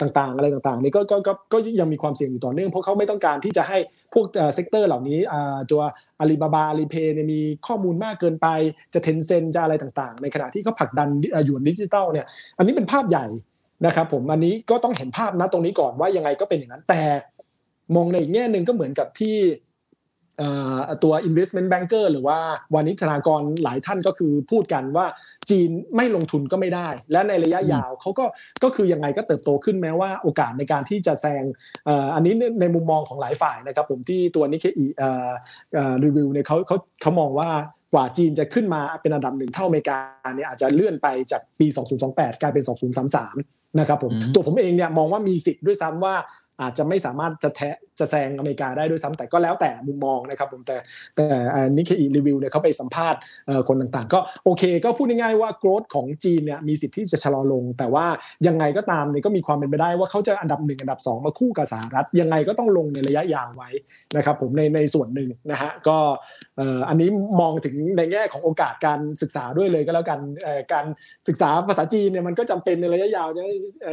[0.00, 3.78] ต่างๆ อะไรต่างๆนี่ก็ก็ก็ยังมีความเสี่ยงอยู่ต่อเนื่องเพราะเขาไม่ต้องการที่จะให้
[4.14, 5.18] พวก sector เหล่านี้
[5.70, 5.82] ตัว
[6.20, 8.46] อาลีบาบาอาลีเพย์มีข้อมูลมากเกินไป
[8.94, 11.08] จะ Tencent จะอะไรต่างๆ ในขณะที่เขาผลักดัน
[11.44, 12.26] หยวนดิจิตอลเนี่ย
[12.58, 13.26] อันนี้เป็นภาพใหญ่
[13.86, 17.02] นะครับผมอันนี้ก็ต้องเห็นภาพนะตรงนี้ก่อนว่ายังไงก็เป็นอย่างนั้นแต่
[17.94, 19.36] มองในอีกแง่หนึ่งก็เหมือนกับที่
[21.02, 22.38] ตัว investment banker หรือว่า
[22.74, 25.06] วาณิชธนากรหลายท่านก็คือพูดกันว่า
[25.50, 28.24] จีนไม่ลงทุนก็ไม่ได้ และในระยะยาวเขาก็
[28.62, 31.44] ก็คือยังไงก็เติบโตขึ้นแม้ว่าโอกาสในการที่จะแซง
[32.14, 34.86] อันนี้ในมุมมองของหลายฝ่ายนะครับผมที่ตัวนิเคอี
[36.04, 37.50] รีวิวเนี่ยเขาเขาเขามองว่า
[37.94, 39.98] กว่าจีนจะขึ้นมาเป็นอันดับหนึ่งเท่าอเมริกา
[40.34, 41.66] เนี่ยอาจจะเลื่อนไปจากปี
[42.04, 42.64] 2028 กลายเป็น
[43.20, 46.14] 2033 นะครับผมตัวผมเองเนี่ยมองว่ามีสิทธิ์ด้วยซ้ำว่า
[46.62, 50.76] อาจจะไม่สามารถจะแทะจะแซงอเมริกาได้ด้วยซ้ำแต่ก็แล้วแต่มุมมองนะครับผมแต่
[51.16, 51.26] แต่
[51.76, 53.20] นิเคอีรีวิวเนี่ยเขาไปสัมภาษณ์
[53.68, 58.06] คนต่างๆ ก็โอเค ก็พูดง่ายๆว่าโกรธของจีนเนี่ยมีสิทธิ์ที่จะชะลอลง แต่ว่า
[58.46, 63.70] ยังไงก็ตามเนี่ยก็มีความเป็นไปได้ว่าเขาจะอันดับหนึ่งอันดับ 2 มาคู่กับสหรัฐ ยังไงก็ต้องลงในระยะยาวไว้
[64.16, 65.98] นะครับผมในในส่วนหนึ่งนะฮะก็
[66.88, 67.08] อันนี้
[67.40, 70.18] มองถึงในแง่ของโอกาสการศึกษาด้วยเลยก็แล้วกัน
[70.72, 70.86] การ
[71.28, 73.28] ศึกษาภาษาจีนเนี่ยมันก็จำเป็นในระยะยาว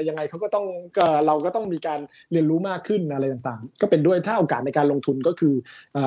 [0.07, 0.65] ยังไงเขาก็ต้อง
[1.27, 1.99] เราก็ต้องมีการ
[2.31, 5.53] เรียนรู้มากขึ้นอะไรต่างๆก็เป็นด้วยถ้าโอกาสในการลงทุนก็คือ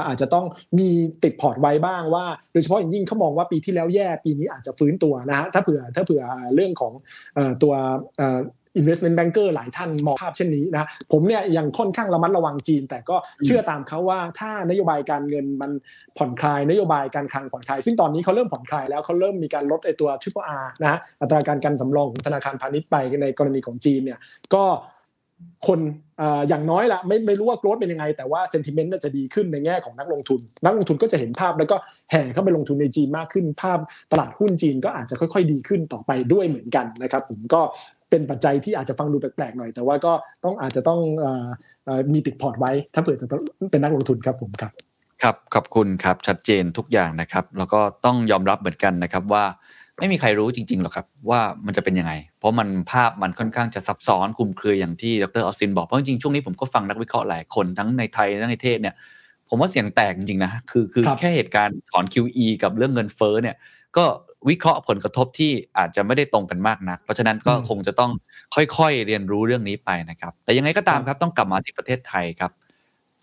[0.07, 0.47] อาจจะต้อง
[0.79, 0.89] มี
[1.25, 6.23] ติดพอร์ตไว้บ้างว่า โดยเฉพาะอย่างยิ่งเขามองว่าปีที่แล้วแย่ปีนี้อาจจะฟื้นตัวนะฮะถ้าเผื่อถ้าเผื่อ
[6.55, 6.93] เรื่องของ
[7.63, 7.75] ตัว
[8.81, 15.71] investment banker หลายท่านมองภาพเช่นนี้นะผมเนี่ยยังค่อนข้างระมัดระวังจีน แต่ก็เชื่อตามเขาว่าถ้านโยบายการเงินมัน
[16.17, 24.19] ผ่อนคลายนโยบายการคลังผ่อนคลาย ซึ่งตอนนี้เขาเริ่มผ่อนคลายแล้วเขาเริ่มมีการลดไอตัว triple R นะอัตราการกันสำรองของธนาคารพาณิชย์ไปในกรณีของจีนเนี่ย
[24.55, 24.65] ก็
[25.67, 25.81] คน
[26.49, 31.77] อย่างน้อยละไม่ไม่รู้ว่าโกรดเป็นยังไง แต่ว่าเซนติเมนต์น่าจะดีขึ้นในแง่ของนักลงทุน นักลงทุนก็จะเห็นภาพแล้วก็
[32.11, 33.79] แห่เข้าไปลงทุนในจีนมากขึ้น ภาพ
[34.13, 37.61] ตลาดหุ้นจีนก็อาจจะค่อยๆ ดีขึ้นต่อไปด้วยเหมือนกันนะครับ ผมก็
[38.11, 40.13] เป็นปัจจัยที่อาจจะฟังดูแปลกๆหน่อย แต่ว่าก็
[40.45, 41.01] ต้องอาจจะต้อง
[42.13, 43.27] มีติดพอร์ตไว้ ถ้าเผื่อจะ
[43.71, 44.73] เป็นนักลงทุนครับผมครับ
[45.23, 49.45] ครับขอบคุณครับชัดเจนทุกอย่างนะครับ แล้วก็ต้องยอมรับเหมือนกันนะครับว่า
[49.99, 58.95] ไม่มีใครรู้จริงๆหรอกครับ ว่ามันจะเป็นยังไง เพราะมันภาพมันค่อนข้างจะซับซ้อนคลุมเครืออย่างที่ดรออสซินบอกเพราะจริงๆช่วงนี้ผมก็ฟังนักวิเคราะห์หลายคนทั้งในไทยทั้งในเทศเนี่ย
[59.49, 63.57] ผผมว่าเสียงแตกจริงๆนะคือคือครับแค่เหตุการณ์ถอน QE กับเรื่องเงินเฟ้อเนี่ย
[63.97, 64.05] ก็
[64.49, 68.11] วิเคราะห์ผลกระทบที่อาจจะไม่ได้ตรงกันมากนัก เพราะฉะนั้นก็อืมคงจะต้อง
[68.55, 72.53] ค่อยๆเรียนรู้เรื่องนี้ไปนะครับ แต่ยังไงก็ตามครับครับต้องกลับมาที่ประเทศไทยครับ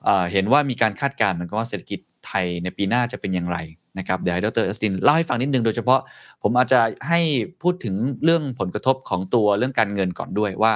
[0.03, 3.57] เอ่อเห็นว่ามีการคาดการณ์เหมือนกันว่าเศรษฐกิจไทยในปีหน้าจะเป็นอย่างไร
[3.97, 5.99] นะครับเดี๋ยวให้ดรเอสตินเล่าให้ฟังนิดนึงโดยเฉพาะ
[6.43, 7.19] ผมอาจจะให้
[7.61, 10.73] พูดถึงเรื่องผลกระทบของตัวเรื่องการเงินก่อนด้วยว่า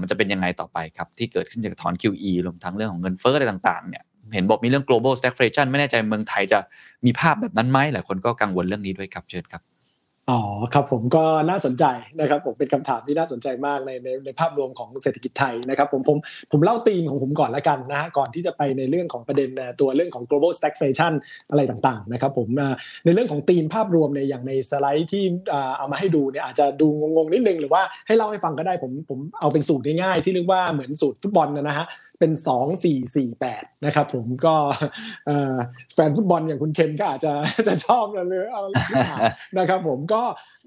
[0.00, 4.02] มันจะเป็นยังไงต่อไปครับ ที่เกิดขึ้นจากถอน QE รวมทั้งเรื่องของเงินเฟ้ออะไรต่างๆเนี่ย
[4.34, 6.58] เห็นบอกมีเรื่อง global stagflation ไม่แน่ใจเมืองไทยจะ
[7.04, 9.62] มีภาพแบบนั้นไหมหลายคนก็กังวลเรื่องนี้ด้วยครับเชิญครับ
[10.30, 10.40] อ๋อ
[10.74, 11.84] ครับผมก็น่าสนใจ
[12.20, 16.18] นะครับผมเป็นคำถามที่น่าสนใจมากในในในภาพรวมของเศรษฐกิจไทยนะครับผมผม
[16.52, 19.50] ผมเล่าธีมของผมก่อนละกันนะฮะก่อนที่จะไปในเรื่องของประเด็น
[19.80, 21.12] ตัวเรื่องของ global stagflation
[21.50, 22.48] อะไรต่างๆนะครับผม
[23.04, 25.24] ในเรื่องของธีมภาพรวมในอย่างในสไลด์ที่
[25.78, 31.86] เอามาให้ดูเนี่ยอาจจะดูงงๆนิดนึงหรือว่าให้เล่าให้ฟังก็ได้ผมผมเอาเป็นสูตรง่ายๆที่เรียกว่าเหมือนสูตรฟุตบอลนะฮะ
[32.20, 34.54] เป็น 2 4 4 8 นะครับผมก็
[35.94, 37.32] แฟนฟุตบอลอย่างคุณเคนก็อาจจะ
[37.68, 38.62] จะชอบเลยเอา
[39.58, 40.22] นะครับผมก็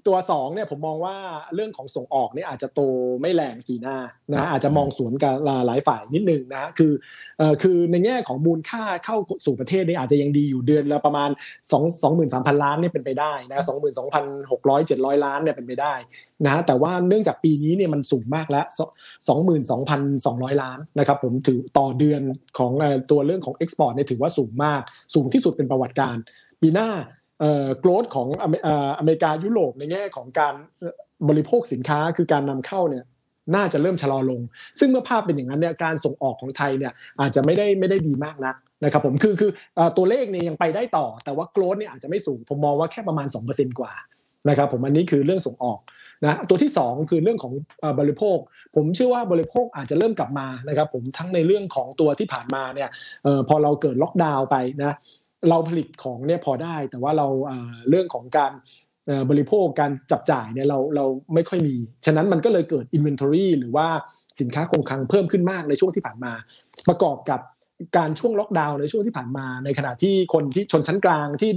[0.06, 1.16] ตัว2เนี่ยผมมองว่า
[1.54, 2.80] เรื่องของส่งออกเนี่ยอาจจะโต
[3.20, 3.98] ไม่แรงปีหน้า
[4.32, 5.34] นะอาจจะมองสวนกับ
[5.66, 6.92] หลายฝ่ายนิดนึงนะคือ
[7.38, 9.16] เอ่อคือในแง่ของมูลค่าเข้า
[9.46, 11.30] สู่ประเทศเนี่ยอาจจะยังดีอยู่เดือนละประมาณ
[11.70, 13.60] 2 23,000 ล้านเนี่ยเป็นไปได้นะ
[14.24, 15.94] 22,600 700 ล้านเนี่ยเป็นไปได้
[16.46, 18.66] นะแต่ว่าเนื่องจากปีนี้เนี่ยมันสูงมากแล้ว
[19.82, 22.20] 22,200 ล้านนะครับผมถือต่อเดือน
[22.58, 24.82] ของเอ่อตัวเรื่องของเอ็กซ์พอร์ตเนี่ยถือว่าสูงมาก
[25.14, 26.16] สูงที่สุดเป็นประวัติการ
[26.62, 26.90] ปีหน้า
[27.40, 28.28] เอ่อ growth ของ
[28.98, 30.54] อเมริกายุโรปในแง่ของการ
[31.28, 33.04] บริโภคสินค้าคือการนำเข้าเนี่ย
[33.54, 34.40] น่าจะเริ่มชะลอลง
[34.78, 39.50] ซึ่งเมื่อภาพเป็นอย่างนั้นเนี่ยการส่งออกของไทยเนี่ยอาจจะไม่ได้ไม่ได้ดีมากนักนะครับผมคือคือ
[39.96, 43.92] ตัวเลขเนี่ยยังไปได้ต่อ แต่ว่า growth เนี่ยอาจจะไม่สูง ผมมองว่าแค่ประมาณ 2%กว่า
[44.48, 45.80] นะครับผมอันนี้คือเรื่องส่งออก
[46.24, 48.38] นะตัวที่ 2 คือเรื่องของอบริโภค
[48.76, 52.88] ผมเชื่อว่าบริโภคอาจจะเริ่มกลับมานะครับผมทั้งในเรื่องของตัวที่ผ่านมาเนี่ย
[53.26, 54.94] ออพอเราเกิดล็อกดาวน์ไปนะ
[55.50, 57.26] เราผลิตของเนี่ยพอได้ แต่ว่าเรา
[57.88, 58.52] เรื่องของการ
[59.30, 61.76] บริโภคการจับจ่ายเนี่ยเราเราไม่ค่อยมี
[62.06, 63.86] ฉะนั้นมันก็เลยเกิด inventory หรือว่า
[64.40, 66.32] สินค้าคงคลังเพิ่มขึ้นมากในช่วงที่ผ่านมา
[66.88, 67.40] ประกอบกับ
[67.98, 71.50] การช่วงล็อกดาวน์ในช่วงที่ผ่านมา ในขณะที่คนที่ชนชั้นกลางที่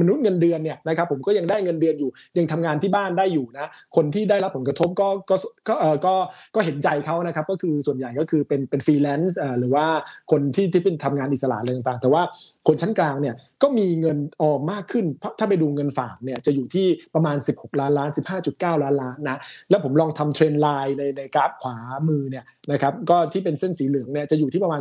[0.00, 5.36] มนุษย์เงินเดือนเนี่ยนะครับผมก็ยังได้เงินเดือนอยู่ ยังทำงานที่บ้านได้อยู่นะคนที่ได้รับผลกระทบก็ก็
[5.68, 6.14] ก็เออก็
[6.54, 9.86] ก็เห็นใจเขานะครับก็คือส่วนใหญ่ก็คือเป็นเป็นฟรีแลนซ์หรือว่า
[10.30, 12.22] คนที่ที่เป็นทำงานอิสระอะไรต่างๆ แต่ว่า
[12.68, 18.10] คนชั้นกลางเนี่ยก็มีเงินออมมากขึ้นเพราะถ้าไปดูเงินฝากเนี่ยจะอยู่ที่ประมาณ 16 ล้านล้าน
[18.46, 19.38] 15.9 ล้านล้านนะ
[19.70, 21.76] แล้วผมลองทำเทรนไลน์ในในกราฟขวา
[22.08, 24.80] มือเนี่ยนะครับก็ที่เป็นเส้นสีเหลืองเนี่ยจะอยู่ที่ประมาณ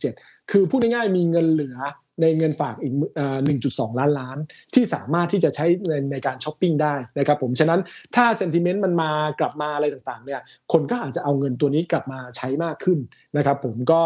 [0.00, 1.78] 14.7 คือพูดง่ายๆมีเงินเหลือ
[2.22, 4.38] ในเงินฝากอีกเอ่อ1.2 ล้านล้าน
[4.74, 7.80] ที่สามารถที่จะใช้ในในการช้อปปิ้งได้นะครับผม ฉะนั้น
[8.16, 9.10] ถ้าเซนติเมนต์มันมา
[9.40, 10.40] กลับมาอะไรต่างๆเนี่ย
[10.72, 12.98] คนก็อาจจะเอาเงินตัวนี้กลับมาใช้มากขึ้น
[13.36, 14.02] นะครับผมก็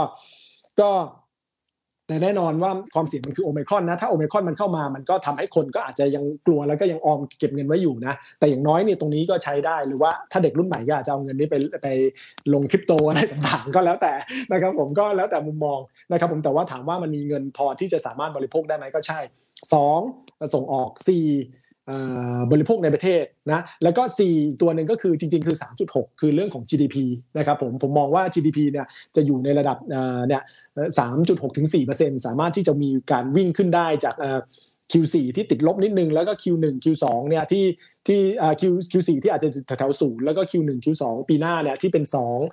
[0.80, 0.90] ก็
[2.08, 11.88] แต่แน่นอนว่าความเสี่ยงมันคือโอเมครอนนะ ถ้าโอเมครอนมันเข้ามา มันก็ทำให้คนก็อาจจะยังกลัวแล้วก็ยังออมเก็บเงินไว้อยู่นะ แต่อย่างน้อยเนี่ยตรงนี้ก็ใช้ได้ หรือว่าถ้าเด็กรุ่นใหม่ก็อาจจะเอาเงินนี้ไปไป
[12.54, 14.12] ลงคริปโตอะไรต่างๆ ก็แล้วแต่
[14.52, 15.78] นะครับผมก็แล้วแต่มุมมอง
[16.12, 19.20] นะครับผมแต่ว่าถามว่ามันมีเงินพอที่จะสามารถบริโภคได้ไหมก็ใช่
[19.72, 20.00] สอง
[20.54, 21.24] ส่งออกสี่
[22.52, 25.56] บริโภคในประเทศนะแล้วก็ 4 ตัวหนึ่งก็คือจริง ๆ คือ
[25.88, 26.96] 3.6 คือเรื่องของ GDP
[27.38, 28.86] นะครับผมผมมองว่า GDP เนี่ย
[29.16, 30.42] จะอยู่ในระดับเอ่อเนี่ย
[30.98, 34.16] 3.6 ถึง 4%สามารถที่จะมีการวิ่งขึ้นได้จาก
[34.92, 37.64] Q4 ที่ติดลบนิดนึง แล้วก็ Q1 Q2 เนี่ยที่
[38.08, 38.20] ที่
[38.60, 38.62] Q
[38.92, 42.04] Q4 ที่อาจจะแถวๆศูนย์แล้วก็ Q1 Q2 ปีหน้าเนี่ยที่เป็น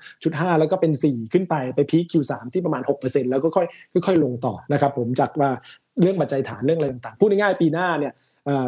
[0.06, 3.64] 2.5 แล้วก็เป็น 4 ขึ้นไปไปพีค Q3 ที่ประมาณ 6%แล้วก็ค่อ
[4.02, 5.50] ยค่อยๆลงต่อนะครับผมจากว่า
[6.02, 8.14] เรื่องปัจจัยฐานเรื่องอะไรต่างๆพูดง่ายๆปีหน้าเนี่ย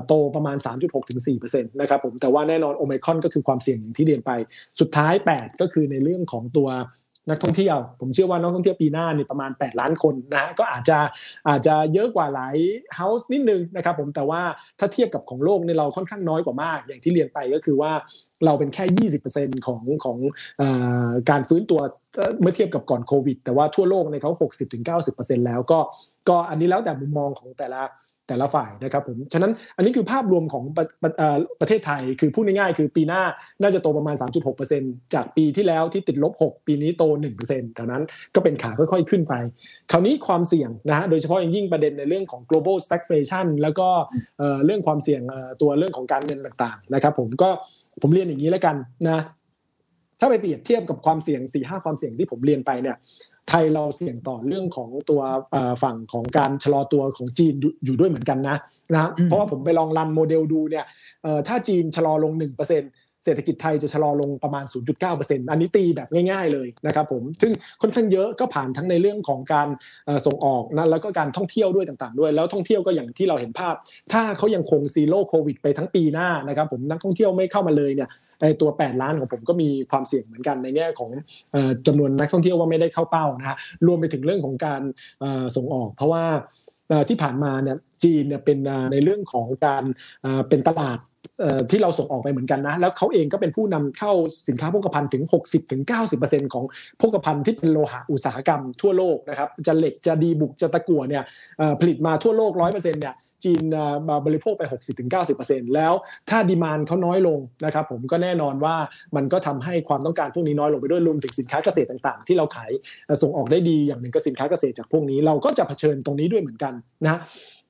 [0.08, 4.32] โตประมาณ 3.6ถึง4%นะครับผมแต่ว่าแน่นอนโอไมครอนก็คือความเสี่ยงอย่างที่เรียนไป
[4.80, 6.70] สุดท้าย 8 ก็คือในเรื่องของตัว
[7.30, 10.98] นักท่องเที่ยว ผมเชื่อว่านักท่องเที่ยวปีหน้านี่ประมาณ 8 ล้านคนนะฮะก็อาจจะ
[11.48, 12.56] อาจจะเยอะกว่าหลาย
[12.96, 14.42] เฮาส์นิดนึงนะครับผมแต่ว่า
[14.80, 17.92] ถ้าเทียบกับของโลกเนี่ยเราค่อนข้างน้อยกว่ามาก อย่างที่เรียนไปก็คือว่า
[18.46, 19.10] เราเป็นแค่
[19.58, 20.18] 20%ของของ
[20.58, 20.70] เอ่
[21.06, 21.80] อการฟื้นตัว
[22.42, 24.32] เมื่อเทียบกับก่อนโควิด แต่ว่าทั่วโลกเนี่ยเขา
[24.90, 25.80] 60-90%แล้วก็
[26.30, 27.82] ก็อันนี้แล้วแต่มุมมองของแต่ละ
[28.28, 33.22] แต่ละฝ่ายนะครับผมฉะนั้นอันนี้คือภาพรวมของประประเอ่อประเทศไทยคือพูดง่ายๆคือปีหน้า
[33.62, 34.16] น่าจะโตประมาณ
[34.66, 37.04] 3.6%จากปีที่แล้วที่ติดลบ 6 ปีนี้โต
[37.40, 38.04] 1%เท่านั้น
[38.36, 39.34] ก็เป็นขาค่อยๆขึ้นไป
[39.92, 43.90] คราวนี้ความเสี่ยงนะฮะโดยเฉพาะอย่างยิ่งประเด็นในเรื่องของ global stagflation แล้วก็
[44.66, 45.22] เรื่องความเสี่ยง
[45.62, 47.50] ตัวเรื่องของการเงินต่างๆนะครับผมก็
[48.02, 48.76] ผมเรียนอย่างนี้แล้วกัน
[49.10, 49.24] นะ
[50.20, 52.98] ถ้าไปเปรียบเทียบกับความเสี่ยง4ี่ห้าความเสี่ยงที่ผมเรียนไปเนี่ย
[53.50, 55.22] ไทยเราเสี่ยงต่อเรื่องของตัว
[55.52, 58.58] เอ่อฝั่งของการชะลอตัวของจีนอยู่อยู่ด้วยเหมือนกันนะ
[58.93, 60.86] นะอืมเพราะว่าผมไปลองรันโมเดลดูเนี่ย
[61.24, 64.66] เอ่อถ้าจีนชะลอลง1%แเศรษฐกิจไทยจะชะลอลงประมาณ
[65.08, 67.52] 0.9%อันนี้ตีแบบง่าย ๆเลยนะครับผมซึ่ง
[67.82, 69.68] ค่อนข้างเยอะก็ผ่านทั้งในเรื่องของการ
[70.26, 73.76] ส่งออกนะแล้วก็การท่องเที่ยวด้วยต่างๆ ด้วย แล้วท่องเที่ยวก็อย่างที่เราเห็นภาพ
[74.14, 78.10] ถ้าเขายังคงซีโร่โควิดไปทั้งปีหน้านะครับผมนักท่องเที่ยวไม่เข้ามาเลยเนี่ย
[78.42, 81.12] ไอตัว 8 ล้านของผมก็มีความเสี่ยงเหมือนกันในแง่ของ
[81.88, 83.58] จำนวนนักท่องเที่ยวว่าไม่ได้เข้าเป้านะฮะ
[83.88, 84.82] รวมไปถึงเรื่องของการ
[85.56, 86.26] ส่งออก เพราะว่า
[87.10, 88.58] ที่ผ่านมาเนี่ยจีนเนี่ยเป็น
[88.92, 89.84] ในเรื่องของการ
[90.50, 90.98] เป็นตลาด
[91.72, 94.12] ที่เราส่งออกไปเหมือนกันนะ แล้วเขาเองก็เป็นผู้นำเข้า
[94.48, 95.24] สินค้าโภคภัณฑ์ถึง
[95.88, 96.66] 60-90%ของ
[96.98, 101.24] โภคภัณฑ์ที่เป็นโลหะอุตสาหกรรมทั่วโลกนะครับจะเหล็กจะดีบุกจะตะกั่วเนี่ย
[101.82, 103.16] ผลิตมาทั่วโลก 100%เนี่ย
[103.46, 103.64] จีน
[104.26, 104.64] บริโภคไป
[105.20, 105.94] 60-90%แล้ว
[106.30, 108.76] ถ้าดีมานเขาน้อยลงนะครับผมก็แน่นอนว่า
[109.16, 112.72] มันก็ทำให้ความต้องการพวกนี้น้อยลงไปด้วยรวมถึงสินค้าเกษตรต่างๆ ที่เราขาย
[113.22, 116.74] ส่งออกได้ดีอย่างหนึ่งก็สินค้าเกษตรจากพวกนี้ เราก็จะเผชิญตรงนี้ด้วยเหมือนกัน
[117.06, 117.20] นะ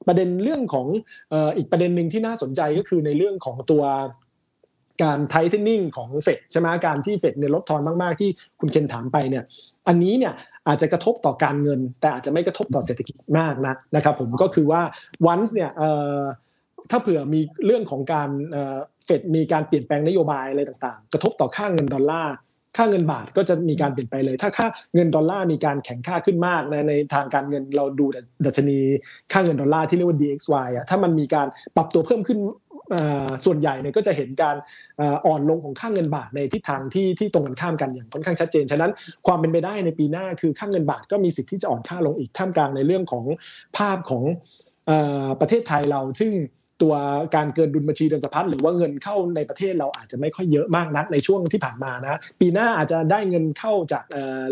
[0.08, 0.88] ประเด็นเรื่องของ
[1.58, 3.84] อีกประเด็นหนึ่งที่น่าสนใจก็คือในเรื่องของตัว
[5.04, 8.30] การไทเทนนิ่งของเฟดใช่ไหมการที่เฟดเนี่ยลดทอนมาก ๆ ที่
[8.60, 9.44] คุณเคนถามไปเนี่ย
[9.88, 10.34] อันนี้เนี่ย
[10.68, 14.82] อาจจะกระทบต่อการเงิน แต่อาจจะไม่กระทบต่อเศรษฐกิจมากนะนะครับผมก็คือว่า
[15.26, 15.72] วันส์เนี่ย
[16.92, 18.30] ถ้าเผื่อมีเรื่องของการ
[19.06, 22.36] เฟดมีการเปลี่ยนแปลงนโยบายอะไรต่างๆ กระทบต่อค่าเงินดอลลาร์
[22.76, 28.06] ค่าเงินบาทก็จะมีการเปลี่ยนไปเลย ถ้าค่าเงินดอลลาร์มีการแข็งค่าขึ้นมากในในทางการเงินเราดู
[28.46, 28.78] ดัชนี
[29.32, 32.40] ค่าเงินดอลลาร์ที่เรียกว่า DXY อะถ้ามันมีการปรับตัวเพิ่มขึ้น
[33.46, 34.56] ส่วนใหญ่เนี่ยก็จะเห็นการ
[35.26, 38.92] อ่อนลงของค่าเงินบาทในทิศทางที่ที่ตรงกันข้ามกันอย่างค่อนข้างชัดเจน ฉะนั้น
[39.28, 43.26] ความเป็นไปได้ในปีหน้าคือค่าเงินบาทก็มีสิทธิ์ที่จะอ่อนค่าลงอีกท่ามกลางในเรื่องของ
[43.78, 44.24] ภาพของ
[45.42, 46.32] ประเทศไทยเราซึ่ง
[46.82, 46.94] ตัว
[47.36, 54.04] การเกินดุลบัญชีเดินสะพัดหรือว่าเงินเข้าในประเทศเราอาจจะไม่ค่อยเยอะมากนักในช่วงที่ผ่านมานะปีหน้าอาจจะได้เงินเข้าจาก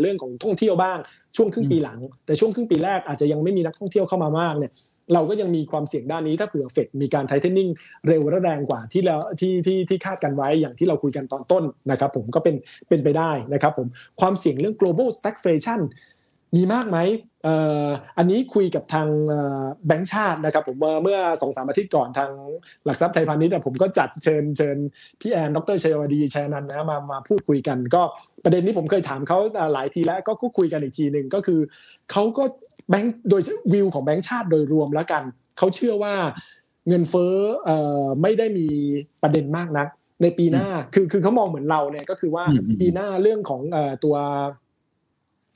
[0.01, 0.97] เรื่องของท่องเที่ยวบ้าง
[1.35, 4.73] ช่วงครึ่งปีหลัง แต่ช่วงครึ่งปีแรกอาจจะยังไม่มีนักท่องเที่ยวเข้ามามากเนี่ย
[5.13, 7.69] เราก็ยังมีความเสี่ยงด้านนี้ถ้าเผื่อเฟดมีการไทเทนนิ่ง
[8.07, 12.55] เร็วและแรงกว่าที่แล้วที่ที่ที่คาดกันไว้อย่างที่เราคุยกันตอนต้นนะครับผมก็เป็น
[12.89, 13.87] เป็นไปได้นะครับผม
[14.19, 15.79] ความเสี่ยงเรื่อง global stagflation
[16.55, 16.97] มีมากไหม
[18.17, 19.07] อันนี้คุยกับทาง
[19.87, 22.31] แบงค์ชาตินะครับ ผมเมื่อสองสามอาทิตย์ก่อนทาง
[22.85, 24.77] หลักทรัพย์ไทยพาณิชย์ผมก็จัดเชิญเชิญ
[25.21, 28.01] พี่แอนดรชัยวดีชัยนันนะมามาพูดคุยกัน ก็
[28.43, 29.39] ประเด็นนี้ผมเคยถามเขา
[29.73, 31.59] หลายทีแล้วก็คุยกันอีกทีหนึ่งก็คือ
[32.11, 32.43] เขาก็
[32.89, 33.41] แบงค์โดย
[33.73, 35.23] วิวของแบงค์ชาติโดยรวมแล้วกัน
[35.57, 36.15] เขาเชื่อว่า
[36.87, 37.35] เงินเฟ้อ
[38.21, 38.67] ไม่ได้มี
[39.23, 39.87] ประเด็นมากนัก
[40.21, 42.45] ในปีหน้าคือคือเขามองเหมือนเราเนี่ยก็คือว่า
[42.79, 43.61] ปีหน้าเรื่องของ
[44.03, 44.15] ตัว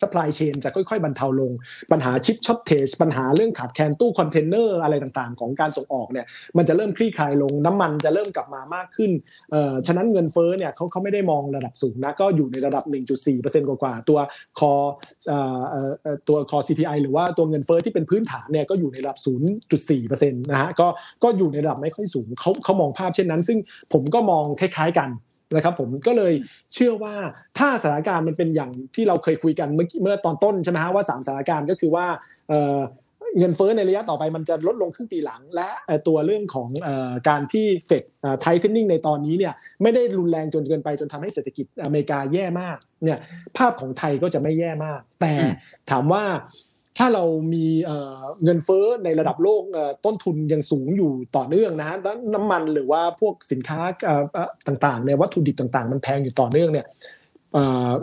[0.01, 1.52] supply chain จะค่อยๆ บรรเทาลง
[1.91, 6.26] ปัญหา chip shortage ปัญหาเรื่องขาดแคลนตู้คอนเทนเนอร์อะไรต่างๆ ของการส่งออกเนี่ย
[6.58, 9.12] มันจะเริ่มคลี่คลายลงน้ำมันจะเริ่มกลับมามากขึ้น
[9.52, 12.84] เอ่อฉะนั้นเงินเฟ้อเนี่ยเขาเขาไม่ได้มองระดับสูงนะก็อยู่ในระดับ
[13.28, 14.20] 1.4%กว่าๆตัว
[14.60, 14.72] คอ
[15.28, 15.39] เอ่
[15.88, 15.89] อ
[16.28, 19.18] ตัวคอ CPI หรือว่าตัวเงินเฟ้อที่เป็นพื้นฐานเนี่ยก็อยู่ในระดับ
[19.80, 20.88] 0.4%นะฮะก็
[21.24, 23.58] ก็อยู่ในระดับไม่ค่อยสูงเขาเขามองภาพเช่นนั้น ซึ่ง
[23.93, 25.10] ผมก็มองคล้ายๆกัน
[25.56, 26.34] นะครับผมก็เลย
[26.74, 27.16] เชื่อว่า
[27.58, 32.06] ถ้าสถานการณ์มันเป็นอย่างที่เราเคยคุยกันเมื่อเมื่อตอนต้นใช่ไหมฮะว่า 3 สถานการณ์ก็คือว่า
[33.38, 35.70] เงินเฟ้อในระยะต่อไปมันจะลดลงครึ่งปีหลัง และ
[36.08, 36.70] ตัวเรื่องของ
[37.30, 38.04] การที่เฟด
[38.41, 43.20] ไทเทนนิ่งในตอนนี้เนี่ยไม่ได้รุนแรงจนเกินไปจนทำให้เศรษฐกิจอเมริกาแย่มากเนี่ย
[43.58, 45.34] ภาพของไทยก็จะไม่แย่มาก แต่
[45.91, 46.24] ถามว่า
[47.00, 47.24] ถ้าเรา
[47.54, 47.66] มี
[48.43, 49.64] เงินเฟ้อในระดับโลก
[50.06, 51.97] ต้นทุนยังสูงอยู่ต่อเนื่องนะฮะ
[52.34, 53.80] น้ำมันหรือว่าพวกสินค้า
[54.68, 56.86] ต่างๆเนี่ยวัตถุดิบต่างๆ มันแพงอยู่ต่อเนื่องเนี่ย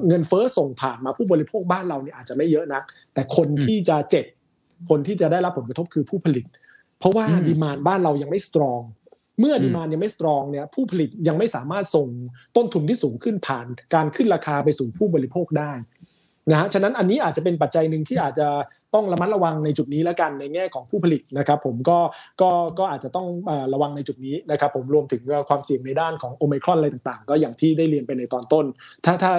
[0.07, 2.81] เงินเฟ้อส่งผ่านมาผู้บริโภคบ้านเราเนี่ยอาจจะไม่เยอะนะ
[3.15, 4.25] แต่คนที่จะเจ็บ
[4.91, 6.45] คนที่จะได้รับผลกระทบคือผู้ผลิต
[6.99, 8.81] เพราะว่าดีมานบ้านเรายังไม่สตรอง
[9.41, 12.09] เมื่อดีมานยังไม่สตรองเนี่ยผู้ผลิตยังไม่สามารถส่ง
[12.57, 15.73] ต้นทุนที่สูงขึ้นผ่าน การขึ้นราคาไปสู่ผู้บริโภคได้
[16.51, 18.49] นะฮะฉะนั้นอันนี้อาจจะเป็นปัจจัยหนึ่งที่อาจจะ
[18.95, 21.99] ต้องระมัดระวังในจุดนี้แล้วกันในแง่ของผู้ผลิตนะครับผมก็
[22.43, 23.27] ก็ก็อาจจะต้อง
[23.75, 28.65] ระวังในจุดนี้นะครับผมรวมถึงความเสี่ยงในด้านของโอมิครอนอะไรต่างๆ ก็อย่างที่ได้เรียนไปในตอนต้น
[29.05, 29.33] ถ้าถ้า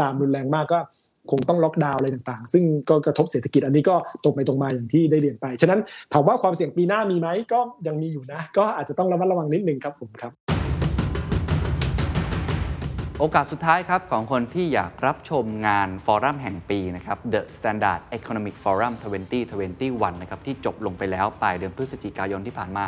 [0.00, 0.78] ลามรุนแรงมากก็
[1.30, 5.80] คงต้องล็อกดาวน์อะไรต่างๆ ซึ่งก็กระทบเศรษฐกิจอันนี้ก็ตรงไปตรงมาอย่างที่ได้เรียนไป ฉะนั้น
[6.12, 10.53] ถามว่าความเสี่ยงปีหน้ามีไหมก็ยังมีอยู่นะ ก็อาจจะต้องระมัดระวังนิดนึงครับผมครับ
[13.20, 18.92] โอกาสสุดท้ายครับของคนที่อยากรับชมงานฟอรัมแห่งปีนะครับ The Standard Economic Forum
[19.78, 22.84] 2021 นะครับที่จบลงไปแล้วปลายเดือนพฤศจิกายนที่ผ่านมา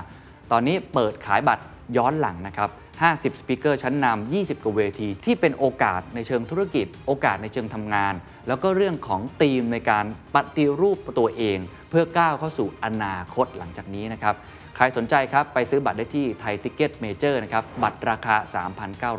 [0.53, 1.65] ตอนนี้เปิดขายบัตร
[1.97, 2.70] ย้อนหลังนะครับ
[3.01, 8.15] 50 speaker ชั้นนำ 20 กว่าเวที ที่เป็นโอกาสในเชิงธุรกิจ โอกาสในเชิงทำงาน
[8.48, 10.05] แล้วก็เรื่องของธีมในการ
[10.35, 11.59] ปฏิรูปตัวเอง
[11.90, 14.35] เพื่อก้าวเข้าสู่อนาคตหลังจากนี้นะครับ
[14.78, 18.36] ใครสนใจครับไปซื้อบัตรได้ที่ไทยทิกเก็ตเมเจอร์นะครับ บัตรราคา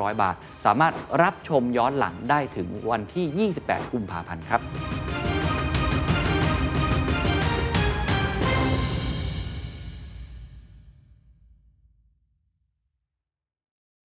[0.09, 0.35] 3,900 บาท
[0.65, 0.93] สามารถ
[1.23, 4.61] รับชมย้อนหลังได้ถึงวันที่ 28 กุมภาพันธ์ครับ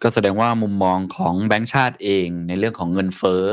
[0.03, 3.45] ก็แสดงว่ามุมมองของแบงก์ชาติเองในเรื่องของเงินเฟ้อ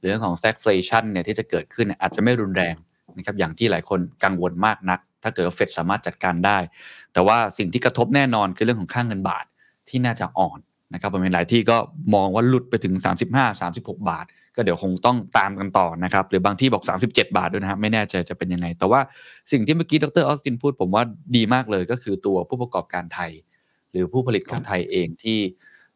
[0.00, 2.74] เรื่องของแซกเฟลชันเนี่ยที่จะเกิดขึ้นอาจจะไม่รุนแรง
[3.16, 6.58] นะครับอย่างที่หลายคนกังวลมากนัก ถ้าเกิดเฟดสามารถจัดการได้
[7.12, 9.44] แต่ว่าสิ่งที่กระทบแน่นอนคือเรื่องของค่างเงินบาท
[9.88, 10.58] ที่น่าจะอ่อน
[10.94, 11.76] นะครับผมเห็นหลายที่ก็
[12.14, 12.94] มองว่าหลุดไปถึง
[13.52, 19.00] 35-36 บาท ก็เดี๋ยวคงต้องตามกันต่อนะครับ หรือบางที่บอก 37 บาทด้วยนะครับไม่แน่ใจจะเป็นยังไง แต่ว่า
[19.52, 21.02] สิ่งที่เมื่อกี้ดรออสตินพูดผมว่า
[21.36, 23.30] ดีมากเลยก็คือตัวผู้ประกอบการไทย
[23.90, 25.38] หรือผู้ผลิตของไทยเองที่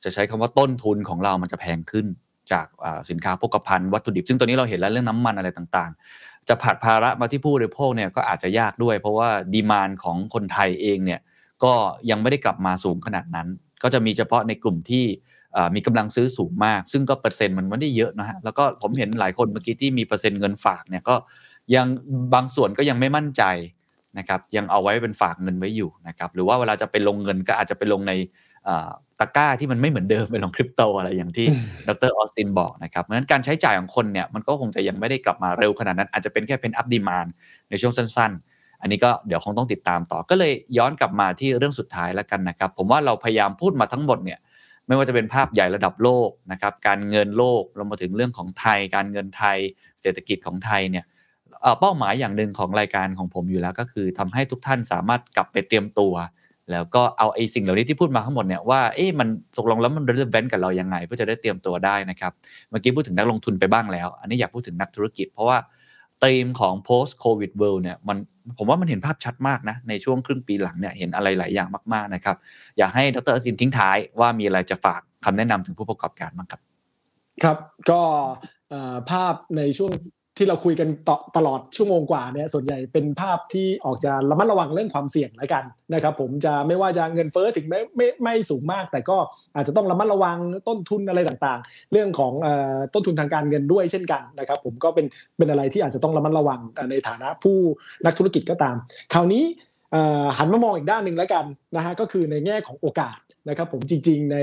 [0.02, 2.06] จะใช้คำว่าต้นทุนของเรามันจะแพงขึ้น
[2.52, 2.66] จาก
[3.10, 11.20] สินค้าโภคภัณฑ์วัตถุดิบ ซึ่งตัวนี้เราเห็นแล้วเรื่องน้ำมันอะไรต่างๆ จะผัดภาระมาที่ผู้บริโภคเนี่ยก็อาจจะยากด้วย เพราะว่าดีมานของคนไทยเองเนี่ย
[11.64, 11.72] ก็
[12.10, 13.48] ยังไม่ได้กลับมาสูงขนาดนั้น
[13.82, 15.04] ก็จะมีเฉพาะในกลุ่มที่
[15.74, 21.14] มีกำลังซื้อสูงมาก ซึ่งก็เปอร์เซ็นต์มันไม่ได้เยอะนะฮะแล้วก็ผมเห็นหลายคนเมื่อกี้ที่มีเปอร์เซ็นต์เงินฝากเนี่ยก็
[21.74, 21.86] ยัง
[22.34, 23.42] บางส่วนก็ยังไม่มั่นใจ
[24.18, 28.12] นะครับยังเอาไว้เป็นฝากเงินไว้อยู่นะครับหรือว่าเวลาจะไปลงเงินก็อาจจะไปลงใน
[29.20, 31.46] ตะกร้าที่มันไม่เหมือนเดิมเป็นของคริปโตอะไรอย่างที่
[31.88, 37.26] ดรออสตินบอกนะครับเพราะฉะนั้นการใช้จ่ายของคนเนี่ยมันก็คงจะยังไม่ได้กลับมาเร็วขนาดนั้น อาจจะเป็นแค่เป็นอัพดีมาน
[37.70, 44.38] ในช่วงสั้น ๆ อันนี้ก็เดี๋ยวคงต้องติดตามต่อก็เลยย้อนกลับมาที่เรื่องสุดท้ายแล้วกันนะครับ ผมว่าเราพยายามพูดมาทั้งหมดเนี่ย
[44.86, 49.58] ไม่ว่าจะเป็นภาพใหญ่ระดับโลกนะครับการเงินโลกเรามาถึงเรื่องของไทย การเงินไทย
[50.00, 51.04] เศรษฐกิจของไทยเนี่ย
[51.80, 56.14] เป้าหมายอย่างหนึ่งของรายการของผมอยู่แล้วก็คือทำให้ทุกท่านสามารถกลับไปเตรียมตัว
[56.70, 59.28] แล้วก็เอาไอ้สิ่งเหล่านี้ที่พูดมาทั้งหมดเนี่ยว่าเอ๊ะมัน
[59.58, 62.32] ตกลงแล้วมัน relevant กับเรายังไง เพื่อจะได้เตรียมตัวได้นะครับ
[62.70, 65.58] เมื่อกี้พูดถึงนักลงทุนไปบ้างแล้ว อันนี้อยากพูดถึงนักธุรกิจ เพราะว่า
[66.24, 68.18] ธีมของ post covid world เนี่ยมัน
[68.58, 72.36] ผมว่ามันเห็นภาพชัดมากนะ ในช่วงครึ่งปีหลังเนี่ยเห็นอะไรหลายอย่างมากๆนะครับ
[72.78, 76.60] อยากให้ดรสินทิ้งท้ายว่ามีอะไรจะฝากคำแนะนำถึงผู้ประกอบการบ้างครับ
[77.42, 77.58] ครับ
[77.90, 78.02] ก็
[79.10, 79.92] ภาพในช่วง
[80.40, 85.64] ที่เราคุยกันตตลอดชั่วโมงกว่าเนี่ยส่วนใหญ่เป็นภาพที่ออกจะระมัดระวังเรื่องความเสี่ยงแล้วกัน
[85.94, 89.16] นะครับ ผมจะไม่ว่าจะเงินเฟ้อถึงไม่ไม่ไม่สูงมาก แต่ก็
[89.54, 90.36] อาจจะต้องระมัดระวัง
[90.68, 92.32] ต้นทุนอะไรต่างๆ เรื่องของ
[92.94, 95.06] ต้นทุนทางการเงินด้วยเช่นกันนะครับ ผมก็เป็น
[95.38, 96.60] เป็นอะไรที่อาจจะต้องระมัดระวัง
[96.90, 97.56] ในฐานะผู้
[98.04, 98.76] นักธุรกิจก็ตาม
[99.12, 99.44] คราวนี้
[100.38, 101.44] หันมามองอีกด้านหนึ่งแล้วกัน
[101.76, 103.18] นะฮะก็คือในแง่ของโอกาส
[103.48, 104.38] นะครับผมจริงๆใน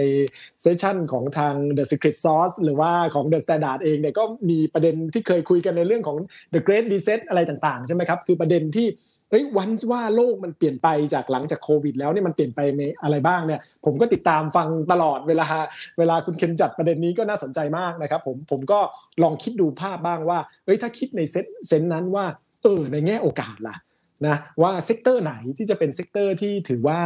[0.61, 6.17] เซสชันของทาง The Secret Sauce หรือว่าของ The Standard เองเนี่ยก็มีประเด็นที่เคยคุยกันในเรื่องของ
[6.53, 8.87] The Great Reset อะไรต่างๆ ใช่ไหมครับ คือประเด็นที่
[9.29, 15.47] เอ้ยวันว่าโลกมันเปลี่ยนไปจากหลังจากโควิด แล้วเนี่ยมันเปลี่ยนไปในอะไรบ้างเนี่ยผมก็ติดตามฟังตลอดเวลา
[15.97, 18.79] เวลาคุณเคนจัดประเด็นนี้ก็น่าสนใจมากนะครับผมผมก็
[19.23, 22.25] ลองคิดดูภาพบ้างว่าเอ้ยถ้าคิดในเซตเซนนั้นว่า
[22.63, 23.75] เออในแง่โอกาสล่ะ
[24.25, 26.99] นะว่า sector ไหนที่จะเป็น sector ที่ถือว่า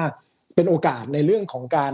[0.56, 1.94] เป็นโอกาสในเรื่องของการ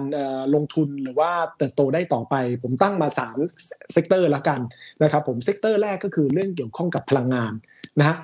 [0.56, 3.07] ลงทุนหรือว่าเติบโตได้ต่อไป ผมตั้งมา
[3.49, 4.60] 3 sector ละกัน
[5.03, 7.53] นะครับผม sector แรกก็คือเรื่องเกี่ยวข้องกับพลังงาน
[7.99, 8.18] นะฮะ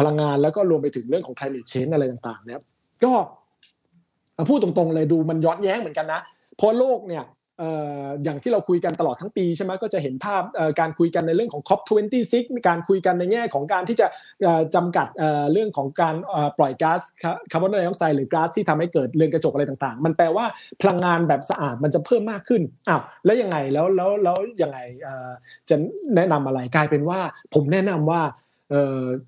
[0.00, 2.60] พลังงานแล้วก็รวมไปถึงเรื่องของ climate change อะไรต่างๆเนี่ย
[3.04, 3.12] ก็
[4.48, 6.20] พูดตรงๆเลยดูมันย้อนแย้งเหมือนกันนะ
[6.56, 7.24] เพราะโลกเนี่ย
[8.24, 10.42] อย่างที่เราคุยกันตลอดทั้งปีใช่ไหมก็จะเห็นภาพ
[10.80, 14.06] การคุยกันในเรื่องของ COP26 มีการคุยกันในแง่ของการที่จะ
[14.74, 15.08] จำกัด
[15.52, 16.14] เรื่องของการ
[16.58, 17.00] ปล่อยก๊าซ
[17.52, 20.44] คาร์บอนไดออกไซด์หรือก๊าซที่ทำให้เกิดเรือนกระจกอะไรต่างๆ มันแปลว่า
[20.82, 24.78] พลังงานแบบสะอาดมันจะเพิ่มมากขึ้นอ้าวแล้วยังไงแล้วแล้วแล้วยังไง
[25.68, 25.76] จะ
[26.16, 27.20] แนะนำอะไรกลายเป็นว่า
[27.54, 28.22] ผมแนะนำว่า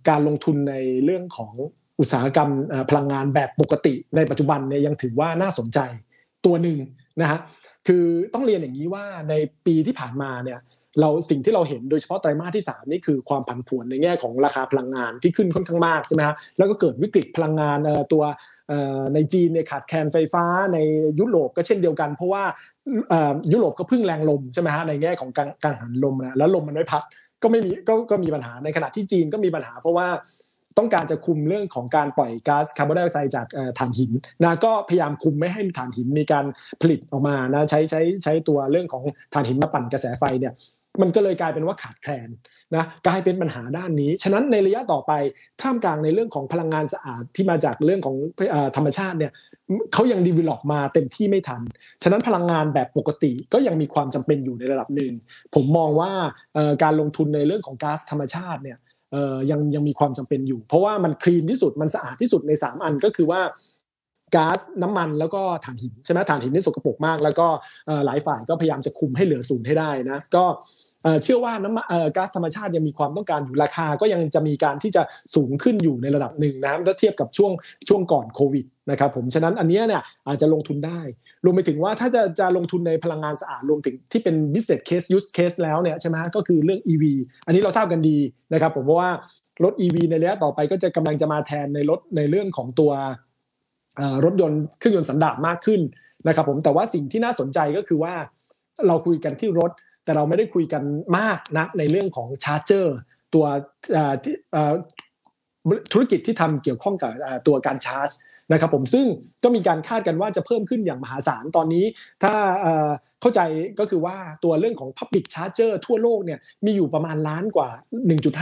[0.09, 0.74] การลงทุนใน
[1.05, 1.55] เรื่องของ
[2.01, 2.51] อุตสาหกรรม
[2.90, 5.78] พลังงานแบบปกติในปัจจุบันเนี่ยยังถือว่าน่าสนใจ
[6.47, 6.78] ตัวหนึ่ง
[7.20, 7.39] นะฮะ
[7.89, 8.05] คือ
[8.35, 9.35] ต้องเรียนอย่างนี้ว่าใน
[9.66, 10.61] ปีที่ผ่านมาเนี่ย
[11.01, 17.78] เราสิ่งที่เราเห็นโดยเฉพาะไตรมาสที่ 3 นี่คือความผันผวนในแง่ของราคาพลังงานที่ขึ้นค่อนข้างมากใช่ไหมฮะแล้วก็เกิดวิกฤตพลังงาน
[18.12, 18.23] ตัว
[19.15, 20.78] ในจีนเนี่ยขาดแคลนไฟฟ้าใน
[21.20, 22.44] ยุโรปก็เช่นเดียวกัน เพราะว่า
[23.52, 25.31] ยุโรปก็พึ่งแรงลมใช่ไหมฮะในแง่ของ
[25.65, 27.02] การหันลมนะแล้วลมมันไม่พัด
[27.43, 30.07] ก็ไม่มีก็ก็มีปัญหาในขณะที่จีนก็มีปัญหา เพราะว่า
[30.79, 33.47] ต้องการจะคุมเรื่องของการปล่อยก๊าซคาร์บอนไดออกไซด์จาก
[33.79, 34.11] ถ่านหิน
[34.45, 36.45] นะก็พยายามคุมไม่ให้ถ่านหินมีการ
[36.83, 40.55] ผลิตออกมานะใช้ใช้ใช้ตัวเรื่องของถ่านหินมาปั่นกระแสไฟเนี่ย
[41.03, 42.29] มันก็เลยกลายเป็นว่าขาดแคลน
[42.77, 45.13] นะกลายเป็นปัญหาด้านนี้ ฉะนั้นในระยะต่อไป
[45.63, 48.17] ท่ามกลางในเรื่องของพลังงานสะอาดที่มาจากเรื่องของ
[48.77, 49.33] ธรรมชาติเนี่ย
[49.93, 51.61] เขายังดีวิลอปมาเต็มที่ไม่ทัน
[52.03, 55.13] ฉะนั้นพลังงานแบบปกติก็ยังมีความจำเป็นอยู่ในระดับหนึ่ง
[55.55, 56.13] ผมมองว่า
[56.83, 58.79] การลงทุนในเรื่องของก๊าซธรรมชาติเนี่ย
[59.51, 63.41] ยังยังมีความจำเป็นอยู่ เพราะว่ามันคลีนที่สุดมันสะอาดที่สุดใน 3 อันก็คือว่า
[64.35, 67.47] ก๊าซน้ำมันแล้วก็ถ่านหินใช่ไหมถ่านหินนี่สกปรกมาก แล้วก็
[68.07, 70.45] หลายฝ่ายก็พยายามจะคุมให้เหลือศูนย์ให้ได้นะก็
[71.22, 75.02] เชื่อว่าน้ำก๊าซธรรมชาติยังมีความต้องการอยู่ราคาก็ยังจะมีการที่จะ
[75.35, 77.52] สูงขึ้นอยู่ในระดับหนึ่งนะถ้าเทียบกับช่วง
[77.89, 81.01] ช่วงก่อนโควิดนะครับผมฉะนั้นอันนี้เนี่ยอาจจะลงทุนได้
[81.44, 87.05] รวมไปถึงว่าถ้าจะจะลงทุนในพลังงานสะอาดรวมถึงที่เป็น business case use case แล้วเนี่ยใช่ไหมก็คือเรื่อง EV
[87.47, 88.18] อันนี้เราทราบกันดี
[88.52, 89.10] นะครับผมเพราะว่า
[89.64, 92.93] รถ EV ในระยะต่อไปก็จะกำลังจะมาแทนในรถในเรื่องของตัว
[94.24, 95.81] รถยนต์เครื่องยนต์สันดาปมากขึ้น
[96.28, 98.14] นะครับผมแต่ว่าสิ่งที่น่าสนใจก็คือว่า
[98.86, 99.70] เราคุยกันที่รถ
[100.11, 100.82] แต่เราไม่ได้คุยกัน
[101.19, 102.97] มากนะในเรื่องของชาร์เจอร์
[103.35, 103.47] ตัว
[105.93, 107.12] ธุรกิจที่ทำเกี่ยวข้องกับ
[107.47, 108.11] ตัวการชาร์จ
[108.53, 109.07] นะครับผมซึ่ง
[109.43, 111.85] ก็มีการคาดกันว่าจะเพิ่มขึ้นอย่างมหาศาลตอนนี้
[112.23, 112.32] ถ้า
[113.20, 113.41] เข้าใจ
[113.78, 117.69] ก็คือว่าตัวเรื่องของ Public Charger ทั่วโลกเนี่ยมีอยู่ประมาณล้านกว่า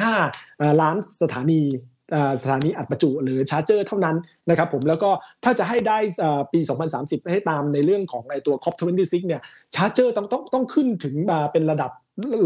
[0.05, 1.62] 1.5 ล้านสถานี
[2.43, 4.16] สถานีอัดประจุหรือ charger เท่านั้น
[4.51, 5.10] นะครับผมแล้วก็
[5.44, 5.98] ถ้าจะให้ได้
[6.52, 6.60] ปี
[6.94, 9.43] 2030 ให้ตามในเรื่องของไอตัว COP26 เนี่ย
[9.74, 11.93] charger ต้องต้องต้องขึ้นถึงมาเป็นระดับ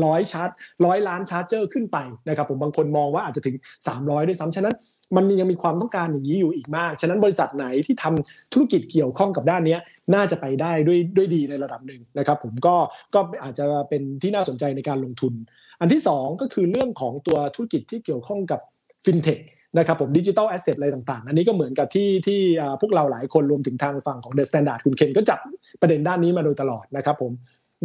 [0.05, 0.51] ร้อยชาร์จ
[0.87, 1.99] ร้อยล้าน charger ขึ้นไป
[2.29, 3.57] นะครับผมบางคนมองว่าอาจจะถึง
[3.93, 4.75] 300 ด้วยซ้ำฉะนั้น
[5.17, 9.77] มันยังมีความต้องการอย่างนี้อยู่อีกมาก ฉะนั้นบริษัทไหนที่ทำธุรกิจเกี่ยวข้องกับด้านนี้
[10.15, 12.77] น่าจะไปได้ด้วยด้วยดีในระดับหนึ่งนะครับผมก็
[13.15, 15.33] ก็อาจจะเป็นที่น่าสนใจในการลงทุน
[15.81, 18.61] อันที่ 2 ก็คือเรื่องของตัวธุรกิจที่เกี่ยวข้องกับ
[19.05, 19.39] ฟินเทค
[19.79, 22.41] นะครับผม digital asset อะไรต่างๆ อันนี้ก็เหมือนกับที่ที่
[22.81, 25.41] พวกเราหลายคนรวมถึงทางฝั่งของเดอะสแตนดาร์ดคุณเคนก็จับ
[25.81, 27.33] ประเด็นด้านนี้มาโดยตลอดนะครับผม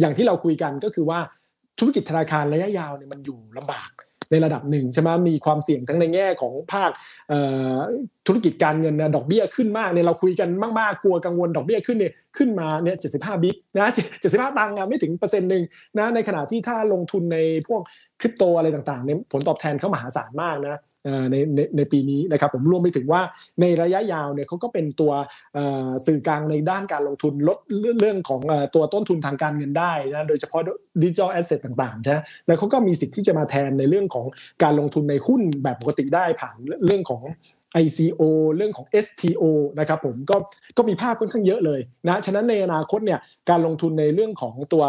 [0.00, 1.18] อย่างที่เราคุยกันก็คือว่า
[1.78, 3.90] ธุรกิจธนาคารระยะยาวเนี่ยมันอยู่ลำบาก
[4.30, 6.90] ในระดับหนึ่งใช่ไหมมีความเสี่ยงทั้งในแง่ของภาค
[8.26, 10.48] ธุรกิจการเงินนะดอกเบี้ยขึ้นมากเนี่ยเราคุยกัน
[10.80, 13.90] มากๆกลัวกังวลดอกเบี้ยขึ้นเนี่ยขึ้นมาเนี่ยเจ็ดสิบห้าบิตนะ
[14.20, 15.62] เจ็ดสิบห้าตังค์ไม่ถึงเปอร์เซ็นต์หนึ่ง
[15.98, 17.38] นะในขณะที่ถ้าลงทุนใน
[17.68, 17.82] พวก
[18.20, 20.80] คริปโตอะไรต่างๆเนี่ยผลตอบแทนเขามหาศาลมากนะ
[21.30, 23.22] ในในในปีนี้นะครับผมรวมไปถึงว่า
[23.60, 25.12] ในระยะยาวเนี่ยเขาก็เป็นตัว
[26.06, 27.58] สื่อกลางในด้านการลงทุนลด
[28.00, 28.40] เรื่องของ
[28.74, 30.60] ตัวต้นทุนทางการเงินได้นะโดยเฉพาะ
[31.02, 32.16] ดิจิทัลแอสเซทต่างๆใช่
[32.46, 34.26] แล้วเขาก็มีสิทธิ์ที่จะมาแทนในเรื่องของ
[34.62, 36.54] การลงทุนในหุ้นแบบปกติได้ผ่าน
[36.86, 37.22] เรื่องของ
[37.84, 38.22] ICO
[38.56, 39.42] เรื่องของ STO
[39.78, 40.36] นะครับผมก็
[40.76, 43.20] ก็มีภาพค่อนข้างเยอะเลยนะฉะนั้นในอนาคตเนี่ย
[43.50, 44.84] การลงทุนในเรื่องของตัว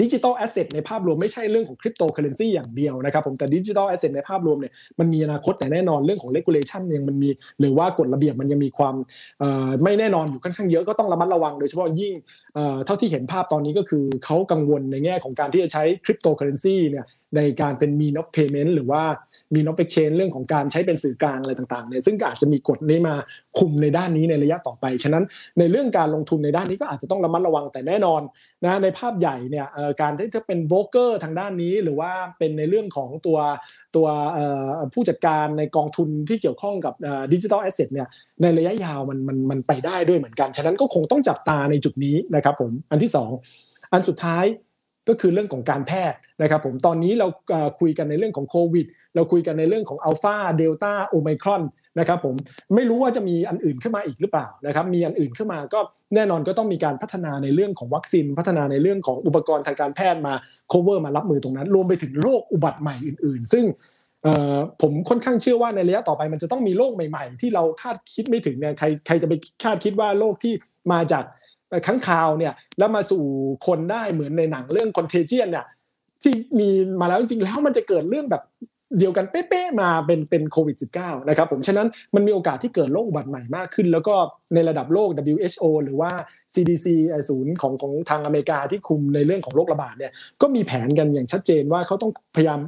[0.00, 7.28] digital asset ในภาพรวมไม่ใช่เรื่องของคริปโตเคอร์เรนซีอย่างเดียวนะครับผมแต่ digital asset ในภาพรวมเนี่ยมันมีอนาคตแต่แน่นอนเรื่องของ regulation ยังมันมี
[7.60, 8.94] หรือว่ากฎระเบียบมันยังมีความ
[9.82, 12.12] ไม่แน่นอนอยู่ค่อนข้างเยอะก็ต้องระมัดระวังโดยเฉพาะยิ่ง
[12.86, 17.04] เท่าที่เห็นภาพตอนนี้ก็คือเขากังวลในแง่ของการที่จะใช้คริปโตเคอร์เรนซีเนี่ย
[17.36, 19.02] ในการเป็น means of payment หรือว่า
[19.54, 23.14] means of exchange เรื่องของการใช้เป็นสื่อกลางอะไรต่างๆเนี่ยซึ่งอาจจะมีกฎนี้มา
[23.58, 25.24] คุมในด้านนี้ในระยะต่อไป ฉะนั้น
[25.58, 28.22] ในเรื่องการลงทุนในด้านนี้ก็อาจจะต้องระมัดระวังแต่แน่นอน
[28.64, 29.66] นะในภาพใหญ่เนี่ย
[30.00, 33.38] การที่จะเป็นโบรกเกอร์ทางด้านนี้ หรือว่าเป็นในเรื่องของตัว
[33.96, 34.06] ตัว
[34.94, 36.94] ผู้จัดการในกองทุนที่เกี่ยวข้องกับ
[37.32, 38.08] digital asset เนี่ย
[38.42, 43.10] ในระยะยาวมันมันมันไปได้ด้วยเหมือนกัน ฉะนั้นก็คงต้องจับตาในจุดนี้นะครับผมอันที่
[43.52, 44.44] 2 อันสุดท้าย
[45.08, 47.28] ก็คือเรื่องของการแพทย์นะครับผมตอนนี้เรา
[47.80, 51.62] คุยกันในเรื่องของโควิด เราคุยกันในเรื่องของอัลฟาเดลต้าโอไมครอน
[51.98, 52.34] นะครับผม
[52.74, 55.80] ไม่รู้ว่าจะมีอันอื่นขึ้นมาอีกหรือเปล่านะครับมีอันอื่นขึ้นมาก็
[56.14, 60.34] แน่นอนก็ต้องมีการพัฒนาในเรื่องของวัคซีน พัฒนาในเรื่องของอุปกรณ์ทางการแพทย์มา
[60.72, 63.64] cover มารับมือตรงนั้น รวมไปถึงโรคอุบัติใหม่อื่น ๆ ซึ่ง
[64.82, 69.32] ผมค่อนข้างเชื่อว่าในระยะต่อไปมันจะต้องมีโรคใหม่ ๆ ที่เราคาดคิดไม่ถึงเนี่ยใครใครจะไป
[69.64, 70.54] คาดคิดว่าโรคที่
[70.92, 71.24] มาจาก
[71.86, 73.24] ข้างข่าวเนี่ยแล้วมาสู่
[73.66, 75.66] คนได้เหมือนในหนังเรื่องคอนเทเจียนเนี่ย
[76.22, 76.68] ที่มี
[77.00, 78.42] มาแล้วจริงๆแล้วมันจะเกิดเรื่องแบบ
[78.98, 84.14] เดียวกันเป๊ะๆมาเป็นเป็นโควิด -19 นะครับผมฉะนั้นมันมีโอกาสที่เกิดโรคอุบัติใหม่มากขึ้น แล้วก็
[84.54, 86.10] ในระดับโลก WHO หรือว่า
[86.54, 86.86] CDC
[87.28, 90.12] ศูนย์ของของทางอเมริกาที่คุมในเรื่องของโรคระบาดเนี่ย
[90.42, 92.60] ก็มีแผนกันอย่างชัดเจนว่าเขาต้องพยายาม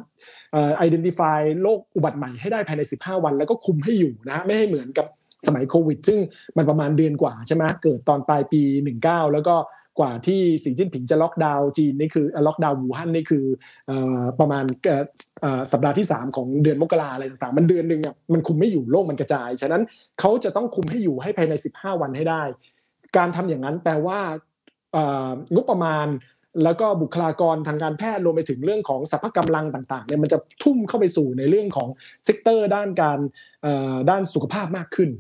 [0.52, 5.06] เอ่อ identify โรคอุบัติใหม่ให้ได้ภายใน 15 วัน แล้วก็คุมให้อยู่นะไม่ให้เหมือนกับ
[5.46, 6.18] สมัยโควิด ซึ่ง
[6.56, 8.62] มันประมาณเดือนกว่าใช่ไหมเกิดตอนปลายปี
[8.98, 9.56] 19 แล้วก็
[9.98, 13.44] กว่าที่สีจิ้นผิงจะล็อกดาวน์จีนนี่คือล็อกดาวน์วูฮั่นนี่คือ
[14.40, 14.64] ประมาณ
[15.72, 19.82] สัปดาห์ที่ 3 ของเดือนมกราอะไรต่างๆ มันเดือนหนึ่งอะมันคุมไม่อยู่โลกมันกระจาย ฉะนั้น
[20.20, 22.42] เขาจะต้องคุมให้อยู่ให้ภายใน 15 วันให้ได้
[23.16, 24.20] การทำอย่างนั้นแปลว่า
[25.54, 26.06] งบประมาณ
[26.64, 31.88] แล้วก็บุคลากรทางการแพทย์รวมไปถึงเรื่องของสรรพกำลังต่างๆเนี่ยมันจะทุ่มเข้าไปสู่ในเรื่องของ
[32.24, 33.18] sector ด้านการ
[34.10, 35.10] ด้านสุขภาพมากขึ้น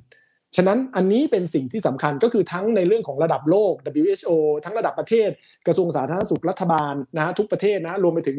[0.56, 3.72] ฉะนั้นอันนี้เป็นสิ่งที่สำคัญก็คือทั้งในเรื่องของระดับโลก
[4.02, 4.30] WHO
[4.64, 5.30] ทั้งระดับประเทศ
[5.66, 8.38] กระทรวงสาธารณสุขรัฐบาลนะฮะทุกประเทศนะรวมไปถึง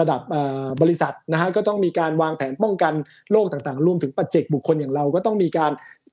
[0.00, 0.20] ระดับ
[0.82, 2.92] บริษัทนะฮะก็ต้องมีการวางแผนป้องกัน
[3.32, 5.72] โรคต่างๆ รวมถึงปัจเจกบุคคลอย่างเราก็ต้องมีการ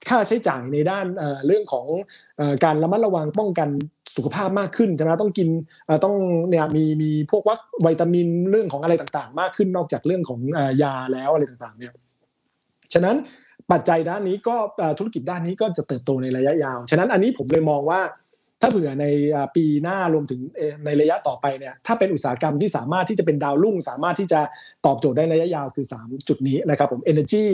[0.10, 1.06] ค่าใช้จ่ายในด้าน
[1.48, 1.86] เรื่องของ
[2.64, 3.70] การระมัดระวังป้องกัน
[4.16, 5.50] สุขภาพมากขึ้นใช่ไหมต้องกิน
[6.04, 6.16] ต้อง
[6.50, 10.40] เนี่ยมีมีพวกวัควิตามินเรื่องของอะไรต่างๆ มากขึ้นนอกจากเรื่องของ
[10.84, 11.94] ยาแล้วอะไรต่างๆเนี่ย
[12.94, 13.16] ฉะนั้น
[13.72, 14.56] ปัจจัยด้านนี้ก็
[15.00, 18.02] ธุรกิจด้านนี้ก็จะเติบโตในระยะยาว ฉะนั้นอันนี้ผมเลยมองว่า
[18.62, 19.08] ถ้าเผื่อใน
[19.56, 20.42] ปีหน้ารวมถึง
[20.86, 24.42] ในระยะต่อไปเนี่ยถ้าเป็นอุตสาหกรรมที่สามารถที่จะเป็นดาวรุ่ง สามารถที่จะ
[24.86, 27.46] ตอบโจทย์ได้ระยะยาวคือ 3 จุดนี้นะครับผม Energy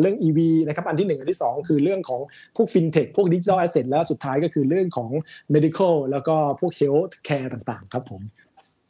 [0.00, 2.20] เรื่อง EV นะครับอันที่ 1 อันที่ 2 คือเรื่องของ
[2.56, 5.10] พวก FinTech พวก Digital Asset แล้วสุดท้ายก็คือเรื่องของ
[5.54, 8.22] Medical แล้วก็พวก Health Care ต่างๆ ครับผม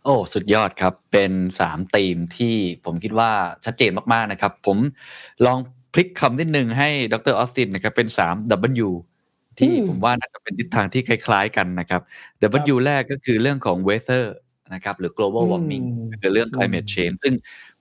[0.05, 1.33] โอ้สุดยอดครับเป็น
[1.65, 3.31] 3ธีมที่ผมคิดว่า
[3.65, 4.79] ชัดเจนมากๆนะครับ ผม
[5.47, 5.59] ลอง
[5.97, 8.89] พลิกคำนิดนึงให้ดรออสตินนะครับเป็น3 W
[9.59, 12.01] ที่อืมผมว่าน่าจะเป็นทิศทางที่คล้าย ๆ กันนะครับ
[12.75, 14.25] W แรกก็คือเรื่องของ weather
[14.75, 17.35] นะครับหรือ global อืม warming ก็คือเรื่อง climate change ซึ่ง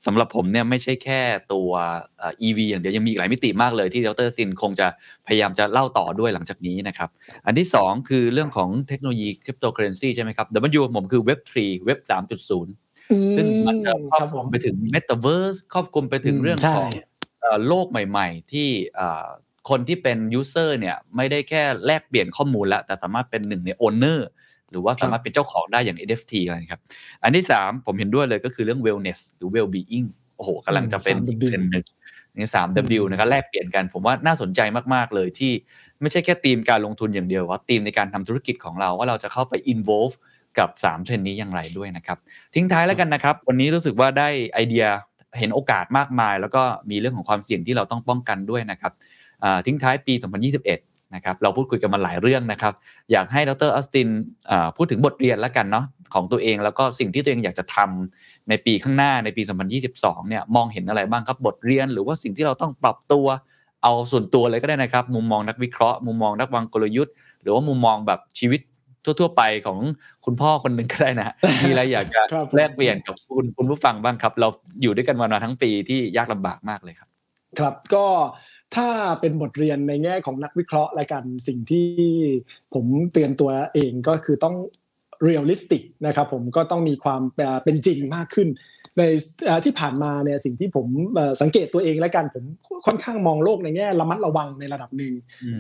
[0.06, 1.22] สำหรับผมเนี่ยไม่ใช่แค่
[1.54, 1.70] ตัว
[2.18, 4.88] เอ่อ EV อย่างเดียว ยังมีอีกหลายมิติมากเลยที่ดรซินคงจะ
[5.28, 7.10] พยายามจะเล่าต่อด้วยหลังจากนี้นะครับ
[7.46, 10.48] อันที่ 2 คือเรื่องของเทคโนโลยี cryptocurrency ใช่ไหมครับ
[10.80, 17.15] W ของผมคือ Web 3 Web 3.0 ซึ่งมันจะครอบคลุมไปถึง Metaverse ครอบคลุมไปถึงเรื่องใช่ของเอ่อ
[17.68, 19.28] โลกใหม่ ๆ ที่เอ่อ
[19.70, 24.20] คนที่เป็น user เนี่ยไม่ได้แค่แลกเปลี่ยนข้อมูลแล้วแต่สามารถเป็นหนึ่งใน owner
[24.72, 26.82] หรือว่าสามารถเป็นเจ้าของได้อย่าง NFT อะไรครับ
[27.24, 30.08] อันที่ 3 ผมเห็นด้วยเลยก็คือเรื่อง wellness หรือ well-being
[30.38, 31.86] โอ้โหกำลังจะเป็นอืมอีก 3W เทรนด์หนึ่ง
[32.36, 32.68] นี่สาม
[33.02, 34.60] W นะครับแลกเปลี่ยนกัน ผมว่าน่าสนใจ
[34.94, 35.52] มากๆเลยที่
[36.02, 40.14] ไม่ใช่แค่ธีมการลงทุนอย่างเดียวว่าธีมในการทำธุรกิจของเราว่าเราจะเข้าไป involve
[40.60, 42.18] กับ 3 เทรนด์นี้อย่างไรด้วยนะครับ
[42.56, 44.86] ทิ้งท้ายแล้วกันนะครับ วันนี้รู้สึกว่าได้ไอเดีย
[45.40, 48.92] เห็นโอกาสมากมาย แล้วก็มีเรื่องของความเสี่ยงที่เราต้องป้องกันด้วยนะครับ
[49.66, 52.74] ทิ้งท้ายปี 2021นะครับเราพูดคุยกันมาหลายเรื่องนะครับ
[53.12, 54.10] อยากให้ดรออสติน
[54.78, 59.42] พูดถึงบทเรียนแล้วกันเนาะของตัวเองแล้วก็สิ่งที่ตัวเองอยากจะทำในปีข้างหน้าในปี
[59.86, 63.26] 2022 เนี่ยมองเห็นอะไรบ้างครับบทเรียน หรือว่าสิ่งที่เราต้องปรับตัว
[63.84, 68.62] เอาส่วนตัวเลยก็ได้นะครับ มุมมองนักวิเคราะห์ มุมมองนักวางกลยุทธ์ หรือว่ามุมมองแบบชีวิต
[69.20, 69.80] ทั่ว ๆ ไปของ
[70.26, 74.48] คุณพ่อคนหนึ่งก็ได้นะฮะมีอะไรอยากจะครับแลกเปลี่ยนกับคุณคุณผู้ฟังบ้างครับ เรา
[74.82, 77.10] อยู่ด้วยกันมาทั้งปีที่ยากลำบากมากเลยครับ
[77.60, 78.06] ครับก็
[78.76, 78.90] ถ้า
[79.22, 81.88] เป็นบทเรียนในแง่ของนักวิเคราะห์และกันสิ่งที่
[82.74, 84.56] ผมเตือนตัวเองก็คือต้อง
[85.24, 88.48] realistic นะครับผมก็ต้องมีความเอ่อเป็นจริงมากขึ้น
[88.98, 89.04] ใน
[89.46, 92.44] เอ่อที่ผ่านมาเนี่ยสิ่งที่ผมเอ่อสังเกตตัวเองและกันผม
[92.86, 95.14] ค่อนข้างมองโลกในแง่ระมัดระวังในระดับหนึ่ง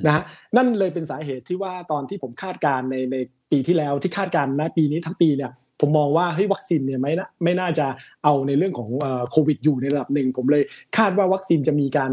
[0.05, 0.23] นะฮะ
[0.55, 3.15] นั่นเลยเป็นสาเหตุที่ว่าตอนที่ผมคาดการณ์ในใน
[3.51, 7.87] ปีที่แล้วที่คาดการณ์นะปีนี้ทั้งปีเนี่ย ผมมองว่าเฮ้ยวัคซีนเนี่ยไม่น่าไม่น่าจะ
[8.23, 8.89] เอาในเรื่องของ
[9.31, 10.63] โควิดอยู่ในระดับหนึ่ง ผมเลย
[10.97, 12.11] คาดว่าวัคซีนจะมีการ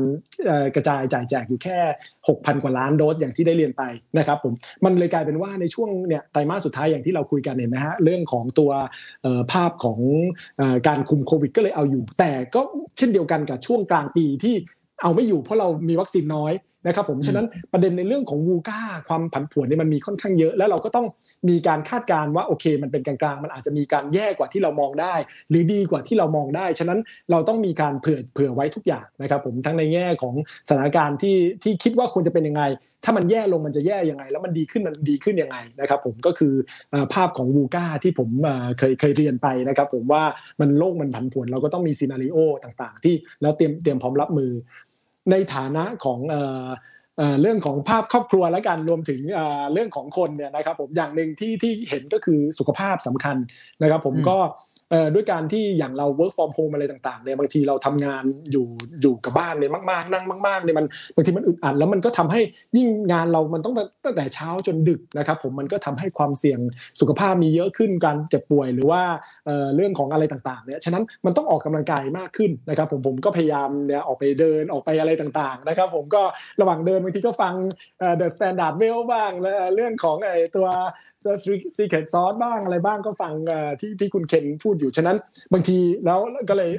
[0.74, 1.78] กระจายจ่ายแจกอยู่แค่
[2.18, 3.82] 6,000 กว่าล้านโดสอย่างที่ได้เรียนไป
[4.18, 4.52] นะครับผม
[4.84, 8.70] มันเลยกลายเป็นว่าในช่วงเนี่ยไตรมาสสุดท้ายอย่างที่เราคุยกันเห็นไหมฮะเรื่องของตัว
[9.52, 10.00] ภาพของ
[10.88, 12.60] การคุมโควิด ก็เลยเอาอยู่ แต่ก็
[12.98, 14.54] เช่นเดียวกันกับช่วงกลางปีที่
[15.02, 16.52] เอาไม่อยู่เพราะเรามีวัคซีนน้อย
[16.86, 21.06] นะครับผมฉะนั้นประเด็นในเรื่องของวูก้าความผันผวนเนี่ยมันมีค่อนข้างเยอะ แล้วเราก็ต้อง
[21.48, 25.14] มีการคาดการณ์ว่าโอเค มันเป็นกลางๆ มันอาจจะมีการแย่กว่าที่เรามองได้
[25.50, 26.98] หรือดีกว่าที่เรามองได้ ฉะนั้น
[27.30, 30.34] เราต้องมีการเผื่อเผื่อไว้ทุกอย่างนะครับผมทั้งในแง่ของ
[30.68, 32.64] สถานการณ์ที่ที่คิดว่าควรจะเป็นยังไง
[33.04, 36.54] ถ้ามันแย่ลงมันจะแย่ยังไง แล้วมันดีขึ้นมันดีขึ้นยังไงนะครับผมก็คือ
[36.90, 40.22] เอ่อภาพของวูก้าที่ผมเอ่อเคยเคยเรียนไปนะครับผมว่า
[40.60, 44.50] มันโลกมันผันผวนเราก็ต้องมีซีนารีโอต่างๆ ที่แล้วเตรียมเตรียมพร้อมรับมือ
[45.30, 46.68] ในฐานะของเอ่อ
[47.18, 53.36] เอ่อเรื่องของภาพครอบครัวและกันรวมถึงเอ่อเรื่องของคนเนี่ยนะครับผมอย่างหนึ่งที่ที่เห็นก็คือสุขภาพสำคัญ
[53.82, 54.71] นะครับ ผมอืมก็เอ่อ
[55.14, 58.66] ด้วยการที่อย่างเรา work from home อะไรต่างๆเนี่ยบางทีเราทำงานอยู่
[59.02, 62.40] อยู่กับบ้านเนี่ยมากๆ นั่งมากๆเนี่ยมันบางทีมันอึดอัดแล้วมันก็ทำให้
[62.76, 63.74] ยิ่งงานเรามันต้อง
[64.04, 66.60] ตั้งแต่เช้าจนดึกนะครับผมมันก็ทำให้ความเสี่ยง
[67.00, 69.02] สุขภาพมีเยอะขึ้นการเจ็บป่วยหรือว่า
[69.74, 76.22] เรื่องของอะไรต่างๆเนี่ยฉะนั้นมันต้องออกกำลังกายมากขึ้นนะครับผมผมก็พยายามเนี่ยออกไปเดินออกไปอะไรต่างๆนะครับผมก็
[76.60, 77.54] ระหว่างเดินบางทีก็ฟัง
[78.00, 79.30] เอ่อ The Standard Well บ้าง
[79.74, 80.68] เรื่องของไอ้ตัว
[81.24, 81.34] ตัว
[81.76, 83.32] Secret Sauce บ้างอะไรบ้างก็ฟัง
[83.80, 85.16] ที่ที่คุณเคนพูดอยู่ ฉะนั้น
[85.52, 86.18] บางทีแล้ว
[86.50, 86.70] ก็เลย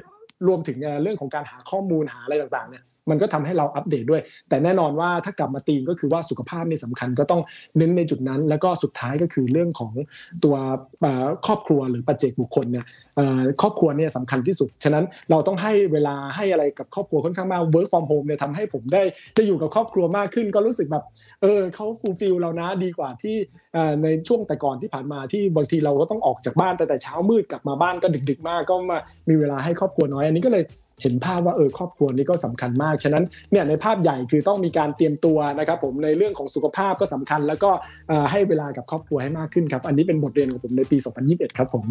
[0.48, 7.40] รวมถึงเรื่องของการหาข้อมูลหาอะไรต่างๆเนี่ย มันก็ทำให้เราอัปเดตด้วย แต่แน่นอนว่าถ้ากลับมาตีมก็คือว่าสุขภาพนี่สำคัญก็ต้อง
[7.78, 9.92] เน้นในจุดนั้น แล้วก็สุดท้ายก็คือเรื่องของ
[10.44, 10.54] ตัว
[11.46, 12.84] ครอบครัวหรือปัจเจกบุคคลเนี่ย
[13.62, 19.02] ครอบครัวเนี่ยสำคัญที่สุด ฉะนั้นเราต้องให้เวลาให้อะไรกับครอบครัวค่อนข้างมาก work from home เนี่ยทำให้ผมได้
[19.34, 21.04] ได้อยู่กับครอบครัวมากขึ้น ก็รู้สึกแบบ
[21.42, 23.36] เออเขา fulfill เรานะดีกว่าที่
[24.02, 28.98] ในช่วงแต่ก่อนที่ผ่านมาที่บางทีเราก็ต้องออกจากบ้านแต่แต่เช้ามืดกลับมาบ้านก็ดึก ๆ มากก็มา
[29.28, 30.64] มีเวลาให้ครอบครัวน้อยอันนี้ก็เลย
[31.04, 37.70] เห็นภาพว่าเออครอบครัวนี้ก็สำคัญมาก ฉะนั้นเนี่ยในภาพใหญ่คือต้องมีการเตรียมตัวนะครับผมในเรื่องของสุขภาพก็สำคัญ แล้วก็
[38.30, 41.84] ให้เวลากับครอบครัวให้มากขึ้นครับ อันนี้เป็นบทเรียนของผมในปี 2021 ครับผม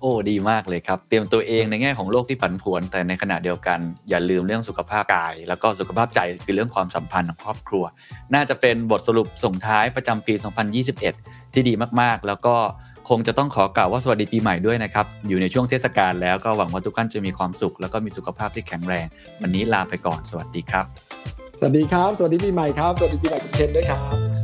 [0.00, 3.78] โอ้ดีมากเลยครับ เตรียมตัวเองในแง่ของโลกที่ผันผวน แต่ในขณะเดียวกัน
[4.10, 7.84] อย่าลืมเรื่องสุขภาพกาย แล้วก็สุขภาพใจคือเรื่องความสัมพันธ์ของครอบครัว
[8.34, 10.34] น่าจะเป็นบทสรุปส่งท้ายประจำปี
[10.94, 12.54] 2021 ที่ดีมากๆ แล้วก็
[13.08, 19.06] คงจะต้องขอกล่าวว่าสวัสดีปีใหม่ด้วยนะครับ อยู่ในช่วงเทศกาลแล้วก็หวังว่าทุกท่านจะมีความสุข แล้วก็มีสุขภาพที่แข็งแรง
[19.42, 20.84] วันนี้ลาไปก่อน สวัสดีครับ
[21.58, 24.35] สวัสดีครับ สวัสดีปีใหม่ครับ สวัสดีปีใหม่คุณเคนด้วยครับ